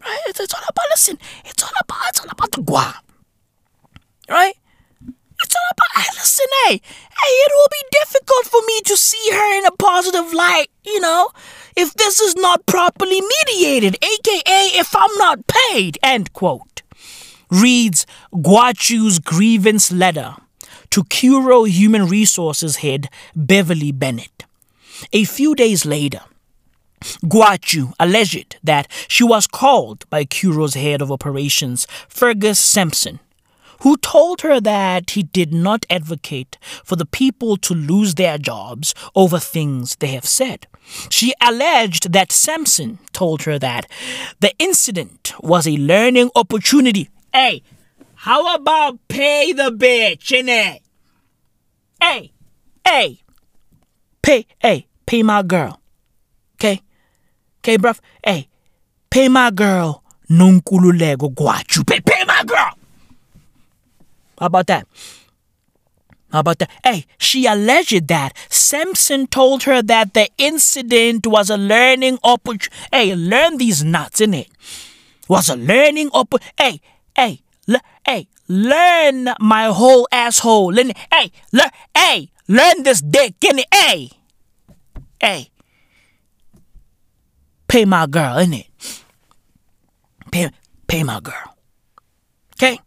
Right? 0.00 0.20
It's, 0.26 0.40
it's 0.40 0.54
all 0.54 0.62
about, 0.68 0.86
listen, 0.90 1.18
it's 1.44 1.62
all 1.62 1.72
about, 1.80 2.08
it's 2.08 2.20
all 2.20 2.30
about 2.30 2.52
the 2.52 2.62
guap. 2.62 3.02
Right? 4.28 4.54
It's 5.42 5.54
all 5.54 5.68
about, 5.72 6.04
hey, 6.04 6.10
listen, 6.14 6.46
hey, 6.66 6.74
hey, 6.74 7.32
it 7.44 7.52
will 7.54 7.68
be 7.70 7.98
difficult 8.00 8.44
for 8.46 8.60
me 8.66 8.80
to 8.84 8.96
see 8.96 9.30
her 9.32 9.58
in 9.58 9.66
a 9.66 9.72
positive 9.72 10.32
light, 10.32 10.68
you 10.84 11.00
know, 11.00 11.30
if 11.76 11.94
this 11.94 12.20
is 12.20 12.36
not 12.36 12.66
properly 12.66 13.20
mediated, 13.20 13.96
aka 14.02 14.66
if 14.78 14.94
I'm 14.94 15.16
not 15.16 15.46
paid, 15.46 15.98
end 16.02 16.32
quote. 16.32 16.69
Reads 17.50 18.06
Gwachu's 18.32 19.18
grievance 19.18 19.90
letter 19.90 20.36
to 20.90 21.04
Curro 21.04 21.68
Human 21.68 22.06
Resources 22.06 22.76
head 22.76 23.08
Beverly 23.34 23.92
Bennett. 23.92 24.44
A 25.12 25.24
few 25.24 25.54
days 25.54 25.84
later, 25.84 26.20
Gwachu 27.24 27.92
alleged 27.98 28.58
that 28.62 28.86
she 29.08 29.24
was 29.24 29.46
called 29.46 30.08
by 30.10 30.24
Curro's 30.24 30.74
head 30.74 31.00
of 31.00 31.10
operations, 31.10 31.86
Fergus 32.08 32.58
Sampson, 32.58 33.18
who 33.80 33.96
told 33.96 34.42
her 34.42 34.60
that 34.60 35.10
he 35.10 35.22
did 35.22 35.52
not 35.52 35.86
advocate 35.88 36.58
for 36.84 36.96
the 36.96 37.06
people 37.06 37.56
to 37.56 37.74
lose 37.74 38.14
their 38.14 38.36
jobs 38.36 38.94
over 39.14 39.38
things 39.38 39.96
they 39.96 40.08
have 40.08 40.26
said. 40.26 40.66
She 41.08 41.32
alleged 41.40 42.12
that 42.12 42.30
Sampson 42.30 42.98
told 43.12 43.42
her 43.42 43.58
that 43.58 43.90
the 44.40 44.52
incident 44.58 45.32
was 45.40 45.66
a 45.66 45.76
learning 45.76 46.30
opportunity. 46.36 47.08
Hey, 47.32 47.62
how 48.14 48.54
about 48.54 48.98
pay 49.08 49.52
the 49.52 49.70
bitch, 49.70 50.32
innit? 50.32 50.80
Hey, 52.00 52.32
hey, 52.86 53.22
pay, 54.22 54.46
hey, 54.58 54.86
pay 55.06 55.22
my 55.22 55.42
girl. 55.42 55.80
Okay? 56.54 56.82
Okay, 57.58 57.78
bruv? 57.78 58.00
Hey, 58.24 58.48
pay 59.10 59.28
my 59.28 59.50
girl. 59.50 60.02
Nonkululeko 60.30 61.34
Gwachu. 61.34 61.86
Pay, 61.86 62.00
pay 62.00 62.24
my 62.24 62.44
girl. 62.44 62.74
How 64.38 64.46
about 64.46 64.66
that? 64.68 64.86
How 66.32 66.40
about 66.40 66.60
that? 66.60 66.70
Hey, 66.84 67.06
she 67.18 67.46
alleged 67.46 68.06
that 68.08 68.36
Sampson 68.48 69.26
told 69.26 69.64
her 69.64 69.82
that 69.82 70.14
the 70.14 70.28
incident 70.38 71.26
was 71.26 71.50
a 71.50 71.56
learning 71.56 72.18
opportunity. 72.22 72.74
Hey, 72.92 73.14
learn 73.14 73.58
these 73.58 73.82
nuts, 73.82 74.20
innit? 74.20 74.46
Was 75.28 75.48
a 75.48 75.56
learning 75.56 76.10
opp. 76.12 76.34
Hey, 76.56 76.80
hey, 77.16 77.42
le- 77.66 77.80
hey, 78.06 78.28
learn 78.48 79.28
my 79.40 79.66
whole 79.66 80.08
asshole. 80.12 80.72
Learn, 80.72 80.92
hey, 81.12 81.32
learn, 81.52 81.70
hey, 81.96 82.30
learn 82.48 82.82
this 82.82 83.00
dick, 83.00 83.38
innit? 83.40 83.64
Hey, 83.72 84.10
hey, 85.20 85.50
pay 87.68 87.84
my 87.84 88.06
girl, 88.06 88.36
innit? 88.36 88.66
Pay, 90.32 90.50
pay 90.86 91.02
my 91.04 91.20
girl. 91.20 91.56
Okay? 92.56 92.78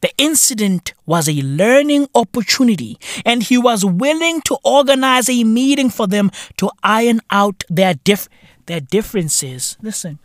The 0.00 0.10
incident 0.18 0.92
was 1.06 1.28
a 1.28 1.32
learning 1.42 2.08
opportunity, 2.14 2.98
and 3.24 3.42
he 3.42 3.58
was 3.58 3.84
willing 3.84 4.40
to 4.42 4.56
organize 4.62 5.28
a 5.28 5.42
meeting 5.42 5.90
for 5.90 6.06
them 6.06 6.30
to 6.58 6.70
iron 6.82 7.20
out 7.30 7.64
their 7.68 7.94
dif- 7.94 8.28
their 8.66 8.80
differences. 8.80 9.76
Listen, 9.82 10.18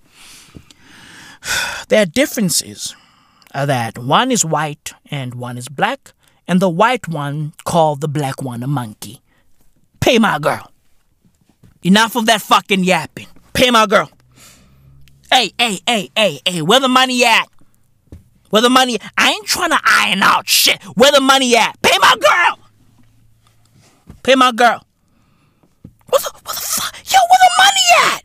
their 1.88 2.05
differences 2.05 2.95
Uh, 3.53 3.65
that 3.65 3.97
one 3.97 4.31
is 4.31 4.45
white 4.45 4.93
and 5.09 5.35
one 5.35 5.57
is 5.57 5.67
black, 5.67 6.13
and 6.47 6.59
the 6.59 6.69
white 6.69 7.07
one 7.07 7.53
called 7.65 8.01
the 8.01 8.07
black 8.07 8.41
one 8.41 8.63
a 8.63 8.67
monkey. 8.67 9.21
Pay 9.99 10.19
my 10.19 10.39
girl. 10.39 10.71
Enough 11.83 12.15
of 12.15 12.25
that 12.27 12.41
fucking 12.41 12.83
yapping. 12.83 13.27
Pay 13.53 13.71
my 13.71 13.85
girl. 13.85 14.09
Hey, 15.31 15.51
hey, 15.57 15.79
hey, 15.87 16.09
hey, 16.15 16.39
hey, 16.45 16.61
where 16.61 16.79
the 16.79 16.87
money 16.87 17.25
at? 17.25 17.47
Where 18.49 18.61
the 18.61 18.69
money? 18.69 18.99
I 19.17 19.31
ain't 19.31 19.47
trying 19.47 19.69
to 19.69 19.79
iron 19.83 20.21
out 20.23 20.47
shit. 20.47 20.81
Where 20.95 21.11
the 21.11 21.21
money 21.21 21.55
at? 21.55 21.81
Pay 21.81 21.97
my 21.99 22.15
girl. 22.19 22.59
Pay 24.23 24.35
my 24.35 24.51
girl. 24.51 24.85
Where 26.09 26.19
the, 26.19 26.31
where 26.43 26.53
the 26.53 26.61
fuck? 26.61 26.95
Yo, 27.09 27.17
where 27.29 27.39
the 27.41 27.51
money 27.57 28.15
at? 28.15 28.23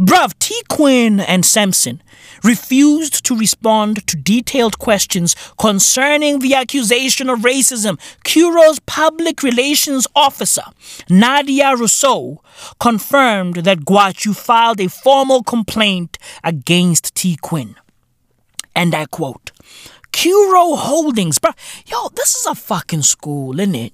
Bruv, 0.00 0.34
Tiquin 0.38 1.20
and 1.20 1.46
Sampson 1.46 2.02
refused 2.42 3.24
to 3.26 3.36
respond 3.36 4.06
to 4.06 4.16
detailed 4.16 4.78
questions 4.78 5.34
concerning 5.58 6.38
the 6.38 6.54
accusation 6.54 7.28
of 7.28 7.40
racism. 7.40 7.98
Curro's 8.24 8.78
public 8.80 9.42
relations 9.42 10.06
officer, 10.14 10.64
Nadia 11.08 11.74
Rousseau, 11.76 12.42
confirmed 12.80 13.56
that 13.56 13.80
Gwachu 13.80 14.34
filed 14.34 14.80
a 14.80 14.88
formal 14.88 15.42
complaint 15.42 16.18
against 16.42 17.14
Tiquin 17.14 17.76
and 18.76 18.94
I 18.94 19.06
quote, 19.06 19.50
Curro 20.12 20.76
Holdings, 20.78 21.38
bro. 21.38 21.52
Yo, 21.86 22.10
this 22.10 22.36
is 22.36 22.46
a 22.46 22.54
fucking 22.54 23.02
school, 23.02 23.58
isn't 23.58 23.74
it? 23.74 23.92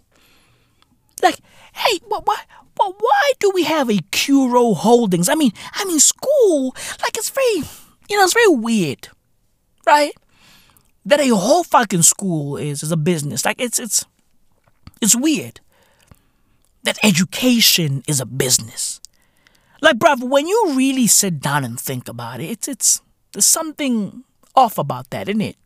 Like, 1.23 1.39
hey, 1.73 2.01
what, 2.09 2.27
what, 2.27 2.45
why 2.77 3.33
do 3.39 3.51
we 3.55 3.63
have 3.63 3.89
a 3.89 3.99
Curro 4.11 4.77
Holdings? 4.77 5.29
I 5.29 5.37
mean, 5.37 5.53
I 5.73 5.85
mean, 5.85 6.01
school, 6.01 6.75
like, 7.01 7.17
it's 7.17 7.31
very, 7.31 7.63
you 8.13 8.19
know, 8.19 8.25
it's 8.25 8.35
very 8.35 8.49
weird, 8.49 9.09
right? 9.87 10.13
That 11.07 11.19
a 11.19 11.35
whole 11.35 11.65
fucking 11.65 12.03
school 12.03 12.59
is 12.59 12.83
is 12.83 12.93
a 12.93 12.97
business. 12.97 13.45
Like, 13.45 13.61
it's 13.61 13.81
it's 13.81 14.05
it's 15.01 15.17
weird. 15.17 15.61
That 16.85 16.99
education 17.03 18.03
is 18.07 18.21
a 18.21 18.27
business. 18.27 19.01
Like, 19.81 19.97
bruv, 19.97 20.23
when 20.23 20.47
you 20.47 20.75
really 20.77 21.07
sit 21.07 21.41
down 21.41 21.65
and 21.65 21.81
think 21.81 22.07
about 22.07 22.41
it, 22.41 22.51
it's 22.51 22.69
it's 22.69 23.01
there's 23.33 23.47
something 23.47 24.25
off 24.55 24.77
about 24.77 25.09
that, 25.11 25.29
isn't 25.29 25.41
it? 25.41 25.57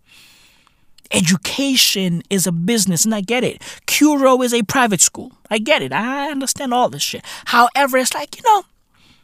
Education 1.11 2.23
is 2.31 2.47
a 2.47 2.53
business, 2.53 3.05
and 3.05 3.15
I 3.15 3.21
get 3.21 3.45
it. 3.45 3.61
Curro 3.87 4.45
is 4.45 4.55
a 4.55 4.63
private 4.63 5.01
school. 5.01 5.33
I 5.51 5.59
get 5.59 5.83
it. 5.83 5.93
I 5.93 6.31
understand 6.31 6.73
all 6.73 6.89
this 6.89 7.03
shit. 7.03 7.25
However, 7.47 7.99
it's 7.99 8.15
like, 8.15 8.37
you 8.37 8.43
know, 8.45 8.65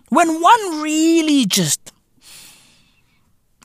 when 0.09 0.41
one 0.41 0.83
really 0.83 1.47
just, 1.47 1.93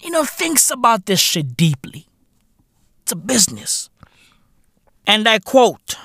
you 0.01 0.09
know, 0.09 0.23
thinks 0.23 0.69
about 0.71 1.05
this 1.05 1.19
shit 1.19 1.55
deeply, 1.57 2.07
it's 3.03 3.11
a 3.11 3.15
business. 3.15 3.89
And 5.05 5.27
I 5.27 5.39
quote 5.39 5.95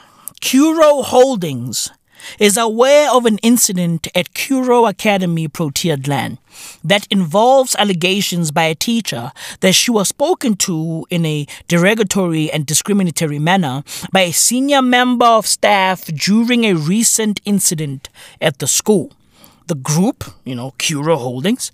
Curro 0.41 1.05
Holdings 1.05 1.91
is 2.39 2.57
aware 2.57 3.11
of 3.11 3.27
an 3.27 3.39
incident 3.39 4.07
at 4.15 4.33
Curro 4.33 4.89
Academy, 4.89 5.49
Protea 5.49 5.97
Glen, 5.97 6.39
that 6.85 7.07
involves 7.11 7.75
allegations 7.77 8.51
by 8.51 8.65
a 8.65 8.75
teacher 8.75 9.33
that 9.61 9.75
she 9.75 9.91
was 9.91 10.09
spoken 10.09 10.55
to 10.57 11.07
in 11.11 11.27
a 11.27 11.47
derogatory 11.69 12.51
and 12.51 12.65
discriminatory 12.65 13.39
manner 13.39 13.83
by 14.13 14.23
a 14.23 14.33
senior 14.33 14.83
member 14.83 15.27
of 15.27 15.47
staff 15.47 16.05
during 16.07 16.65
a 16.65 16.75
recent 16.75 17.41
incident 17.45 18.09
at 18.41 18.59
the 18.59 18.67
school. 18.67 19.13
The 19.67 19.75
group, 19.75 20.25
you 20.45 20.55
know, 20.55 20.75
Curro 20.79 21.17
Holdings, 21.17 21.73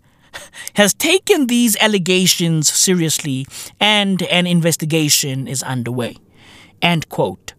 has 0.74 0.94
taken 0.94 1.46
these 1.46 1.76
allegations 1.80 2.68
seriously 2.70 3.46
and 3.80 4.22
an 4.22 4.46
investigation 4.46 5.48
is 5.48 5.62
underway. 5.62 6.16
End 6.82 7.08
quote. 7.08 7.54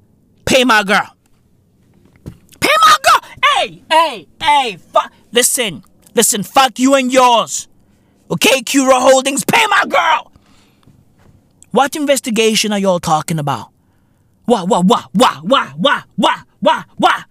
Pay 0.45 0.63
my 0.63 0.83
girl. 0.83 1.15
Pay 2.59 2.75
my 2.85 2.95
girl. 3.03 3.29
Hey, 3.43 3.83
hey, 3.91 4.27
hey. 4.41 4.77
Fuck. 4.77 5.11
Listen, 5.31 5.83
listen. 6.15 6.43
Fuck 6.43 6.79
you 6.79 6.95
and 6.95 7.11
yours. 7.11 7.67
Okay, 8.31 8.61
Curro 8.61 8.99
Holdings. 8.99 9.43
Pay 9.43 9.65
my 9.67 9.85
girl. 9.87 10.31
What 11.71 11.95
investigation 11.95 12.71
are 12.71 12.79
y'all 12.79 12.99
talking 12.99 13.37
about? 13.39 13.69
What, 14.45 14.67
what, 14.67 14.85
what, 14.85 15.05
what, 15.13 15.43
what, 15.45 15.67
what, 15.77 16.03
what, 16.17 16.45
what, 16.59 16.85
what, 16.97 17.25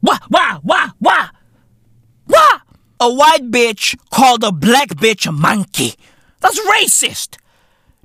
what, 0.00 0.20
what, 0.28 0.64
what, 0.64 0.90
what, 0.98 1.30
what? 2.26 2.60
A 3.04 3.12
white 3.12 3.50
bitch 3.50 3.98
called 4.08 4.42
a 4.44 4.50
black 4.50 4.88
bitch 4.88 5.26
a 5.26 5.32
monkey. 5.32 5.92
That's 6.40 6.58
racist. 6.60 7.36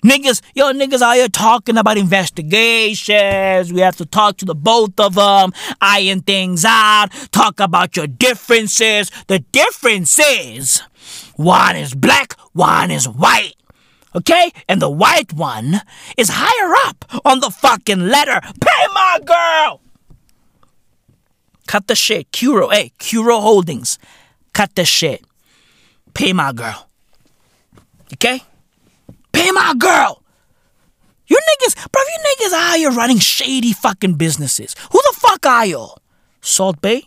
Niggas, 0.04 0.42
yo, 0.54 0.74
niggas 0.74 1.02
out 1.02 1.16
here 1.16 1.30
talking 1.30 1.78
about 1.78 1.98
investigations. 1.98 3.72
We 3.72 3.80
have 3.80 3.96
to 3.96 4.06
talk 4.06 4.36
to 4.38 4.46
the 4.46 4.56
both 4.56 5.00
of 5.00 5.16
them, 5.16 5.54
iron 5.80 6.20
things 6.20 6.66
out, 6.66 7.12
talk 7.32 7.62
about 7.62 7.96
your 7.96 8.08
differences. 8.08 9.10
The 9.28 9.40
difference 9.40 10.20
is 10.20 10.82
one 11.38 11.78
is 11.78 11.96
black, 11.96 12.38
one 12.52 12.92
is 12.92 13.08
white. 13.08 13.56
Okay? 14.14 14.52
And 14.68 14.82
the 14.82 14.90
white 14.90 15.32
one 15.32 15.80
is 16.18 16.28
higher 16.30 16.74
up 16.90 17.06
on 17.24 17.40
the 17.40 17.52
fucking 17.52 18.10
ladder. 18.10 18.42
Pay 18.42 18.88
my 18.94 19.20
girl! 19.26 19.80
Cut 21.68 21.88
the 21.88 21.96
shit. 21.96 22.34
Curro, 22.34 22.74
hey, 22.74 22.92
Curro 23.00 23.42
Holdings. 23.42 23.98
Cut 24.54 24.76
the 24.76 24.86
shit. 24.86 25.24
Pay 26.14 26.34
my 26.34 26.52
girl. 26.52 26.88
Okay? 28.14 28.42
Pay 29.32 29.52
my 29.52 29.74
girl. 29.78 30.22
You 31.28 31.38
niggas, 31.38 31.92
bro, 31.92 32.02
you 32.02 32.20
niggas 32.28 32.54
out 32.54 32.78
here 32.78 32.92
running 32.92 33.20
shady 33.20 33.72
fucking 33.72 34.16
businesses. 34.16 34.76
Who 34.92 35.00
the 35.00 35.20
fuck 35.20 35.46
are 35.46 35.66
y'all? 35.66 36.00
Salt 36.42 36.82
Bae? 36.82 37.04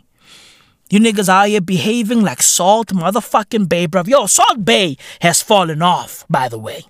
You 0.90 1.00
niggas 1.00 1.28
out 1.28 1.48
here 1.48 1.60
behaving 1.60 2.20
like 2.20 2.42
Salt 2.42 2.88
motherfucking 2.88 3.68
Bae, 3.68 3.86
bruv. 3.86 4.06
Yo, 4.06 4.26
Salt 4.26 4.64
Bae 4.64 4.96
has 5.20 5.42
fallen 5.42 5.82
off, 5.82 6.24
by 6.30 6.48
the 6.48 6.58
way. 6.58 6.84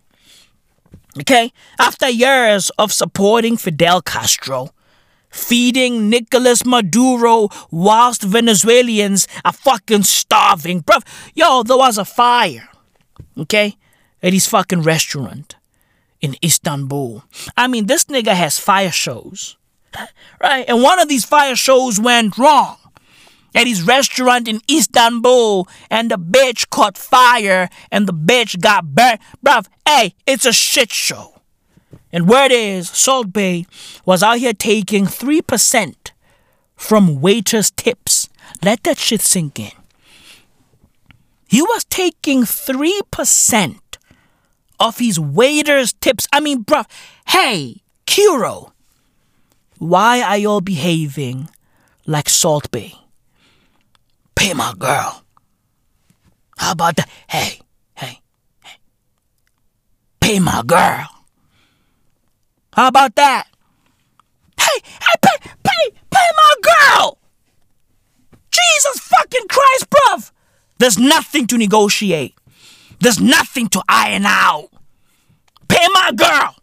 Okay? 1.18 1.52
After 1.78 2.08
years 2.08 2.70
of 2.78 2.92
supporting 2.92 3.56
Fidel 3.56 4.02
Castro, 4.02 4.70
feeding 5.32 6.08
Nicolas 6.08 6.64
Maduro 6.64 7.48
whilst 7.70 8.22
Venezuelans 8.22 9.26
are 9.44 9.52
fucking 9.52 10.04
starving, 10.04 10.82
bruv. 10.82 11.04
Yo, 11.34 11.62
there 11.64 11.76
was 11.76 11.98
a 11.98 12.04
fire. 12.04 12.68
Okay? 13.36 13.76
At 14.22 14.32
his 14.32 14.46
fucking 14.46 14.82
restaurant 14.82 15.56
in 16.20 16.36
Istanbul. 16.44 17.24
I 17.56 17.66
mean, 17.66 17.86
this 17.86 18.04
nigga 18.04 18.34
has 18.34 18.58
fire 18.58 18.92
shows. 18.92 19.56
Right? 20.40 20.64
And 20.68 20.82
one 20.82 21.00
of 21.00 21.08
these 21.08 21.24
fire 21.24 21.56
shows 21.56 22.00
went 22.00 22.38
wrong 22.38 22.78
at 23.54 23.66
his 23.66 23.82
restaurant 23.82 24.48
in 24.48 24.60
Istanbul 24.70 25.68
and 25.90 26.10
the 26.10 26.16
bitch 26.16 26.70
caught 26.70 26.96
fire 26.96 27.68
and 27.90 28.06
the 28.06 28.14
bitch 28.14 28.60
got 28.60 28.94
burnt. 28.94 29.20
Bruv, 29.44 29.66
hey, 29.86 30.14
it's 30.26 30.46
a 30.46 30.52
shit 30.52 30.90
show. 30.90 31.31
And 32.12 32.28
word 32.28 32.52
is, 32.52 32.90
Salt 32.90 33.32
Bae 33.32 33.64
was 34.04 34.22
out 34.22 34.38
here 34.38 34.52
taking 34.52 35.06
3% 35.06 35.94
from 36.76 37.20
waiters' 37.20 37.70
tips. 37.70 38.28
Let 38.62 38.82
that 38.84 38.98
shit 38.98 39.22
sink 39.22 39.58
in. 39.58 39.72
He 41.48 41.62
was 41.62 41.84
taking 41.84 42.42
3% 42.42 43.78
of 44.78 44.98
his 44.98 45.18
waiters' 45.18 45.92
tips. 45.94 46.26
I 46.32 46.40
mean, 46.40 46.64
bruv, 46.64 46.86
hey, 47.28 47.82
Curro, 48.06 48.72
why 49.78 50.20
are 50.22 50.36
y'all 50.36 50.60
behaving 50.60 51.48
like 52.06 52.28
Salt 52.28 52.70
Bae? 52.70 52.92
Pay 54.34 54.54
my 54.54 54.74
girl. 54.78 55.22
How 56.58 56.72
about 56.72 56.96
that? 56.96 57.08
Hey, 57.28 57.60
hey, 57.94 58.20
hey. 58.64 58.76
Pay 60.20 60.38
my 60.40 60.62
girl. 60.66 61.21
How 62.72 62.88
about 62.88 63.14
that? 63.16 63.48
Hey, 64.58 64.80
hey, 64.84 65.16
pay, 65.20 65.50
pay, 65.62 65.96
pay 66.10 66.28
my 66.36 66.52
girl. 66.62 67.18
Jesus 68.50 69.00
fucking 69.00 69.48
Christ, 69.48 69.86
bruv. 69.90 70.30
There's 70.78 70.98
nothing 70.98 71.46
to 71.48 71.58
negotiate. 71.58 72.34
There's 73.00 73.20
nothing 73.20 73.68
to 73.68 73.82
iron 73.88 74.24
out. 74.24 74.68
Pay 75.68 75.86
my 75.92 76.12
girl. 76.14 76.56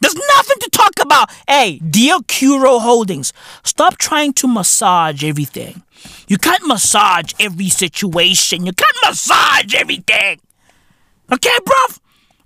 There's 0.00 0.14
nothing 0.14 0.58
to 0.60 0.70
talk 0.70 0.92
about. 1.00 1.30
Hey, 1.46 1.78
dear 1.78 2.18
Curro 2.20 2.80
Holdings, 2.80 3.32
stop 3.64 3.98
trying 3.98 4.32
to 4.34 4.48
massage 4.48 5.22
everything. 5.22 5.82
You 6.26 6.38
can't 6.38 6.66
massage 6.66 7.32
every 7.38 7.68
situation. 7.68 8.64
You 8.64 8.72
can't 8.72 8.96
massage 9.04 9.74
everything. 9.74 10.40
Okay, 11.30 11.58
bruv? 11.62 12.00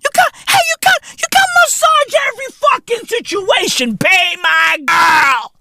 You 0.05 0.09
can't, 0.13 0.35
hey, 0.47 0.59
you 0.69 0.75
can't, 0.81 1.03
you 1.19 1.27
can't 1.31 1.51
massage 1.63 2.13
every 2.27 2.45
fucking 2.53 3.07
situation. 3.07 3.97
Pay 3.97 4.35
my 4.39 4.77
girl. 4.85 5.53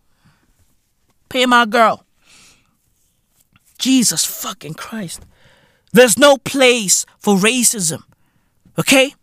Pay 1.31 1.47
my 1.47 1.65
girl. 1.65 2.05
Jesus 3.79 4.25
fucking 4.27 4.75
Christ. 4.75 5.25
There's 5.93 6.19
no 6.19 6.37
place 6.37 7.07
for 7.19 7.37
racism. 7.37 8.03
Okay? 8.79 9.15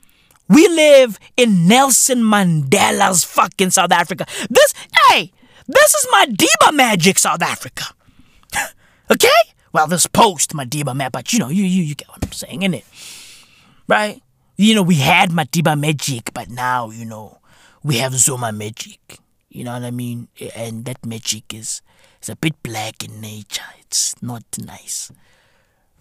We 0.50 0.68
live 0.68 1.20
in 1.38 1.68
Nelson 1.68 2.24
Mandela's 2.24 3.24
fucking 3.24 3.70
South 3.70 3.92
Africa. 3.92 4.26
This, 4.50 4.74
hey, 5.08 5.32
this 5.68 5.94
is 5.94 6.08
Madiba 6.14 6.74
magic 6.74 7.20
South 7.20 7.44
Africa. 7.44 7.86
okay? 9.12 9.30
Well, 9.72 9.88
this 9.88 10.08
post 10.08 10.54
Madiba 10.54 10.96
map, 10.96 11.12
but 11.12 11.32
you 11.32 11.40
know, 11.40 11.50
you, 11.50 11.64
you, 11.64 11.84
you 11.84 11.96
get 11.96 12.10
what 12.10 12.26
I'm 12.26 12.32
saying, 12.32 12.62
innit? 12.62 12.84
Right? 13.88 14.22
You 14.62 14.76
know, 14.76 14.84
we 14.84 14.96
had 14.96 15.32
Madiba 15.32 15.80
magic, 15.80 16.34
but 16.34 16.50
now, 16.50 16.92
you 16.92 17.04
know, 17.04 17.40
we 17.84 17.98
have 17.98 18.14
Zuma 18.14 18.52
magic. 18.52 19.18
You 19.50 19.64
know 19.64 19.74
what 19.74 19.84
I 19.84 19.90
mean? 19.90 20.28
And 20.56 20.86
that 20.86 21.04
magic 21.04 21.54
is, 21.54 21.82
is 22.22 22.30
a 22.30 22.36
bit 22.36 22.62
black 22.62 23.04
in 23.04 23.20
nature. 23.20 23.64
It's 23.80 24.22
not 24.22 24.44
nice. 24.60 25.12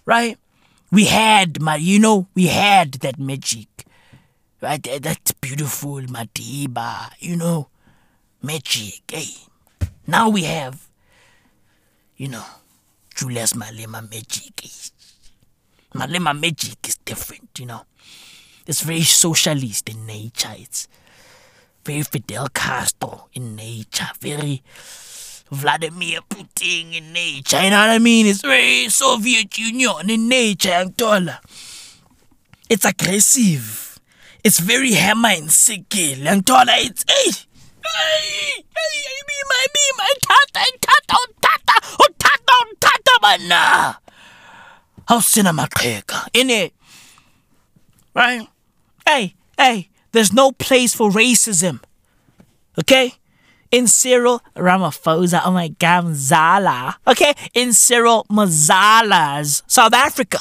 Right? 0.05 0.37
We 0.93 1.07
had, 1.07 1.61
my, 1.61 1.77
you 1.77 1.99
know, 1.99 2.29
we 2.35 2.49
had 2.49 2.93
that 3.01 3.19
magic 3.19 3.69
Right? 4.61 4.87
That's 5.01 5.33
beautiful, 5.33 6.03
Madiba. 6.03 7.13
You 7.19 7.37
know, 7.37 7.69
magic. 8.43 9.03
Hey, 9.11 9.33
now 10.07 10.29
we 10.29 10.45
have, 10.45 10.87
you 12.17 12.29
know, 12.29 12.45
Julius 13.15 13.55
Malema 13.55 14.03
magic. 14.11 14.53
Malema 15.95 16.39
magic 16.39 16.87
is 16.87 16.99
different, 16.99 17.59
you 17.59 17.67
know. 17.67 17.83
It's 18.71 18.83
very 18.83 19.03
socialist 19.03 19.89
in 19.89 20.07
nature. 20.07 20.55
It's 20.57 20.87
very 21.85 22.05
Fidel 22.05 22.47
Castro 22.55 23.27
in 23.33 23.57
nature. 23.57 24.07
Very 24.21 24.63
Vladimir 25.51 26.21
Putin 26.31 26.95
in 26.95 27.13
nature. 27.13 27.61
You 27.63 27.71
know 27.71 27.81
what 27.81 27.91
I 27.91 27.99
mean? 27.99 28.27
It's 28.27 28.43
very 28.43 28.89
Soviet 28.89 29.59
Union 29.59 30.09
in 30.09 30.29
nature, 30.29 30.85
It's 32.71 32.85
aggressive. 32.85 33.99
It's 34.45 34.61
very 34.61 34.93
hammer 34.93 35.31
and 35.31 35.51
sickle. 35.51 36.23
Ngithola 36.23 36.75
it's 36.79 37.05
hey 37.11 37.27
hey 37.27 38.55
hey 38.55 39.23
be 39.27 39.39
my 39.51 39.67
be 39.75 39.85
my 39.99 40.13
tata 40.23 40.79
tata 40.81 41.17
oh, 41.19 41.27
tata 41.43 41.75
oh, 41.99 42.09
tata 42.17 42.53
oh, 42.53 42.73
tata 42.79 43.19
bana. 43.21 43.99
Awusina 45.09 45.51
maqheka 45.51 46.29
in 46.33 46.51
it. 46.51 46.73
Right? 48.15 48.47
Hey, 49.11 49.35
hey, 49.59 49.89
there's 50.13 50.33
no 50.33 50.53
place 50.53 50.95
for 50.95 51.11
racism. 51.11 51.81
Okay? 52.79 53.15
In 53.73 53.89
Cyril 53.89 54.41
Ramaphosa, 54.55 55.43
oh 55.45 55.51
my 55.51 55.67
God, 55.67 56.05
Mazala. 56.05 56.95
Okay? 57.09 57.35
In 57.53 57.73
Cyril 57.73 58.25
Mazala's 58.31 59.65
South 59.67 59.95
Africa. 59.95 60.39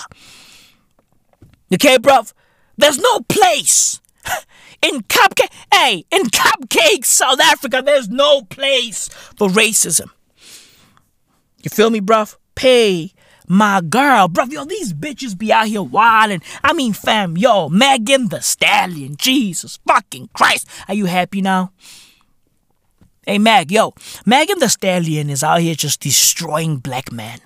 Okay, 1.73 1.97
bruv? 1.97 2.31
There's 2.77 2.99
no 2.99 3.21
place. 3.21 4.01
In 4.83 5.01
cupcake, 5.01 5.51
hey, 5.73 6.05
in 6.09 6.27
cupcake, 6.27 7.03
South 7.03 7.41
Africa, 7.41 7.81
there's 7.83 8.07
no 8.07 8.43
place 8.43 9.09
for 9.35 9.49
racism. 9.49 10.09
You 11.61 11.69
feel 11.69 11.89
me, 11.89 11.99
bruv? 11.99 12.37
Pay 12.55 13.13
my 13.49 13.81
girl, 13.81 14.29
bruv. 14.29 14.51
Yo, 14.51 14.63
these 14.63 14.93
bitches 14.93 15.37
be 15.37 15.51
out 15.51 15.67
here 15.67 15.81
wildin'. 15.81 16.43
I 16.63 16.71
mean, 16.71 16.93
fam, 16.93 17.35
yo, 17.35 17.67
Megan 17.67 18.27
Thee 18.27 18.39
Stallion. 18.41 19.15
Jesus 19.17 19.79
fucking 19.87 20.29
Christ. 20.33 20.67
Are 20.87 20.93
you 20.93 21.05
happy 21.05 21.41
now? 21.41 21.71
Hey, 23.25 23.39
Mag, 23.39 23.71
yo, 23.71 23.93
Megan 24.25 24.59
Thee 24.59 24.67
Stallion 24.67 25.29
is 25.29 25.43
out 25.43 25.61
here 25.61 25.75
just 25.75 25.99
destroying 25.99 26.77
black 26.77 27.11
men. 27.11 27.39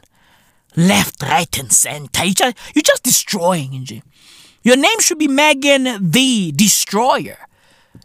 Left, 0.76 1.22
right, 1.24 1.58
and 1.58 1.72
center. 1.72 2.26
You 2.26 2.34
just, 2.34 2.58
you're 2.76 2.84
just 2.84 3.04
destroying, 3.04 3.74
NG. 3.74 4.04
Your 4.64 4.78
name 4.78 5.00
should 5.00 5.20
be 5.20 5.28
Megan 5.28 6.12
Thee 6.12 6.52
Destroyer. 6.52 7.38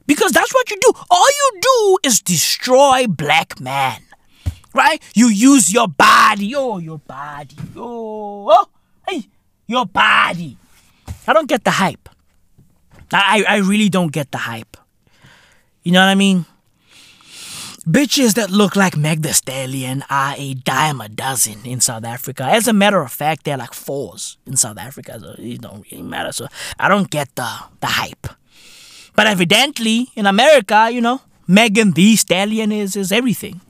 Because 0.07 0.33
that's 0.33 0.55
what 0.55 0.71
you 0.71 0.77
do. 0.81 0.93
All 1.11 1.29
you 1.29 1.61
do 1.61 1.99
is 2.03 2.21
destroy 2.21 3.07
black 3.07 3.61
men. 3.61 4.03
Right? 4.75 5.03
You 5.15 5.29
use 5.29 5.73
your 5.73 5.89
body. 5.89 6.55
Oh, 6.55 6.79
your 6.79 6.99
body. 6.99 7.57
Oh, 7.77 8.51
oh 8.51 8.67
hey, 9.09 9.25
your 9.67 9.87
body. 9.87 10.57
I 11.27 11.33
don't 11.33 11.49
get 11.49 11.65
the 11.65 11.71
hype. 11.71 12.09
I, 13.13 13.45
I 13.49 13.57
really 13.59 13.89
don't 13.89 14.13
get 14.13 14.31
the 14.33 14.39
hype. 14.39 14.77
You 15.83 15.93
know 15.93 16.01
what 16.01 16.11
I 16.11 16.15
mean? 16.15 16.45
Bitches 17.89 18.35
that 18.35 18.51
look 18.51 18.77
like 18.77 18.99
Meg 18.99 19.23
Thee 19.23 19.33
Stallion 19.33 20.05
are 20.11 20.35
a 20.37 20.53
dime 20.53 21.01
a 21.01 21.09
dozen 21.09 21.65
in 21.65 21.81
South 21.81 22.05
Africa. 22.05 22.45
As 22.45 22.69
a 22.69 22.75
matter 22.75 23.01
of 23.01 23.11
fact, 23.11 23.45
they're 23.45 23.57
like 23.57 23.73
fours 23.73 24.37
in 24.47 24.57
South 24.57 24.77
Africa. 24.77 25.19
So 25.19 25.35
it 25.39 25.63
don't 25.63 25.91
really 25.91 26.03
matter. 26.03 26.33
So 26.33 26.49
I 26.79 26.89
don't 26.89 27.09
get 27.09 27.35
the 27.35 27.49
the 27.81 27.87
hype. 27.87 28.27
But 29.17 29.27
evidently 29.27 30.09
in 30.15 30.27
America, 30.27 30.91
you 30.93 31.01
know, 31.01 31.23
Megan 31.47 31.93
Thee 31.93 32.17
Stallion 32.17 32.73
is 32.73 32.95
is 32.95 33.11
everything. 33.11 33.63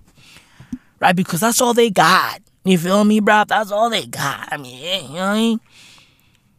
Right? 1.01 1.15
Because 1.15 1.41
that's 1.41 1.61
all 1.61 1.75
they 1.75 1.91
got. 1.91 2.41
You 2.65 2.77
feel 2.79 3.05
me, 3.05 3.21
bro? 3.21 3.45
That's 3.47 3.71
all 3.71 3.89
they 3.89 4.07
got. 4.07 4.49
I 4.53 4.57
mean, 4.57 5.05
you 5.05 5.15
know 5.15 5.15
what 5.15 5.21
I 5.21 5.35
mean? 5.35 5.61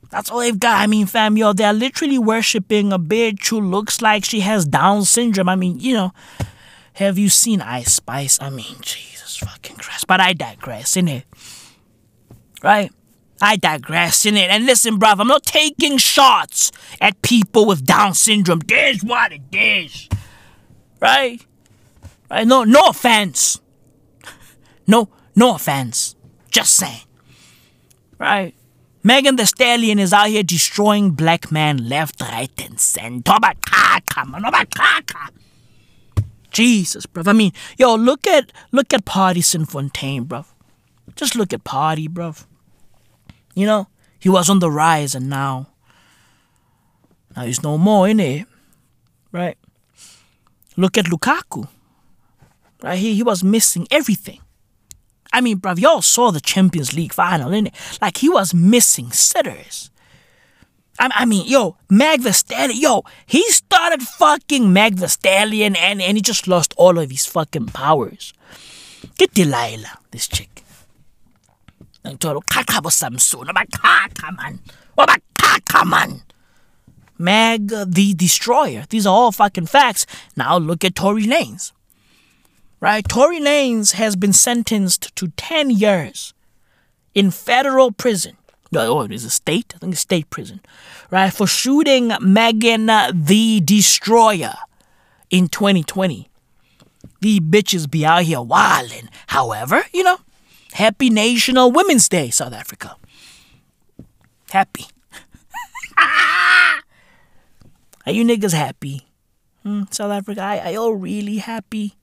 That's 0.10 0.32
all 0.32 0.40
they've 0.40 0.60
got. 0.60 0.82
I 0.82 0.88
mean, 0.88 1.06
fam, 1.06 1.38
yo, 1.38 1.54
they're 1.54 1.74
literally 1.74 2.18
worshiping 2.18 2.92
a 2.92 2.98
bitch 3.00 3.48
who 3.50 3.62
looks 3.62 4.02
like 4.02 4.26
she 4.26 4.40
has 4.40 4.66
Down 4.66 5.06
syndrome. 5.06 5.50
I 5.50 5.56
mean, 5.56 5.80
you 5.80 5.94
know, 5.94 6.14
have 6.94 7.18
you 7.18 7.30
seen 7.30 7.62
Ice 7.62 7.94
Spice? 7.94 8.40
I 8.42 8.50
mean, 8.50 8.78
Jesus 8.82 9.38
fucking 9.38 9.76
Christ. 9.76 10.08
But 10.08 10.20
I 10.20 10.34
digress, 10.34 10.96
innit? 10.96 11.24
Right? 12.64 12.92
I 13.42 13.56
digress, 13.56 14.26
innit? 14.26 14.48
And 14.50 14.66
listen, 14.66 15.00
bruv, 15.00 15.20
I'm 15.20 15.28
not 15.28 15.44
taking 15.44 15.98
shots 15.98 16.72
at 17.00 17.22
people 17.22 17.66
with 17.66 17.86
Down 17.86 18.16
syndrome. 18.16 18.60
This 18.60 19.04
what 19.04 19.32
it 19.32 19.42
is. 19.52 20.10
Right? 21.00 21.46
Right? 22.32 22.48
No, 22.48 22.64
no 22.64 22.82
offense. 22.88 23.62
No, 24.90 25.08
no 25.36 25.54
offense. 25.54 26.16
Just 26.50 26.76
saying. 26.76 27.06
Right? 28.18 28.56
Megan 29.04 29.36
Thee 29.36 29.46
Stallion 29.46 30.00
is 30.00 30.12
out 30.12 30.30
here 30.30 30.42
destroying 30.42 31.12
black 31.12 31.52
men 31.52 31.88
left, 31.88 32.20
right, 32.22 32.52
and 32.60 32.80
center. 32.80 33.32
Jesus, 36.50 37.06
bro. 37.06 37.24
I 37.28 37.34
mean, 37.34 37.54
yo, 37.78 37.94
look 37.94 38.26
at 38.26 38.52
look 38.72 38.92
at 38.92 39.06
Pardi 39.06 39.44
Fontaine, 39.70 40.24
bro. 40.24 40.44
Just 41.16 41.36
look 41.36 41.54
at 41.54 41.64
Pardi, 41.64 42.10
bro. 42.10 42.34
You 43.54 43.68
know, 43.68 43.88
he 44.20 44.28
was 44.28 44.50
on 44.50 44.58
the 44.58 44.72
rise 44.72 45.14
and 45.14 45.30
now 45.30 45.68
now 47.36 47.44
he's 47.44 47.62
no 47.62 47.78
more 47.78 48.10
in 48.10 48.20
it. 48.20 48.48
Right? 49.32 49.58
Look 50.76 50.98
at 50.98 51.06
Lukaku. 51.06 51.68
Right? 52.82 52.98
He 52.98 53.14
he 53.14 53.22
was 53.22 53.44
missing 53.44 53.88
everything. 53.92 54.40
I 55.32 55.42
mean, 55.42 55.60
bruv, 55.60 55.80
y'all 55.80 56.02
saw 56.02 56.32
the 56.32 56.42
Champions 56.42 56.94
League 56.94 57.14
final, 57.14 57.52
innit? 57.52 57.74
Like 58.02 58.18
he 58.18 58.30
was 58.30 58.54
missing 58.54 59.12
sitters. 59.12 59.92
I, 61.00 61.10
I 61.14 61.26
mean, 61.26 61.48
yo, 61.48 61.78
Mag 61.90 62.24
the 62.24 62.34
Stallion, 62.34 62.80
yo, 62.80 63.04
he 63.26 63.44
started 63.52 64.02
fucking 64.02 64.72
Mag 64.74 64.98
the 64.98 65.08
Stallion 65.08 65.76
and, 65.76 66.02
and 66.02 66.18
he 66.18 66.22
just 66.22 66.48
lost 66.48 66.74
all 66.78 66.98
of 66.98 67.10
his 67.10 67.26
fucking 67.26 67.68
powers. 67.68 68.34
Get 69.18 69.34
Delilah, 69.34 70.00
this 70.12 70.28
chick. 70.28 70.64
Nangithola 72.04 72.42
uqhaqhabo 72.44 72.92
Samson, 72.92 73.48
abaqhaqa 73.48 74.36
man. 74.36 74.60
Oh, 74.98 75.06
Wabaqhaqa 75.06 75.86
man. 75.88 76.22
Mag 77.18 77.68
the 77.68 78.14
Destroyer. 78.14 78.86
These 78.90 79.06
are 79.06 79.14
all 79.14 79.32
fucking 79.32 79.66
facts. 79.66 80.06
Now 80.38 80.58
look 80.58 80.86
at 80.86 80.96
Tory 80.96 81.24
Lanez. 81.24 81.74
Right? 82.80 83.08
Tory 83.08 83.40
Lanez 83.40 83.94
has 83.94 84.16
been 84.16 84.34
sentenced 84.34 85.16
to 85.16 85.30
10 85.36 85.70
years 85.70 86.34
in 87.14 87.32
federal 87.32 87.92
prison 87.92 88.38
oh, 88.76 89.02
it 89.02 89.12
is 89.12 89.26
a 89.26 89.30
state, 89.30 89.74
I 89.76 89.80
think 89.80 89.94
it's 89.94 90.02
state 90.02 90.30
prison, 90.30 90.62
right, 91.10 91.34
for 91.34 91.48
shooting 91.48 92.12
Megan 92.22 92.90
Thee 93.14 93.60
Destroyer 93.60 94.56
in 95.30 95.48
2020. 95.48 96.30
The 97.22 97.40
bitches 97.40 97.90
be 97.90 98.06
out 98.06 98.24
here 98.24 98.38
wildin'. 98.38 99.10
However, 99.28 99.84
you 99.94 100.04
know, 100.04 100.18
happy 100.74 101.10
National 101.10 101.72
Women's 101.72 102.08
Day, 102.10 102.30
South 102.30 102.54
Africa. 102.54 102.96
Happy. 104.52 104.86
are 108.06 108.12
you 108.12 108.24
niggas 108.24 108.54
happy? 108.54 109.08
Hmm, 109.64 109.84
South 109.92 110.12
Africa, 110.12 110.42
are, 110.42 110.72
y'all 110.72 110.94
really 110.94 111.38
happy? 111.38 111.96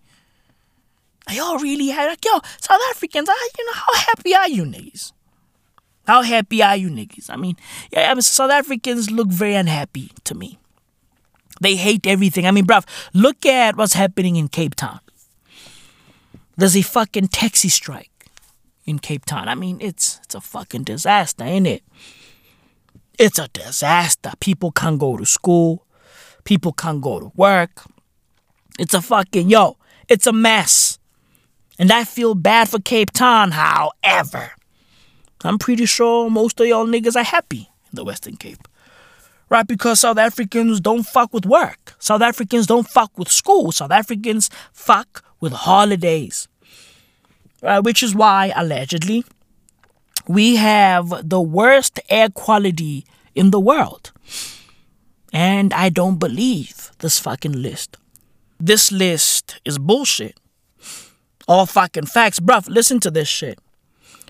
Are 1.29 1.35
y'all 1.35 1.59
really 1.59 1.89
happy? 1.89 2.11
Like, 2.11 2.25
yo, 2.25 2.41
South 2.61 2.81
Africans, 2.91 3.29
are, 3.29 3.35
you 3.59 3.67
know, 3.67 3.73
how 3.73 3.95
happy 3.95 4.35
are 4.35 4.49
you 4.49 4.65
niggas? 4.65 5.13
How 6.07 6.23
happy 6.23 6.63
are 6.63 6.77
you 6.77 6.89
niggas? 6.89 7.29
I 7.31 7.37
mean, 7.37 7.57
yeah, 7.91 8.11
I 8.11 8.15
mean, 8.15 8.23
South 8.23 8.51
Africans 8.51 9.11
look 9.11 9.29
very 9.29 9.55
unhappy 9.55 10.13
to 10.25 10.35
me. 10.35 10.59
They 11.61 11.75
hate 11.75 12.07
everything. 12.07 12.47
I 12.47 12.51
mean, 12.53 12.67
bruv, 12.67 12.87
look 13.13 13.45
at 13.45 13.77
what's 13.77 13.95
happening 13.95 14.37
in 14.37 14.49
Cape 14.49 14.75
Town. 14.77 15.01
There's 16.57 16.77
a 16.77 16.83
fucking 16.83 17.29
taxi 17.29 17.69
strike 17.69 18.11
in 18.85 18.99
Cape 18.99 19.25
Town. 19.25 19.49
I 19.49 19.55
mean, 19.55 19.79
it's 19.81 20.21
it's 20.25 20.35
a 20.35 20.41
fucking 20.41 20.85
disaster, 20.85 21.45
ain't 21.45 21.67
it? 21.67 21.83
It's 23.19 23.39
a 23.39 23.49
disaster. 23.49 24.33
People 24.41 24.71
can't 24.71 24.99
go 24.99 25.17
to 25.17 25.27
school. 25.27 25.87
People 26.45 26.73
can't 26.73 27.01
go 27.01 27.19
to 27.19 27.33
work. 27.35 27.85
It's 28.79 28.95
a 28.95 29.03
fucking 29.03 29.51
yo. 29.51 29.77
It's 30.09 30.27
a 30.27 30.33
mess. 30.33 30.99
And 31.79 31.93
I 31.93 32.05
feel 32.05 32.35
bad 32.35 32.69
for 32.69 32.79
Cape 32.79 33.11
Town, 33.11 33.51
however. 33.53 34.53
I'm 35.45 35.59
pretty 35.59 35.87
sure 35.87 36.31
most 36.31 36.59
of 36.61 36.67
y'all 36.67 36.87
niggas 36.87 37.17
are 37.17 37.25
happy 37.25 37.71
in 37.91 37.95
the 37.95 38.05
Western 38.05 38.37
Cape. 38.37 38.67
Right? 39.49 39.67
Because 39.67 40.01
South 40.01 40.19
Africans 40.19 40.81
don't 40.81 41.05
fuck 41.05 41.33
with 41.33 41.47
work. 41.47 41.95
South 41.99 42.23
Africans 42.23 42.67
don't 42.67 42.89
fuck 42.89 43.17
with 43.17 43.31
school. 43.31 43.71
South 43.71 43.93
Africans 43.93 44.51
fuck 44.73 45.23
with 45.41 45.53
holidays. 45.53 46.49
Right? 47.63 47.81
Which 47.81 48.03
is 48.03 48.15
why, 48.15 48.53
allegedly, 48.57 49.25
we 50.27 50.57
have 50.57 51.29
the 51.29 51.41
worst 51.41 52.01
air 52.09 52.29
quality 52.29 53.05
in 53.35 53.51
the 53.51 53.61
world. 53.61 54.11
And 55.33 55.73
I 55.73 55.91
don't 55.91 56.19
believe 56.19 56.91
this 56.99 57.21
fucking 57.21 57.53
list. 57.53 57.99
This 58.59 58.91
list 58.91 59.61
is 59.65 59.79
bullshit. 59.79 60.41
All 61.49 61.67
fucking 61.67 62.07
facts. 62.07 62.41
Bruv, 62.41 62.69
listen 62.69 63.01
to 63.01 63.11
this 63.11 63.29
shit. 63.29 63.59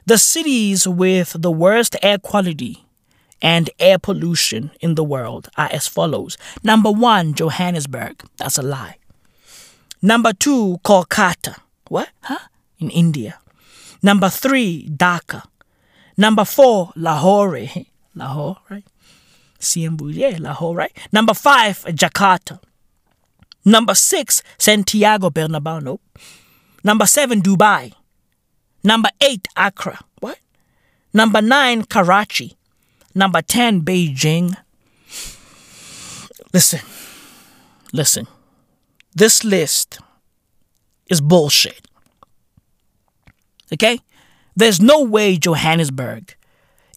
The 0.04 0.18
cities 0.18 0.86
with 0.86 1.34
the 1.38 1.50
worst 1.50 1.96
air 2.02 2.18
quality 2.18 2.84
and 3.42 3.70
air 3.78 3.98
pollution 3.98 4.70
in 4.80 4.94
the 4.94 5.04
world 5.04 5.48
are 5.56 5.68
as 5.72 5.88
follows. 5.88 6.36
Number 6.62 6.90
one, 6.90 7.34
Johannesburg. 7.34 8.22
That's 8.36 8.58
a 8.58 8.62
lie. 8.62 8.96
Number 10.02 10.32
two, 10.32 10.78
Kolkata. 10.84 11.56
What? 11.88 12.10
Huh? 12.22 12.38
In 12.78 12.90
India. 12.90 13.38
Number 14.02 14.28
three, 14.28 14.88
Dhaka. 14.88 15.42
Number 16.16 16.44
four, 16.44 16.92
Lahore. 16.96 17.68
Lahore, 18.14 18.58
right? 18.70 18.84
Siambu, 19.58 20.14
yeah, 20.14 20.36
Lahore, 20.38 20.74
right? 20.76 20.96
Number 21.12 21.34
five, 21.34 21.82
Jakarta. 21.86 22.60
Number 23.64 23.94
six, 23.94 24.42
Santiago 24.58 25.30
Bernabeu. 25.30 25.82
Nope. 25.82 26.00
Number 26.86 27.06
seven, 27.06 27.42
Dubai. 27.42 27.92
Number 28.84 29.08
eight, 29.20 29.48
Accra. 29.56 29.98
What? 30.20 30.38
Number 31.12 31.42
nine, 31.42 31.82
Karachi. 31.82 32.56
Number 33.12 33.42
10, 33.42 33.80
Beijing. 33.82 34.56
Listen, 36.52 36.80
listen. 37.92 38.28
This 39.16 39.42
list 39.42 39.98
is 41.10 41.20
bullshit. 41.20 41.88
Okay? 43.72 43.98
There's 44.54 44.80
no 44.80 45.02
way 45.02 45.38
Johannesburg 45.38 46.36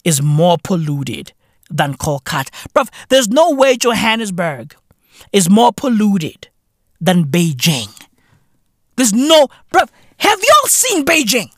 is 0.04 0.22
more 0.22 0.58
polluted 0.64 1.34
than 1.72 1.96
Kolkata. 1.96 2.52
Bruv, 2.76 2.90
there's 3.10 3.28
no 3.30 3.56
way 3.56 3.76
Johannesburg 3.76 4.76
is 5.34 5.50
more 5.50 5.74
polluted 5.74 6.50
than 7.02 7.26
Beijing. 7.26 7.90
There's 9.00 9.14
no, 9.14 9.48
bruv, 9.74 9.88
have 10.18 10.40
y'all 10.40 10.68
seen 10.68 11.06
Beijing? 11.06 11.50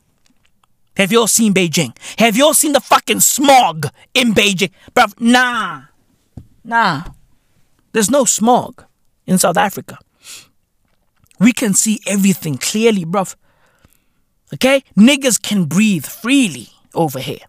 Have 0.95 1.11
y'all 1.11 1.25
seen 1.25 1.55
Beijing? 1.55 1.97
Have 2.19 2.37
y'all 2.37 2.53
seen 2.53 2.73
the 2.73 2.79
fucking 2.79 3.21
smog 3.21 3.87
in 4.13 4.35
Beijing? 4.35 4.69
Bruv, 4.93 5.19
nah. 5.19 5.85
Nah. 6.63 7.05
There's 7.93 8.11
no 8.11 8.25
smog 8.25 8.85
in 9.25 9.39
South 9.39 9.57
Africa. 9.57 9.97
We 11.39 11.51
can 11.51 11.73
see 11.73 11.99
everything 12.05 12.59
clearly, 12.59 13.05
bruv. 13.05 13.35
Okay? 14.53 14.83
Niggas 14.95 15.41
can 15.41 15.65
breathe 15.65 16.05
freely 16.05 16.69
over 16.93 17.17
here. 17.17 17.47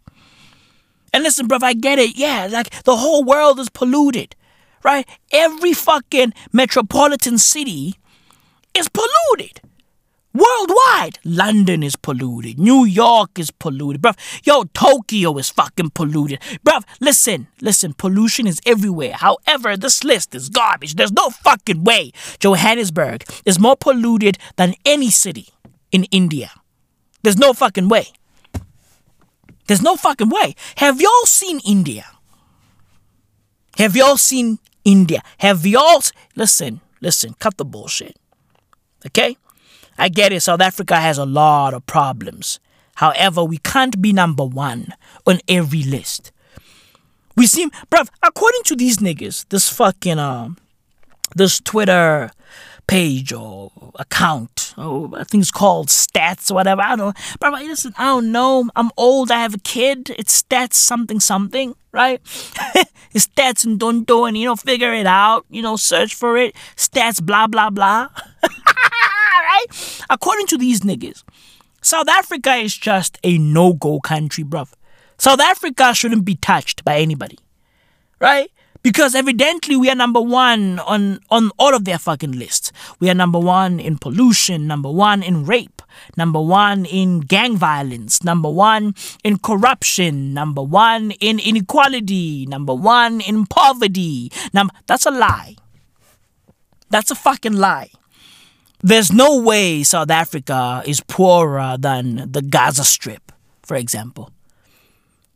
And 1.12 1.22
listen, 1.22 1.46
bruv, 1.48 1.62
I 1.62 1.74
get 1.74 1.98
it. 1.98 2.16
Yeah, 2.16 2.48
like 2.50 2.82
the 2.84 2.96
whole 2.96 3.24
world 3.24 3.60
is 3.60 3.68
polluted, 3.68 4.36
right? 4.82 5.06
Every 5.30 5.74
fucking 5.74 6.32
metropolitan 6.50 7.36
city 7.36 7.96
is 8.74 8.88
polluted. 8.88 9.60
Worldwide, 10.34 11.18
London 11.24 11.82
is 11.82 11.94
polluted. 11.94 12.58
New 12.58 12.84
York 12.84 13.38
is 13.38 13.50
polluted. 13.50 14.00
Bruv, 14.00 14.16
yo, 14.44 14.64
Tokyo 14.72 15.36
is 15.36 15.50
fucking 15.50 15.90
polluted. 15.90 16.40
Bruv, 16.64 16.84
listen, 17.00 17.48
listen, 17.60 17.92
pollution 17.92 18.46
is 18.46 18.60
everywhere. 18.64 19.12
However, 19.12 19.76
this 19.76 20.04
list 20.04 20.34
is 20.34 20.48
garbage. 20.48 20.94
There's 20.94 21.12
no 21.12 21.28
fucking 21.28 21.84
way 21.84 22.12
Johannesburg 22.38 23.24
is 23.44 23.58
more 23.58 23.76
polluted 23.76 24.38
than 24.56 24.74
any 24.86 25.10
city 25.10 25.48
in 25.90 26.04
India. 26.04 26.50
There's 27.22 27.38
no 27.38 27.52
fucking 27.52 27.88
way. 27.88 28.08
There's 29.66 29.82
no 29.82 29.96
fucking 29.96 30.30
way. 30.30 30.54
Have 30.76 31.00
y'all 31.00 31.26
seen 31.26 31.60
India? 31.64 32.06
Have 33.78 33.96
y'all 33.96 34.16
seen 34.16 34.58
India? 34.84 35.22
Have 35.38 35.66
y'all. 35.66 36.02
Listen, 36.36 36.80
listen, 37.00 37.34
cut 37.38 37.56
the 37.58 37.64
bullshit. 37.64 38.16
Okay? 39.06 39.36
I 40.02 40.08
get 40.08 40.32
it, 40.32 40.40
South 40.40 40.60
Africa 40.60 40.96
has 40.96 41.16
a 41.16 41.24
lot 41.24 41.74
of 41.74 41.86
problems. 41.86 42.58
However, 42.96 43.44
we 43.44 43.58
can't 43.58 44.02
be 44.02 44.12
number 44.12 44.44
one 44.44 44.94
on 45.28 45.38
every 45.46 45.84
list. 45.84 46.32
We 47.36 47.46
seem, 47.46 47.70
bruv, 47.88 48.08
according 48.20 48.64
to 48.64 48.74
these 48.74 48.96
niggas, 48.98 49.48
this 49.50 49.68
fucking, 49.68 50.18
um, 50.18 50.58
this 51.36 51.60
Twitter 51.60 52.32
page 52.88 53.32
or 53.32 53.70
account, 53.94 54.74
or 54.76 55.08
I 55.16 55.22
think 55.22 55.42
it's 55.42 55.52
called 55.52 55.86
Stats 55.86 56.50
or 56.50 56.54
whatever, 56.54 56.82
I 56.82 56.96
don't 56.96 56.98
know. 56.98 57.12
Bruv, 57.38 57.52
listen, 57.64 57.94
I 57.96 58.06
don't 58.06 58.32
know. 58.32 58.68
I'm 58.74 58.90
old, 58.96 59.30
I 59.30 59.38
have 59.38 59.54
a 59.54 59.60
kid. 59.60 60.10
It's 60.18 60.42
Stats 60.42 60.74
something 60.74 61.20
something, 61.20 61.76
right? 61.92 62.20
it's 63.12 63.28
Stats 63.28 63.64
and 63.64 63.78
don't 63.78 64.04
do 64.04 64.24
and, 64.24 64.36
you 64.36 64.46
know, 64.46 64.56
figure 64.56 64.92
it 64.92 65.06
out, 65.06 65.46
you 65.48 65.62
know, 65.62 65.76
search 65.76 66.16
for 66.16 66.36
it. 66.36 66.56
Stats 66.76 67.24
blah, 67.24 67.46
blah, 67.46 67.70
blah. 67.70 68.08
According 70.12 70.46
to 70.48 70.58
these 70.58 70.80
niggas, 70.82 71.24
South 71.80 72.06
Africa 72.06 72.54
is 72.56 72.76
just 72.76 73.16
a 73.24 73.38
no 73.38 73.72
go 73.72 73.98
country, 73.98 74.44
bruv. 74.44 74.68
South 75.16 75.40
Africa 75.40 75.94
shouldn't 75.94 76.26
be 76.26 76.34
touched 76.34 76.84
by 76.84 76.98
anybody, 76.98 77.38
right? 78.20 78.50
Because 78.82 79.14
evidently 79.14 79.74
we 79.74 79.88
are 79.88 79.94
number 79.94 80.20
one 80.20 80.80
on, 80.80 81.20
on 81.30 81.50
all 81.58 81.74
of 81.74 81.86
their 81.86 81.98
fucking 81.98 82.32
lists. 82.32 82.72
We 83.00 83.08
are 83.08 83.14
number 83.14 83.38
one 83.38 83.80
in 83.80 83.96
pollution, 83.96 84.66
number 84.66 84.90
one 84.90 85.22
in 85.22 85.46
rape, 85.46 85.80
number 86.14 86.42
one 86.42 86.84
in 86.84 87.20
gang 87.20 87.56
violence, 87.56 88.22
number 88.22 88.50
one 88.50 88.94
in 89.24 89.38
corruption, 89.38 90.34
number 90.34 90.62
one 90.62 91.12
in 91.20 91.38
inequality, 91.38 92.44
number 92.44 92.74
one 92.74 93.22
in 93.22 93.46
poverty. 93.46 94.30
Number, 94.52 94.74
that's 94.86 95.06
a 95.06 95.10
lie. 95.10 95.56
That's 96.90 97.10
a 97.10 97.14
fucking 97.14 97.54
lie. 97.54 97.92
There's 98.84 99.12
no 99.12 99.38
way 99.38 99.84
South 99.84 100.10
Africa 100.10 100.82
is 100.84 101.00
poorer 101.00 101.76
than 101.78 102.32
the 102.32 102.42
Gaza 102.42 102.82
Strip, 102.82 103.30
for 103.62 103.76
example. 103.76 104.30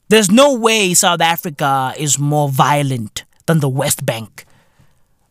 There's 0.08 0.30
no 0.30 0.54
way 0.54 0.94
South 0.94 1.20
Africa 1.20 1.94
is 1.96 2.18
more 2.18 2.48
violent 2.48 3.24
than 3.46 3.60
the 3.60 3.68
West 3.68 4.04
Bank 4.04 4.46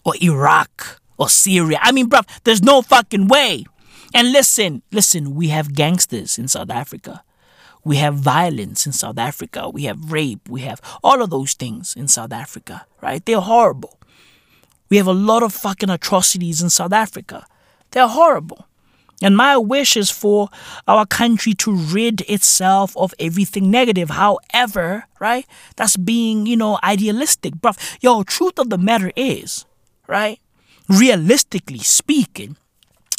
or 0.05 0.13
Iraq 0.21 1.01
or 1.17 1.27
Syria. 1.27 1.77
I 1.81 1.91
mean, 1.91 2.09
bruv, 2.09 2.25
there's 2.45 2.63
no 2.63 2.81
fucking 2.81 3.27
way. 3.27 3.65
And 4.13 4.31
listen, 4.31 4.81
listen, 4.93 5.35
we 5.35 5.49
have 5.49 5.73
gangsters 5.73 6.37
in 6.37 6.47
South 6.47 6.69
Africa. 6.69 7.21
We 7.83 7.97
have 7.97 8.15
violence 8.15 8.85
in 8.85 8.93
South 8.93 9.17
Africa. 9.17 9.69
We 9.69 9.83
have 9.83 10.11
rape. 10.11 10.47
We 10.47 10.61
have 10.61 10.81
all 11.03 11.21
of 11.21 11.29
those 11.31 11.53
things 11.53 11.93
in 11.97 12.07
South 12.07 12.31
Africa, 12.31 12.85
right? 13.01 13.23
They're 13.25 13.41
horrible. 13.41 13.99
We 14.89 14.97
have 14.97 15.07
a 15.07 15.13
lot 15.13 15.43
of 15.43 15.53
fucking 15.53 15.89
atrocities 15.89 16.61
in 16.61 16.69
South 16.69 16.93
Africa. 16.93 17.45
They're 17.95 18.09
horrible. 18.09 18.67
And 19.21 19.37
my 19.37 19.55
wish 19.55 19.95
is 19.95 20.11
for 20.11 20.49
our 20.85 21.05
country 21.05 21.53
to 21.53 21.73
rid 21.73 22.19
itself 22.29 22.95
of 22.97 23.13
everything 23.17 23.71
negative. 23.71 24.09
However, 24.09 25.05
right, 25.21 25.45
that's 25.77 25.95
being, 25.95 26.45
you 26.45 26.57
know, 26.57 26.77
idealistic, 26.83 27.53
bruv. 27.55 27.77
Yo, 28.01 28.23
truth 28.23 28.59
of 28.59 28.69
the 28.69 28.77
matter 28.77 29.13
is, 29.15 29.63
right, 30.07 30.41
realistically 30.89 31.79
speaking, 31.79 32.57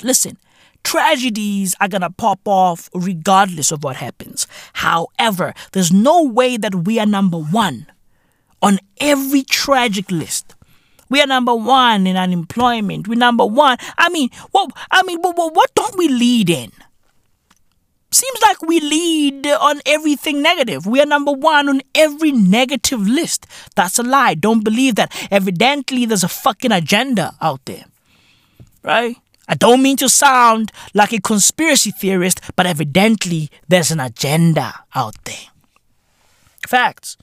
listen, 0.03 0.37
tragedies 0.85 1.75
are 1.81 1.89
gonna 1.89 2.11
pop 2.11 2.41
off 2.45 2.91
regardless 2.93 3.73
of 3.73 3.83
what 3.83 3.97
happens. 3.97 4.47
However, 4.75 5.55
there's 5.73 5.91
no 5.91 6.23
way 6.23 6.59
that 6.59 6.85
we 6.85 6.99
are 7.01 7.07
number 7.07 7.39
one 7.39 7.87
on 8.61 8.79
every 9.01 9.43
tragic 9.43 10.11
list. 10.11 10.56
We 11.09 11.21
are 11.21 11.27
number 11.27 11.55
one 11.55 12.07
in 12.07 12.17
unemployment. 12.17 13.09
We're 13.09 13.17
number 13.17 13.47
one. 13.47 13.79
I 13.99 14.09
mean, 14.09 14.31
what? 14.51 14.71
I 14.91 15.03
mean, 15.05 15.21
what, 15.21 15.37
what 15.55 15.75
don't 15.75 15.97
we 15.97 16.09
lead 16.09 16.51
in? 16.51 16.73
Seems 18.11 18.41
like 18.43 18.63
we 18.63 18.81
lead 18.81 19.47
on 19.47 19.81
everything 19.85 20.41
negative. 20.41 20.87
We 20.87 21.01
are 21.01 21.07
number 21.07 21.33
one 21.33 21.69
on 21.69 21.83
every 21.95 22.33
negative 22.33 23.07
list. 23.07 23.47
That's 23.75 23.99
a 23.99 24.03
lie. 24.03 24.35
Don't 24.35 24.65
believe 24.65 24.95
that. 24.95 25.15
Evidently, 25.31 26.07
there's 26.07 26.25
a 26.25 26.29
fucking 26.29 26.73
agenda 26.73 27.35
out 27.43 27.65
there. 27.67 27.85
Right? 28.83 29.17
I 29.49 29.55
don't 29.55 29.83
mean 29.83 29.97
to 29.99 30.09
sound 30.09 30.73
like 30.95 31.13
a 31.13 31.21
conspiracy 31.21 31.91
theorist, 31.91 32.41
but 32.57 32.67
evidently, 32.67 33.51
there's 33.69 33.91
an 33.91 34.01
agenda 34.01 34.75
out 34.95 35.17
there. 35.25 35.51
Facts. 36.67 37.17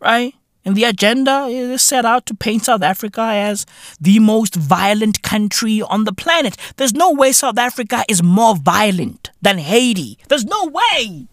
Right? 0.00 0.34
And 0.64 0.76
the 0.76 0.84
agenda 0.84 1.46
is 1.46 1.82
set 1.82 2.04
out 2.04 2.24
to 2.26 2.34
paint 2.34 2.64
South 2.64 2.82
Africa 2.82 3.20
as 3.20 3.66
the 4.00 4.20
most 4.20 4.54
violent 4.54 5.22
country 5.22 5.82
on 5.82 6.04
the 6.04 6.12
planet. 6.12 6.56
There's 6.76 6.94
no 6.94 7.10
way 7.10 7.32
South 7.32 7.58
Africa 7.58 8.04
is 8.08 8.22
more 8.22 8.54
violent 8.54 9.30
than 9.40 9.58
Haiti. 9.58 10.18
There's 10.28 10.44
no 10.44 10.66
way. 10.66 11.26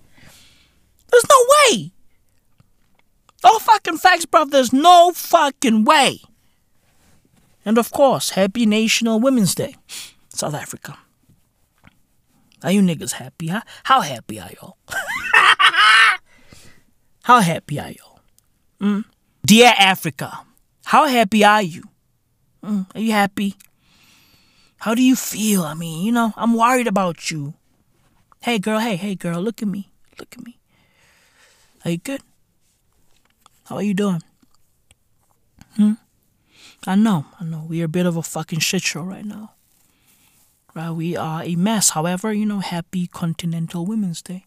There's 1.12 1.30
no 1.30 1.46
way. 1.54 1.92
All 3.44 3.60
fucking 3.60 3.98
facts, 3.98 4.26
bro. 4.26 4.46
There's 4.46 4.74
no 4.74 5.12
fucking 5.14 5.86
way. 5.86 6.22
And 7.66 7.78
of 7.78 7.92
course, 7.92 8.32
happy 8.32 8.66
National 8.66 9.20
Women's 9.20 9.54
Day, 9.54 9.76
South 10.30 10.56
Africa. 10.56 10.98
Are 12.64 12.72
you 12.72 12.82
niggas 12.82 13.14
happy? 13.14 13.48
Huh? 13.48 13.62
How 13.84 14.02
happy 14.02 14.40
are 14.40 14.50
y'all? 14.60 14.78
How 17.24 17.40
happy 17.42 17.80
are 17.80 17.92
y'all? 17.92 18.20
Mm? 18.82 19.06
Dear 19.46 19.74
Africa, 19.78 20.42
how 20.86 21.08
happy 21.08 21.44
are 21.44 21.62
you? 21.62 21.84
Mm, 22.64 22.86
are 22.94 23.00
you 23.02 23.12
happy? 23.12 23.56
How 24.80 24.94
do 24.96 25.02
you 25.02 25.16
feel? 25.16 25.64
I 25.64 25.74
mean, 25.74 26.06
you 26.06 26.12
know, 26.12 26.34
I'm 26.38 26.54
worried 26.54 26.88
about 26.88 27.32
you. 27.32 27.54
Hey, 28.42 28.60
girl, 28.60 28.80
hey, 28.80 28.96
hey, 28.96 29.16
girl, 29.16 29.42
look 29.42 29.62
at 29.62 29.68
me. 29.68 29.92
Look 30.20 30.36
at 30.38 30.44
me. 30.44 30.60
Are 31.84 31.92
you 31.92 31.98
good? 31.98 32.22
How 33.66 33.76
are 33.76 33.84
you 33.84 33.94
doing? 33.94 34.24
Hmm? 35.76 35.94
I 36.86 36.96
know, 36.96 37.26
I 37.40 37.44
know. 37.44 37.66
We're 37.68 37.86
a 37.86 37.90
bit 37.90 38.06
of 38.06 38.18
a 38.18 38.24
fucking 38.24 38.60
shit 38.60 38.82
show 38.82 39.02
right 39.02 39.26
now. 39.26 39.54
Right? 40.76 40.92
We 40.92 41.16
are 41.18 41.44
a 41.44 41.56
mess. 41.56 41.92
However, 41.92 42.32
you 42.34 42.46
know, 42.46 42.60
happy 42.60 43.08
Continental 43.08 43.86
Women's 43.86 44.22
Day. 44.22 44.46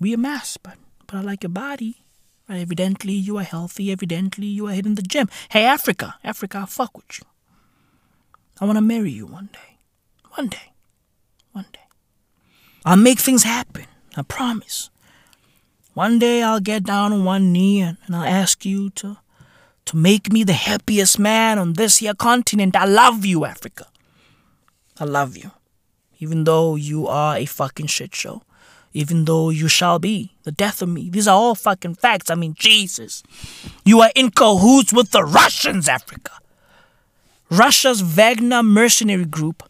We 0.00 0.12
a 0.12 0.16
mess, 0.16 0.56
but 0.56 0.74
but 1.06 1.16
I 1.16 1.20
like 1.20 1.42
your 1.42 1.50
body. 1.50 2.03
Evidently, 2.48 3.14
you 3.14 3.38
are 3.38 3.42
healthy. 3.44 3.90
Evidently, 3.90 4.46
you 4.46 4.66
are 4.66 4.72
hitting 4.72 4.96
the 4.96 5.02
gym. 5.02 5.28
Hey, 5.50 5.64
Africa, 5.64 6.16
Africa, 6.22 6.58
I'll 6.58 6.66
fuck 6.66 6.96
with 6.96 7.18
you. 7.18 7.26
I 8.60 8.66
want 8.66 8.76
to 8.76 8.82
marry 8.82 9.10
you 9.10 9.26
one 9.26 9.48
day. 9.52 9.78
One 10.34 10.48
day. 10.48 10.72
One 11.52 11.66
day. 11.72 11.80
I'll 12.84 12.96
make 12.96 13.18
things 13.18 13.44
happen. 13.44 13.86
I 14.16 14.22
promise. 14.22 14.90
One 15.94 16.18
day 16.18 16.42
I'll 16.42 16.60
get 16.60 16.84
down 16.84 17.12
on 17.12 17.24
one 17.24 17.52
knee 17.52 17.80
and, 17.80 17.96
and 18.06 18.16
I'll 18.16 18.24
ask 18.24 18.64
you 18.64 18.90
to 18.90 19.18
to 19.86 19.96
make 19.96 20.32
me 20.32 20.44
the 20.44 20.54
happiest 20.54 21.18
man 21.18 21.58
on 21.58 21.74
this 21.74 21.98
here 21.98 22.14
continent. 22.14 22.74
I 22.74 22.86
love 22.86 23.26
you, 23.26 23.44
Africa. 23.44 23.86
I 24.98 25.04
love 25.04 25.36
you. 25.36 25.50
Even 26.18 26.44
though 26.44 26.74
you 26.74 27.06
are 27.06 27.36
a 27.36 27.44
fucking 27.44 27.88
shit 27.88 28.14
show 28.14 28.42
even 28.94 29.26
though 29.26 29.50
you 29.50 29.68
shall 29.68 29.98
be 29.98 30.32
the 30.44 30.52
death 30.52 30.80
of 30.80 30.88
me. 30.88 31.10
These 31.10 31.28
are 31.28 31.36
all 31.36 31.54
fucking 31.54 31.96
facts. 31.96 32.30
I 32.30 32.36
mean, 32.36 32.54
Jesus. 32.58 33.22
You 33.84 34.00
are 34.00 34.10
in 34.14 34.30
cahoots 34.30 34.92
with 34.92 35.10
the 35.10 35.24
Russians, 35.24 35.88
Africa. 35.88 36.30
Russia's 37.50 38.00
Wagner 38.00 38.62
mercenary 38.62 39.26
group 39.26 39.62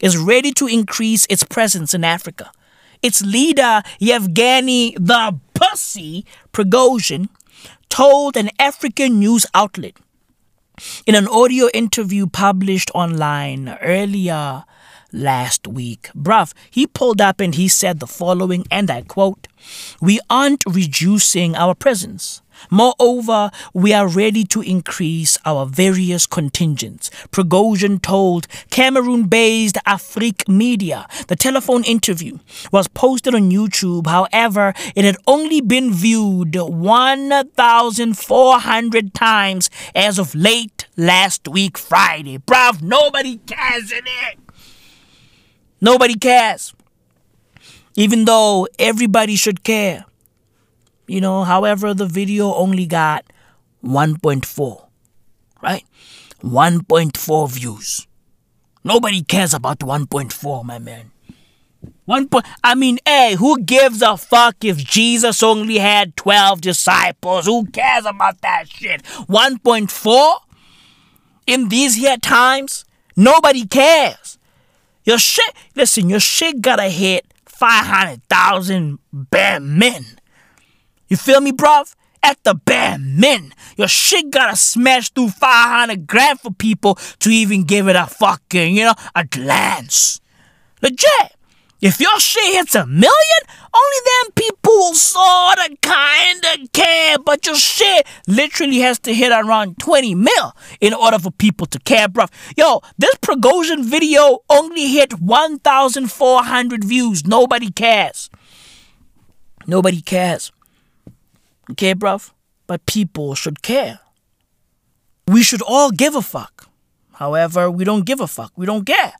is 0.00 0.18
ready 0.18 0.52
to 0.52 0.66
increase 0.66 1.26
its 1.30 1.44
presence 1.44 1.94
in 1.94 2.04
Africa. 2.04 2.50
its 3.02 3.20
leader, 3.22 3.82
Yevgeny 3.98 4.94
the 4.98 5.38
Pussy 5.54 6.24
Prigozhin, 6.52 7.28
told 7.88 8.36
an 8.36 8.48
African 8.58 9.18
news 9.18 9.44
outlet 9.54 9.96
in 11.04 11.14
an 11.14 11.28
audio 11.28 11.68
interview 11.74 12.26
published 12.26 12.90
online 12.94 13.76
earlier 13.82 14.64
last 15.12 15.66
week. 15.66 16.10
Bruv, 16.16 16.52
he 16.70 16.86
pulled 16.86 17.20
up 17.20 17.40
and 17.40 17.54
he 17.54 17.68
said 17.68 18.00
the 18.00 18.06
following, 18.06 18.64
and 18.70 18.90
I 18.90 19.02
quote, 19.02 19.48
We 20.00 20.20
aren't 20.28 20.64
reducing 20.66 21.54
our 21.56 21.74
presence. 21.74 22.42
Moreover, 22.70 23.50
we 23.72 23.92
are 23.92 24.06
ready 24.06 24.44
to 24.44 24.62
increase 24.62 25.36
our 25.44 25.66
various 25.66 26.26
contingents. 26.26 27.10
Prigozhin 27.30 28.00
told 28.00 28.46
Cameroon 28.70 29.24
based 29.24 29.78
Afrique 29.86 30.48
Media. 30.48 31.06
The 31.28 31.36
telephone 31.36 31.84
interview 31.84 32.38
was 32.70 32.88
posted 32.88 33.34
on 33.34 33.50
YouTube. 33.50 34.06
However, 34.06 34.72
it 34.94 35.04
had 35.04 35.16
only 35.26 35.60
been 35.60 35.92
viewed 35.92 36.54
1,400 36.54 39.14
times 39.14 39.68
as 39.94 40.18
of 40.18 40.34
late 40.34 40.86
last 40.96 41.46
week, 41.48 41.76
Friday. 41.78 42.38
Bruv, 42.38 42.82
nobody 42.82 43.38
cares 43.38 43.90
in 43.90 44.04
it. 44.06 44.38
Nobody 45.82 46.14
cares. 46.14 46.72
Even 47.96 48.24
though 48.24 48.68
everybody 48.78 49.34
should 49.34 49.64
care. 49.64 50.04
You 51.08 51.20
know, 51.20 51.42
however, 51.42 51.92
the 51.92 52.06
video 52.06 52.54
only 52.54 52.86
got 52.86 53.24
1.4, 53.84 54.86
right? 55.60 55.84
1.4 56.40 57.50
views. 57.50 58.06
Nobody 58.84 59.22
cares 59.22 59.52
about 59.52 59.80
1.4, 59.80 60.64
my 60.64 60.78
man. 60.78 61.10
One 62.04 62.28
point. 62.28 62.46
I 62.62 62.76
mean, 62.76 63.00
hey, 63.04 63.34
who 63.36 63.60
gives 63.60 64.02
a 64.02 64.16
fuck 64.16 64.64
if 64.64 64.76
Jesus 64.76 65.42
only 65.42 65.78
had 65.78 66.16
12 66.16 66.60
disciples? 66.60 67.46
Who 67.46 67.66
cares 67.66 68.06
about 68.06 68.40
that 68.42 68.68
shit? 68.68 69.02
1.4? 69.02 70.36
In 71.48 71.68
these 71.68 71.96
here 71.96 72.18
times, 72.18 72.84
nobody 73.16 73.66
cares. 73.66 74.38
Your 75.04 75.18
shit, 75.18 75.54
listen, 75.74 76.08
your 76.08 76.20
shit 76.20 76.60
gotta 76.60 76.88
hit 76.88 77.26
500,000 77.46 78.98
bare 79.12 79.60
men. 79.60 80.04
You 81.08 81.16
feel 81.16 81.40
me, 81.40 81.52
bruv? 81.52 81.94
At 82.22 82.42
the 82.44 82.54
bare 82.54 82.98
men. 82.98 83.52
your 83.76 83.88
shit 83.88 84.30
gotta 84.30 84.56
smash 84.56 85.10
through 85.10 85.30
500 85.30 86.06
grand 86.06 86.40
for 86.40 86.52
people 86.52 86.94
to 87.18 87.30
even 87.30 87.64
give 87.64 87.88
it 87.88 87.96
a 87.96 88.06
fucking, 88.06 88.76
you 88.76 88.84
know, 88.84 88.94
a 89.14 89.24
glance. 89.24 90.20
Legit. 90.80 91.36
If 91.82 91.98
your 91.98 92.20
shit 92.20 92.54
hits 92.54 92.76
a 92.76 92.86
million, 92.86 93.42
only 93.74 94.00
then 94.06 94.32
people 94.36 94.94
sorta 94.94 95.76
kinda 95.82 96.68
care. 96.72 97.18
But 97.18 97.44
your 97.44 97.56
shit 97.56 98.06
literally 98.28 98.78
has 98.78 99.00
to 99.00 99.12
hit 99.12 99.32
around 99.32 99.80
20 99.80 100.14
mil 100.14 100.54
in 100.80 100.94
order 100.94 101.18
for 101.18 101.32
people 101.32 101.66
to 101.66 101.80
care, 101.80 102.06
bruv. 102.08 102.30
Yo, 102.56 102.82
this 102.96 103.16
Prigozhin 103.16 103.84
video 103.84 104.38
only 104.48 104.92
hit 104.92 105.20
1,400 105.20 106.84
views. 106.84 107.26
Nobody 107.26 107.70
cares. 107.72 108.30
Nobody 109.66 110.00
cares. 110.00 110.52
Okay, 111.72 111.94
bruv? 111.96 112.30
But 112.68 112.86
people 112.86 113.34
should 113.34 113.60
care. 113.60 113.98
We 115.26 115.42
should 115.42 115.62
all 115.62 115.90
give 115.90 116.14
a 116.14 116.22
fuck. 116.22 116.68
However, 117.14 117.68
we 117.68 117.82
don't 117.82 118.06
give 118.06 118.20
a 118.20 118.28
fuck. 118.28 118.52
We 118.54 118.66
don't 118.66 118.86
care 118.86 119.14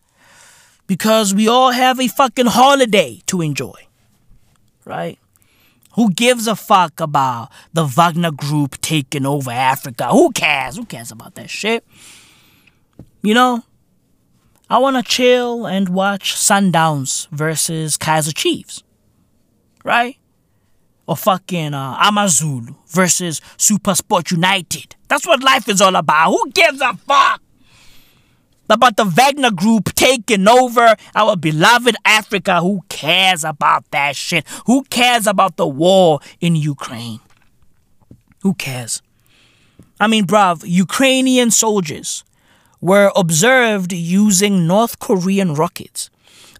because 0.92 1.34
we 1.34 1.48
all 1.48 1.70
have 1.70 1.98
a 1.98 2.06
fucking 2.06 2.44
holiday 2.44 3.18
to 3.24 3.40
enjoy. 3.40 3.86
Right? 4.84 5.18
Who 5.94 6.10
gives 6.10 6.46
a 6.46 6.54
fuck 6.54 7.00
about 7.00 7.48
the 7.72 7.86
Wagner 7.86 8.30
group 8.30 8.78
taking 8.82 9.24
over 9.24 9.50
Africa? 9.50 10.08
Who 10.08 10.32
cares? 10.32 10.76
Who 10.76 10.84
cares 10.84 11.10
about 11.10 11.34
that 11.36 11.48
shit? 11.48 11.82
You 13.22 13.32
know, 13.32 13.64
I 14.68 14.76
want 14.76 14.96
to 14.96 15.02
chill 15.02 15.66
and 15.66 15.88
watch 15.88 16.34
Sundowns 16.34 17.26
versus 17.30 17.96
Kaizer 17.96 18.34
Chiefs. 18.34 18.82
Right? 19.84 20.18
Or 21.06 21.16
fucking 21.16 21.72
uh, 21.72 21.96
Amazulu 22.02 22.74
versus 22.88 23.40
Super 23.56 23.94
Sport 23.94 24.30
United. 24.30 24.96
That's 25.08 25.26
what 25.26 25.42
life 25.42 25.70
is 25.70 25.80
all 25.80 25.96
about. 25.96 26.32
Who 26.32 26.50
gives 26.50 26.82
a 26.82 26.92
fuck? 26.92 27.40
About 28.70 28.96
the 28.96 29.04
Wagner 29.04 29.50
Group 29.50 29.94
taking 29.94 30.48
over 30.48 30.96
our 31.14 31.36
beloved 31.36 31.96
Africa. 32.04 32.60
Who 32.60 32.82
cares 32.88 33.44
about 33.44 33.90
that 33.90 34.16
shit? 34.16 34.46
Who 34.66 34.84
cares 34.84 35.26
about 35.26 35.56
the 35.56 35.66
war 35.66 36.20
in 36.40 36.56
Ukraine? 36.56 37.20
Who 38.40 38.54
cares? 38.54 39.02
I 40.00 40.06
mean, 40.06 40.26
bruv, 40.26 40.62
Ukrainian 40.66 41.50
soldiers 41.50 42.24
were 42.80 43.12
observed 43.14 43.92
using 43.92 44.66
North 44.66 44.98
Korean 44.98 45.54
rockets 45.54 46.10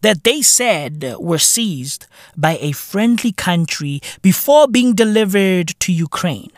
that 0.03 0.25
they 0.25 0.43
said 0.43 1.15
were 1.19 1.39
seized 1.39 2.07
by 2.37 2.59
a 2.61 2.73
friendly 2.73 3.33
country 3.33 4.01
before 4.21 4.69
being 4.69 4.95
delivered 4.95 5.69
to 5.81 5.93
Ukraine. 5.93 6.53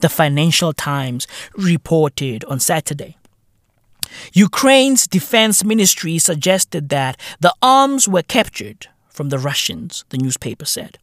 The 0.00 0.08
Financial 0.08 0.72
Times 0.72 1.26
reported 1.56 2.44
on 2.44 2.60
Saturday. 2.60 3.16
Ukraine's 4.32 5.06
defense 5.06 5.64
ministry 5.64 6.18
suggested 6.18 6.88
that 6.88 7.18
the 7.40 7.54
arms 7.62 8.08
were 8.08 8.22
captured 8.22 8.88
from 9.08 9.28
the 9.30 9.38
Russians, 9.38 10.04
the 10.10 10.18
newspaper 10.18 10.64
said. 10.64 10.98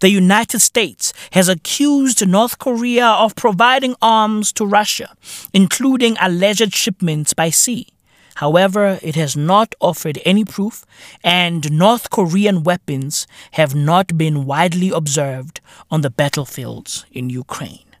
The 0.00 0.10
United 0.10 0.60
States 0.60 1.12
has 1.32 1.48
accused 1.48 2.26
North 2.26 2.58
Korea 2.58 3.06
of 3.06 3.36
providing 3.36 3.94
arms 4.02 4.52
to 4.54 4.66
Russia, 4.66 5.14
including 5.52 6.16
alleged 6.20 6.74
shipments 6.74 7.32
by 7.34 7.50
sea. 7.50 7.88
However, 8.36 8.98
it 9.02 9.16
has 9.16 9.36
not 9.36 9.74
offered 9.80 10.20
any 10.24 10.44
proof, 10.44 10.84
and 11.24 11.72
North 11.72 12.10
Korean 12.10 12.62
weapons 12.62 13.26
have 13.52 13.74
not 13.74 14.16
been 14.16 14.46
widely 14.46 14.90
observed 14.90 15.60
on 15.90 16.02
the 16.02 16.10
battlefields 16.10 17.04
in 17.10 17.30
Ukraine. 17.30 17.96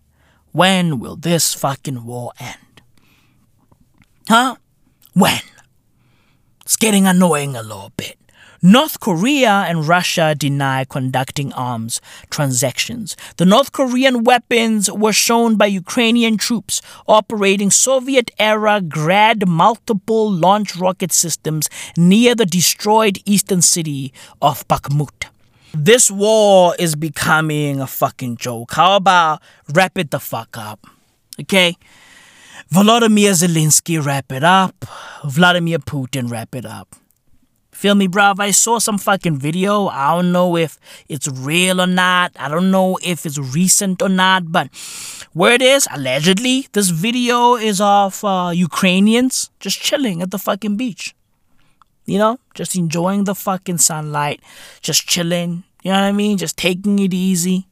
When 0.52 1.00
will 1.00 1.16
this 1.16 1.54
fucking 1.54 2.04
war 2.04 2.32
end? 2.38 2.67
Huh? 4.28 4.56
When? 5.14 5.40
It's 6.62 6.76
getting 6.76 7.06
annoying 7.06 7.56
a 7.56 7.62
little 7.62 7.92
bit. 7.96 8.18
North 8.60 9.00
Korea 9.00 9.64
and 9.66 9.88
Russia 9.88 10.34
deny 10.34 10.84
conducting 10.84 11.50
arms 11.54 12.02
transactions. 12.28 13.16
The 13.38 13.46
North 13.46 13.72
Korean 13.72 14.24
weapons 14.24 14.92
were 14.92 15.14
shown 15.14 15.56
by 15.56 15.64
Ukrainian 15.66 16.36
troops 16.36 16.82
operating 17.06 17.70
Soviet 17.70 18.30
era 18.38 18.82
Grad 18.82 19.48
multiple 19.48 20.30
launch 20.30 20.76
rocket 20.76 21.10
systems 21.10 21.70
near 21.96 22.34
the 22.34 22.44
destroyed 22.44 23.20
eastern 23.24 23.62
city 23.62 24.12
of 24.42 24.68
Bakhmut. 24.68 25.30
This 25.72 26.10
war 26.10 26.74
is 26.78 26.96
becoming 26.96 27.80
a 27.80 27.86
fucking 27.86 28.36
joke. 28.36 28.72
How 28.72 28.96
about 28.96 29.40
wrap 29.72 29.96
it 29.96 30.10
the 30.10 30.20
fuck 30.20 30.58
up? 30.58 30.86
Okay? 31.40 31.76
Volodymyr 32.70 33.32
Zelensky 33.32 34.04
wrap 34.04 34.30
it 34.30 34.44
up. 34.44 34.84
Vladimir 35.24 35.78
Putin 35.78 36.30
wrap 36.30 36.54
it 36.54 36.66
up. 36.66 36.96
Feel 37.72 37.94
me, 37.94 38.08
bruv? 38.08 38.40
I 38.40 38.50
saw 38.50 38.78
some 38.78 38.98
fucking 38.98 39.38
video. 39.38 39.86
I 39.86 40.14
don't 40.14 40.32
know 40.32 40.54
if 40.54 40.78
it's 41.08 41.28
real 41.28 41.80
or 41.80 41.86
not. 41.86 42.32
I 42.38 42.48
don't 42.48 42.70
know 42.70 42.98
if 43.02 43.24
it's 43.24 43.38
recent 43.38 44.02
or 44.02 44.10
not. 44.10 44.52
But 44.52 44.68
where 45.32 45.54
it 45.54 45.62
is, 45.62 45.88
allegedly, 45.90 46.68
this 46.74 46.90
video 46.90 47.54
is 47.54 47.80
of 47.80 48.22
uh, 48.22 48.50
Ukrainians 48.54 49.50
just 49.60 49.80
chilling 49.80 50.20
at 50.20 50.30
the 50.30 50.38
fucking 50.38 50.76
beach. 50.76 51.14
You 52.04 52.18
know, 52.18 52.38
just 52.52 52.76
enjoying 52.76 53.24
the 53.24 53.34
fucking 53.34 53.78
sunlight, 53.78 54.42
just 54.82 55.08
chilling. 55.08 55.64
You 55.82 55.92
know 55.92 56.00
what 56.00 56.08
I 56.08 56.12
mean? 56.12 56.36
Just 56.36 56.58
taking 56.58 56.98
it 56.98 57.14
easy 57.14 57.66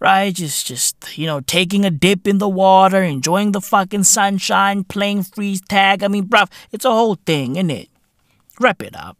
right? 0.00 0.34
Just, 0.34 0.66
just, 0.66 1.18
you 1.18 1.26
know, 1.26 1.40
taking 1.40 1.84
a 1.84 1.90
dip 1.90 2.26
in 2.26 2.38
the 2.38 2.48
water, 2.48 3.02
enjoying 3.02 3.52
the 3.52 3.60
fucking 3.60 4.04
sunshine, 4.04 4.84
playing 4.84 5.24
freeze 5.24 5.60
tag. 5.60 6.02
I 6.02 6.08
mean, 6.08 6.26
bruv, 6.26 6.50
it's 6.72 6.84
a 6.84 6.90
whole 6.90 7.16
thing, 7.16 7.56
isn't 7.56 7.70
it? 7.70 7.88
Wrap 8.60 8.82
it 8.82 8.96
up. 8.96 9.18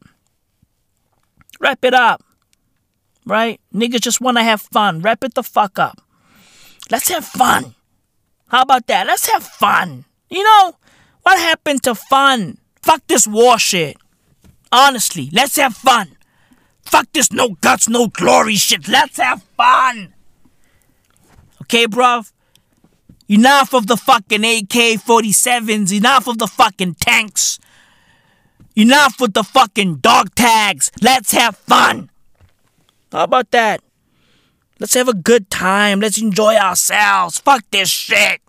Wrap 1.61 1.85
it 1.85 1.95
up. 1.95 2.23
Right? 3.27 3.61
Niggas 3.75 4.01
just 4.01 4.21
want 4.21 4.37
to 4.39 4.43
have 4.43 4.63
fun. 4.63 5.01
Wrap 5.01 5.23
it 5.25 5.35
the 5.35 5.43
fuck 5.43 5.79
up. 5.79 6.01
Let's 6.91 7.09
have 7.09 7.25
fun. 7.25 7.75
How 8.49 8.63
about 8.63 8.87
that? 8.87 9.07
Let's 9.07 9.29
have 9.31 9.45
fun. 9.45 10.07
You 10.31 10.43
know, 10.43 10.77
what 11.23 11.39
happened 11.39 11.83
to 11.83 11.95
fun? 11.95 12.59
Fuck 12.81 13.07
this 13.07 13.27
war 13.27 13.59
shit. 13.59 13.99
Honestly, 14.73 15.29
let's 15.33 15.57
have 15.57 15.75
fun. 15.75 16.17
Fuck 16.83 17.13
this 17.13 17.31
no 17.31 17.51
guts, 17.61 17.89
no 17.89 18.09
glory 18.09 18.55
shit. 18.57 18.89
Let's 18.89 19.19
have 19.19 19.43
fun. 19.57 20.15
Okay, 21.69 21.87
bruv? 21.87 22.33
Enough 23.29 23.75
of 23.75 23.89
the 23.89 23.99
fucking 23.99 24.43
AK 24.43 25.05
47s. 25.05 25.93
Enough 25.93 26.27
of 26.27 26.39
the 26.39 26.47
fucking 26.47 26.95
tanks. 26.95 27.59
Enough 28.75 29.21
with 29.21 29.35
the 29.35 29.43
fucking 29.43 29.97
dog 29.97 30.35
tags. 30.35 30.91
Let's 31.03 31.33
have 31.33 31.57
fun. 31.57 32.09
How 33.13 33.25
about 33.25 33.51
that? 33.51 33.83
Let's 34.81 34.95
have 34.95 35.09
a 35.09 35.15
good 35.15 35.51
time. 35.51 36.01
Let's 36.01 36.17
enjoy 36.17 36.57
ourselves. 36.57 37.39
Fuck 37.39 37.65
this 37.71 37.91
shit. 37.91 38.41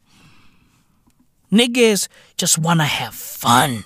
Niggas 1.51 2.07
just 2.37 2.57
wanna 2.57 2.85
have 2.85 3.15
fun. 3.15 3.83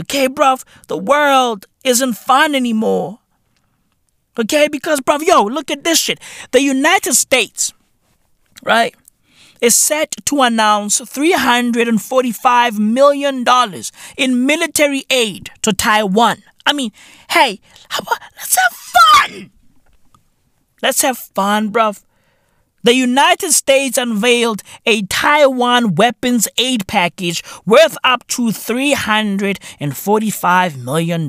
Okay, 0.00 0.26
bruv? 0.26 0.64
The 0.88 0.96
world 0.98 1.66
isn't 1.84 2.14
fun 2.14 2.56
anymore. 2.56 3.20
Okay, 4.36 4.66
because, 4.66 5.00
bruv, 5.00 5.24
yo, 5.24 5.44
look 5.44 5.70
at 5.70 5.84
this 5.84 6.00
shit. 6.00 6.18
The 6.50 6.62
United 6.62 7.14
States, 7.14 7.72
right, 8.62 8.94
is 9.60 9.76
set 9.76 10.16
to 10.26 10.42
announce 10.42 11.00
$345 11.00 12.78
million 12.78 13.44
in 14.16 14.46
military 14.46 15.04
aid 15.10 15.50
to 15.62 15.72
Taiwan. 15.72 16.42
I 16.64 16.72
mean, 16.72 16.92
hey, 17.30 17.60
let's 17.90 18.56
have 18.56 18.72
fun! 18.72 19.50
Let's 20.82 21.02
have 21.02 21.18
fun, 21.18 21.70
bruv. 21.70 22.02
The 22.82 22.94
United 22.94 23.52
States 23.52 23.98
unveiled 23.98 24.62
a 24.86 25.02
Taiwan 25.02 25.96
weapons 25.96 26.48
aid 26.56 26.86
package 26.86 27.44
worth 27.66 27.98
up 28.02 28.26
to 28.28 28.48
$345 28.48 30.82
million. 30.82 31.28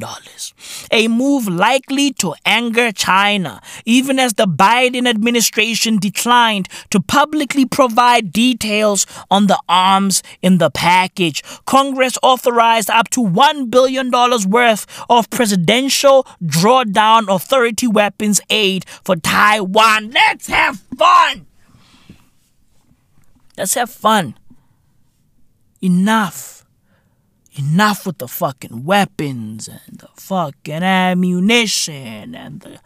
A 0.91 1.10
move 1.10 1.49
likely 1.49 2.14
to 2.14 2.36
anger 2.45 2.93
China, 2.93 3.62
even 3.86 4.18
as 4.18 4.36
the 4.36 4.45
Biden 4.45 5.10
administration 5.10 5.97
declined 5.97 6.70
to 6.89 7.02
publicly 7.02 7.66
provide 7.66 8.32
details 8.32 9.06
on 9.30 9.47
the 9.47 9.60
arms 9.68 10.24
in 10.41 10.58
the 10.58 10.70
package. 10.70 11.43
Congress 11.66 12.18
authorized 12.24 12.89
up 12.89 13.10
to 13.10 13.20
$1 13.20 13.70
billion 13.70 14.10
worth 14.49 14.88
of 15.10 15.30
presidential 15.30 16.26
drawdown 16.41 17.28
authority 17.34 17.88
weapons 17.88 18.39
aid 18.49 18.86
for 19.04 19.18
Taiwan. 19.18 20.12
Let's 20.12 20.47
have 20.47 20.82
fun! 21.02 21.47
Let's 23.58 23.74
have 23.74 23.89
fun. 23.89 24.38
Enough. 25.82 26.66
Enough 27.58 28.06
with 28.06 28.20
the 28.20 28.28
fucking 28.28 28.86
weapons 28.86 29.68
and 29.68 29.99
the 29.99 30.10
fucking 30.16 30.84
ammunition 30.84 32.36
and 32.36 32.62
the 32.62 32.80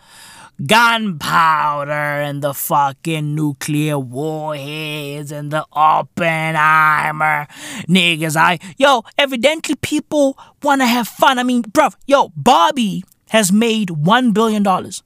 gunpowder 0.65 1.91
and 1.91 2.41
the 2.41 2.53
fucking 2.53 3.35
nuclear 3.35 3.99
warheads 3.99 5.31
and 5.31 5.51
the 5.51 5.65
Oppenheimer 5.73 7.47
niggas. 7.87 8.35
I 8.37 8.59
yo, 8.77 9.03
evidently 9.17 9.75
people 9.75 10.37
wanna 10.63 10.87
have 10.87 11.07
fun. 11.07 11.37
I 11.37 11.43
mean, 11.43 11.63
bruv, 11.63 11.95
yo, 12.07 12.31
Barbie 12.35 13.03
has 13.29 13.51
made 13.51 13.89
one 13.89 14.31
billion 14.31 14.63
dollars. 14.63 15.03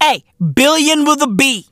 Hey, 0.00 0.24
billion 0.54 1.04
with 1.04 1.22
a 1.22 1.28
B. 1.28 1.66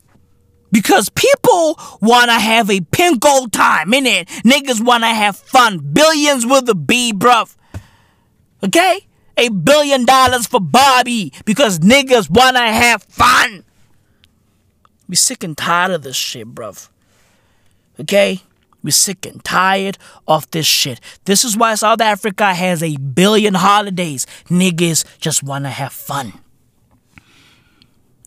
Because 0.75 1.09
people 1.09 1.79
wanna 2.01 2.41
have 2.41 2.69
a 2.69 2.81
pink 2.81 3.25
old 3.25 3.53
time, 3.53 3.93
innit? 3.93 4.27
Niggas 4.43 4.85
wanna 4.85 5.15
have 5.15 5.37
fun. 5.37 5.79
Billions 5.79 6.45
with 6.45 6.69
a 6.69 6.75
B, 6.75 7.13
bruv. 7.13 7.55
Okay? 8.61 9.07
A 9.37 9.51
billion 9.51 10.05
dollars 10.05 10.49
for 10.49 10.59
Barbie 10.59 11.33
because 11.45 11.79
niggas 11.79 12.29
wanna 12.29 12.73
have 12.73 13.05
fun. 13.05 13.65
We 15.09 15.15
sick 15.15 15.45
and 15.45 15.57
tired 15.57 15.93
of 15.93 16.03
this 16.03 16.17
shit, 16.17 16.53
bruv. 16.57 16.89
Okay? 18.01 18.43
We're 18.83 18.91
sick 18.91 19.27
and 19.27 19.45
tired 19.45 19.97
of 20.27 20.51
this 20.51 20.67
shit. 20.67 21.01
This 21.25 21.45
is 21.45 21.57
why 21.57 21.77
South 21.77 22.01
Africa 22.01 22.53
has 22.53 22.83
a 22.83 22.97
billion 22.97 23.55
holidays. 23.55 24.27
Niggas 24.49 25.05
just 25.21 25.45
wanna 25.45 25.71
have 25.71 25.93
fun. 25.93 26.33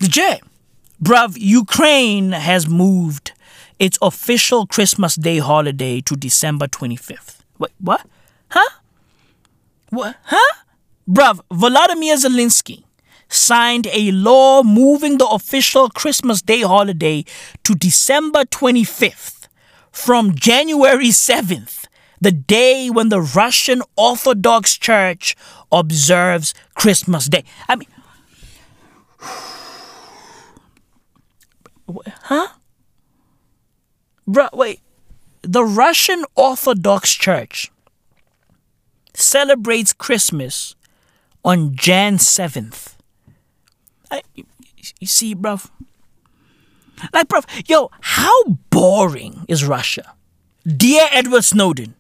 Legit. 0.01 0.43
Bruv, 1.01 1.35
Ukraine 1.37 2.31
has 2.31 2.67
moved 2.67 3.33
its 3.77 3.99
official 4.01 4.65
Christmas 4.65 5.15
Day 5.15 5.37
holiday 5.37 6.01
to 6.01 6.15
December 6.15 6.67
25th. 6.67 7.41
Wait, 7.59 7.71
what? 7.79 8.05
Huh? 8.49 8.79
What? 9.89 10.15
Huh? 10.23 10.55
Bruv, 11.07 11.39
Volodymyr 11.51 12.17
Zelensky 12.17 12.83
signed 13.29 13.87
a 13.93 14.11
law 14.11 14.63
moving 14.63 15.17
the 15.19 15.27
official 15.27 15.89
Christmas 15.89 16.41
Day 16.41 16.61
holiday 16.61 17.23
to 17.63 17.75
December 17.75 18.45
25th 18.45 19.47
from 19.91 20.33
January 20.33 21.09
7th, 21.09 21.85
the 22.19 22.31
day 22.31 22.89
when 22.89 23.09
the 23.09 23.21
Russian 23.21 23.83
Orthodox 23.95 24.77
Church 24.77 25.35
observes 25.71 26.53
Christmas 26.73 27.27
Day. 27.27 27.43
I 27.69 27.75
mean, 27.75 27.87
Huh? 31.87 32.47
Bruh, 34.27 34.49
wait. 34.53 34.81
The 35.41 35.63
Russian 35.63 36.25
Orthodox 36.35 37.13
Church 37.13 37.71
celebrates 39.13 39.93
Christmas 39.93 40.75
on 41.43 41.75
Jan 41.75 42.17
7th. 42.17 42.95
I, 44.11 44.21
you 44.35 45.07
see, 45.07 45.33
bruv? 45.33 45.69
Like, 47.13 47.27
bruv, 47.27 47.45
yo, 47.69 47.89
how 48.01 48.43
boring 48.69 49.45
is 49.47 49.63
Russia? 49.63 50.13
Dear 50.65 51.07
Edward 51.11 51.45
Snowden, 51.45 51.95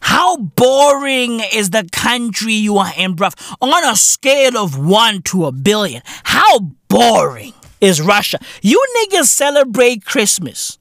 how 0.00 0.36
boring 0.36 1.40
is 1.52 1.70
the 1.70 1.88
country 1.92 2.54
you 2.54 2.78
are 2.78 2.92
in, 2.96 3.14
bruv? 3.14 3.34
On 3.60 3.84
a 3.84 3.94
scale 3.94 4.56
of 4.56 4.78
1 4.78 5.22
to 5.22 5.46
a 5.46 5.52
billion, 5.52 6.02
how 6.24 6.58
boring 6.88 7.52
is 7.80 8.00
Russia. 8.00 8.38
You 8.62 8.84
niggas 8.98 9.26
celebrate 9.26 10.04
Christmas 10.04 10.78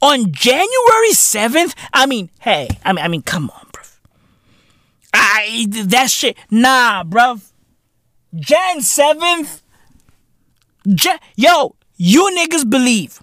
on 0.00 0.32
January 0.32 1.12
7th? 1.12 1.74
I 1.92 2.06
mean, 2.06 2.30
hey, 2.40 2.68
I 2.84 2.92
mean, 2.92 3.04
I 3.04 3.08
mean, 3.08 3.22
come 3.22 3.50
on, 3.50 3.66
bro. 3.72 3.82
I 5.14 5.66
that 5.70 6.10
shit, 6.10 6.36
nah, 6.50 7.04
bro. 7.04 7.36
Jan 8.34 8.78
7th? 8.78 9.60
Ja- 10.84 11.18
Yo, 11.36 11.76
you 11.96 12.30
niggas 12.36 12.68
believe 12.68 13.22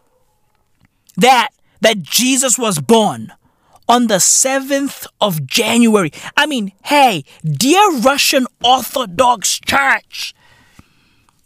that 1.17 1.49
that 1.82 2.01
Jesus 2.01 2.57
was 2.57 2.80
born 2.80 3.34
on 3.88 4.07
the 4.07 4.15
7th 4.19 5.07
of 5.19 5.45
January. 5.47 6.11
I 6.38 6.45
mean, 6.45 6.71
hey, 6.86 7.23
dear 7.43 7.97
Russian 7.99 8.45
Orthodox 8.63 9.59
Church, 9.59 10.36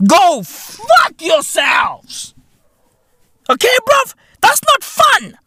Go 0.07 0.41
fuck 0.43 1.21
yourselves! 1.21 2.33
Okay, 3.49 3.75
bruv? 3.87 4.15
That's 4.41 4.61
not 4.65 4.83
fun! 4.83 5.37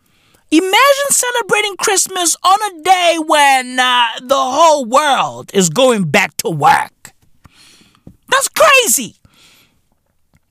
Imagine 0.50 1.10
celebrating 1.10 1.76
Christmas 1.76 2.36
on 2.42 2.58
a 2.62 2.82
day 2.82 3.16
when 3.24 3.78
uh, 3.80 4.06
the 4.22 4.36
whole 4.36 4.84
world 4.84 5.50
is 5.52 5.68
going 5.68 6.04
back 6.04 6.36
to 6.38 6.50
work. 6.50 7.12
That's 8.28 8.48
crazy! 8.48 9.16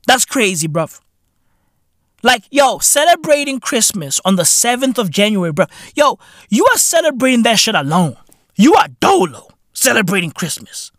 That's 0.07 0.25
crazy, 0.25 0.67
bruv. 0.67 0.99
Like, 2.21 2.43
yo, 2.49 2.79
celebrating 2.79 3.59
Christmas 3.59 4.19
on 4.25 4.35
the 4.35 4.43
7th 4.43 4.97
of 4.97 5.09
January, 5.11 5.51
bro. 5.51 5.65
Yo, 5.95 6.19
you 6.49 6.65
are 6.73 6.77
celebrating 6.77 7.43
that 7.43 7.59
shit 7.59 7.75
alone. 7.75 8.17
You 8.55 8.73
are 8.73 8.87
dolo 8.99 9.47
celebrating 9.73 10.31
Christmas 10.31 10.91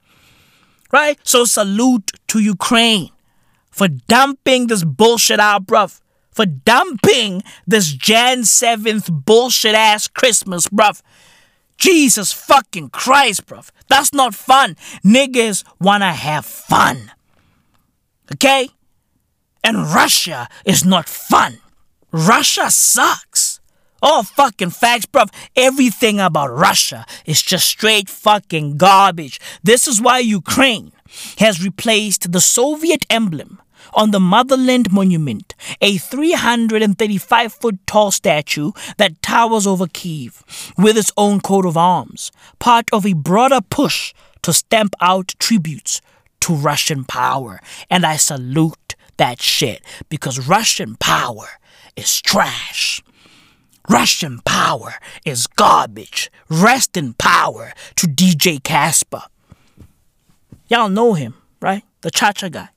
right? 0.97 1.19
So 1.23 1.45
salute 1.45 2.09
to 2.29 2.39
Ukraine 2.41 3.11
for 3.71 3.89
dumping 3.89 4.69
this 4.69 4.83
bullshit 4.83 5.39
out, 5.39 5.67
bruv. 5.67 6.01
For 6.31 6.47
dumping 6.47 7.43
this 7.67 7.93
Jan 7.93 8.39
7th 8.41 9.07
bullshit 9.27 9.75
ass 9.75 10.09
Christmas, 10.09 10.67
bruv. 10.69 11.03
Jesus 11.77 12.33
fucking 12.33 12.89
Christ, 13.03 13.47
bruv. 13.47 13.71
That's 13.89 14.13
not 14.21 14.35
fun. 14.35 14.77
Niggas 15.05 15.65
wanna 15.79 16.13
have 16.13 16.47
fun. 16.47 17.13
Okay? 18.33 18.71
And 19.63 19.77
Russia 20.01 20.49
is 20.65 20.83
not 20.85 21.07
fun. 21.09 21.59
Russia 22.13 22.71
sucks. 22.71 23.46
Oh, 24.03 24.23
fucking 24.23 24.71
facts, 24.71 25.07
bruv. 25.07 25.33
Everything 25.57 26.21
about 26.21 26.53
Russia 26.53 27.07
is 27.25 27.43
just 27.43 27.67
straight 27.67 28.09
fucking 28.09 28.77
garbage. 28.77 29.41
This 29.63 29.89
is 29.89 30.01
why 30.01 30.19
Ukraine 30.19 30.93
has 31.39 31.65
replaced 31.65 32.33
the 32.33 32.41
Soviet 32.41 33.07
emblem 33.09 33.61
on 33.95 34.11
the 34.11 34.21
Motherland 34.21 34.93
Monument, 34.93 35.55
a 35.81 35.97
335 35.97 37.53
foot 37.53 37.79
tall 37.87 38.11
statue 38.11 38.73
that 38.99 39.23
towers 39.23 39.67
over 39.67 39.87
Kiev, 39.87 40.43
with 40.77 40.99
its 40.99 41.13
own 41.17 41.41
coat 41.41 41.65
of 41.65 41.77
arms, 41.77 42.31
part 42.59 42.87
of 42.93 43.07
a 43.07 43.15
broader 43.15 43.61
push 43.61 44.13
to 44.43 44.53
stamp 44.53 44.95
out 45.01 45.35
tributes 45.39 46.01
to 46.41 46.55
Russian 46.55 47.05
power. 47.05 47.61
And 47.89 48.05
I 48.05 48.17
salute 48.17 48.95
that 49.17 49.41
shit 49.41 49.83
because 50.09 50.47
Russian 50.47 50.97
power 50.97 51.49
is 51.97 52.21
trash. 52.21 53.03
Russian 53.89 54.41
power 54.45 54.95
is 55.25 55.47
garbage. 55.47 56.31
Rest 56.49 56.97
in 56.97 57.15
power 57.15 57.73
to 57.97 58.07
DJ 58.07 58.63
Casper. 58.63 59.23
Y'all 60.69 60.89
know 60.89 61.15
him, 61.15 61.35
right? 61.61 61.83
The 62.01 62.11
cha 62.11 62.33
cha 62.33 62.49
guy. 62.49 62.69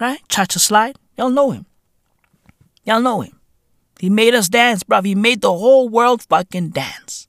right? 0.00 0.20
Cha 0.28 0.44
Cha 0.44 0.58
Slide. 0.58 0.96
Y'all 1.16 1.30
know 1.30 1.50
him. 1.50 1.66
Y'all 2.84 3.00
know 3.00 3.20
him. 3.20 3.38
He 4.00 4.08
made 4.08 4.34
us 4.34 4.48
dance, 4.48 4.82
bruv. 4.84 5.04
He 5.04 5.14
made 5.14 5.40
the 5.40 5.52
whole 5.52 5.88
world 5.88 6.22
fucking 6.22 6.70
dance. 6.70 7.28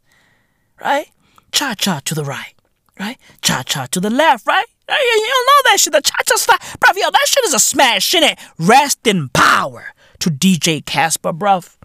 Right? 0.79 1.07
Cha 1.51 1.73
cha 1.73 1.99
to 2.05 2.15
the 2.15 2.23
right. 2.23 2.53
Right? 2.99 3.17
Cha 3.41 3.63
cha 3.63 3.87
to 3.87 3.99
the 3.99 4.09
left, 4.09 4.45
right? 4.47 4.65
Don't 4.87 4.97
know 4.97 5.71
that 5.71 5.77
shit. 5.79 5.93
The 5.93 6.01
cha 6.01 6.15
cha 6.25 6.35
slide. 6.35 6.59
Bruv, 6.79 6.95
yo, 6.95 7.09
that 7.11 7.25
shit 7.27 7.43
is 7.45 7.53
a 7.53 7.59
smash, 7.59 8.13
innit? 8.13 8.37
Rest 8.57 9.05
in 9.05 9.29
power 9.29 9.93
to 10.19 10.29
DJ 10.29 10.85
Casper, 10.85 11.33
bruv. 11.33 11.75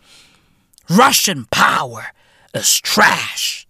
Russian 0.89 1.47
power 1.51 2.07
is 2.53 2.81
trash. 2.81 3.67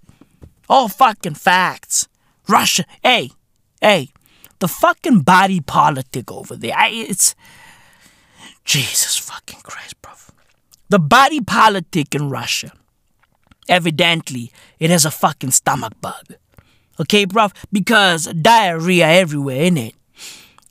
All 0.68 0.88
fucking 0.88 1.34
facts. 1.34 2.08
Russia, 2.48 2.84
hey, 3.02 3.30
hey, 3.80 4.10
the 4.58 4.68
fucking 4.68 5.20
body 5.20 5.60
politic 5.60 6.30
over 6.30 6.56
there. 6.56 6.74
I, 6.76 6.88
it's 6.88 7.34
Jesus 8.64 9.16
fucking 9.18 9.60
Christ, 9.62 10.00
bro. 10.02 10.12
The 10.88 10.98
body 10.98 11.40
politic 11.40 12.14
in 12.14 12.30
Russia. 12.30 12.72
Evidently, 13.68 14.52
it 14.78 14.90
has 14.90 15.04
a 15.04 15.10
fucking 15.10 15.52
stomach 15.52 15.94
bug. 16.00 16.34
Okay, 17.00 17.24
bro? 17.24 17.48
Because 17.72 18.26
diarrhea 18.26 19.06
everywhere, 19.08 19.62
in 19.62 19.76
it. 19.76 19.94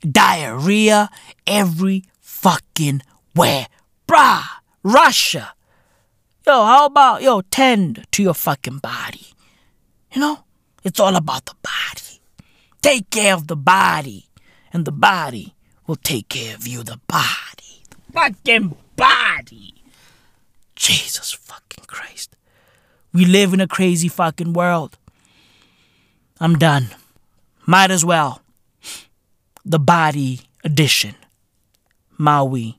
Diarrhea 0.00 1.10
every 1.46 2.04
fucking 2.20 3.02
where. 3.34 3.66
Bruh, 4.06 4.44
Russia. 4.82 5.54
Yo, 6.46 6.64
how 6.64 6.84
about, 6.84 7.22
yo, 7.22 7.40
tend 7.40 8.06
to 8.12 8.22
your 8.22 8.34
fucking 8.34 8.78
body? 8.78 9.28
You 10.12 10.20
know? 10.20 10.38
It's 10.82 11.00
all 11.00 11.16
about 11.16 11.46
the 11.46 11.54
body. 11.62 12.20
Take 12.82 13.08
care 13.08 13.32
of 13.32 13.46
the 13.46 13.56
body, 13.56 14.28
and 14.70 14.84
the 14.84 14.92
body 14.92 15.54
will 15.86 15.96
take 15.96 16.28
care 16.28 16.54
of 16.54 16.68
you, 16.68 16.82
the 16.82 17.00
body. 17.08 17.82
The 17.88 18.12
fucking 18.12 18.76
body. 18.94 19.74
Jesus 20.76 21.32
fucking 21.32 21.84
Christ. 21.86 22.36
We 23.14 23.24
live 23.24 23.54
in 23.54 23.60
a 23.62 23.66
crazy 23.66 24.08
fucking 24.08 24.52
world. 24.52 24.98
I'm 26.40 26.58
done. 26.58 26.88
Might 27.64 27.90
as 27.90 28.04
well. 28.04 28.42
The 29.64 29.78
Body 29.78 30.40
Edition. 30.62 31.14
Maui. 32.18 32.78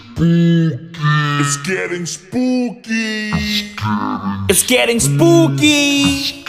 It's 4.49 4.63
getting 4.63 4.99
spooky. 4.99 6.43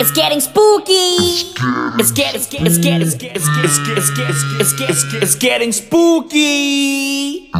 It's 0.00 0.10
getting 0.12 0.40
spooky. 0.40 0.96
It's 1.96 2.08
it's 5.14 5.34
getting 5.36 5.72
spooky. 5.72 7.50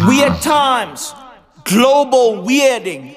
Weird 0.00 0.40
times. 0.42 1.14
Global 1.64 2.44
weirding. 2.44 3.16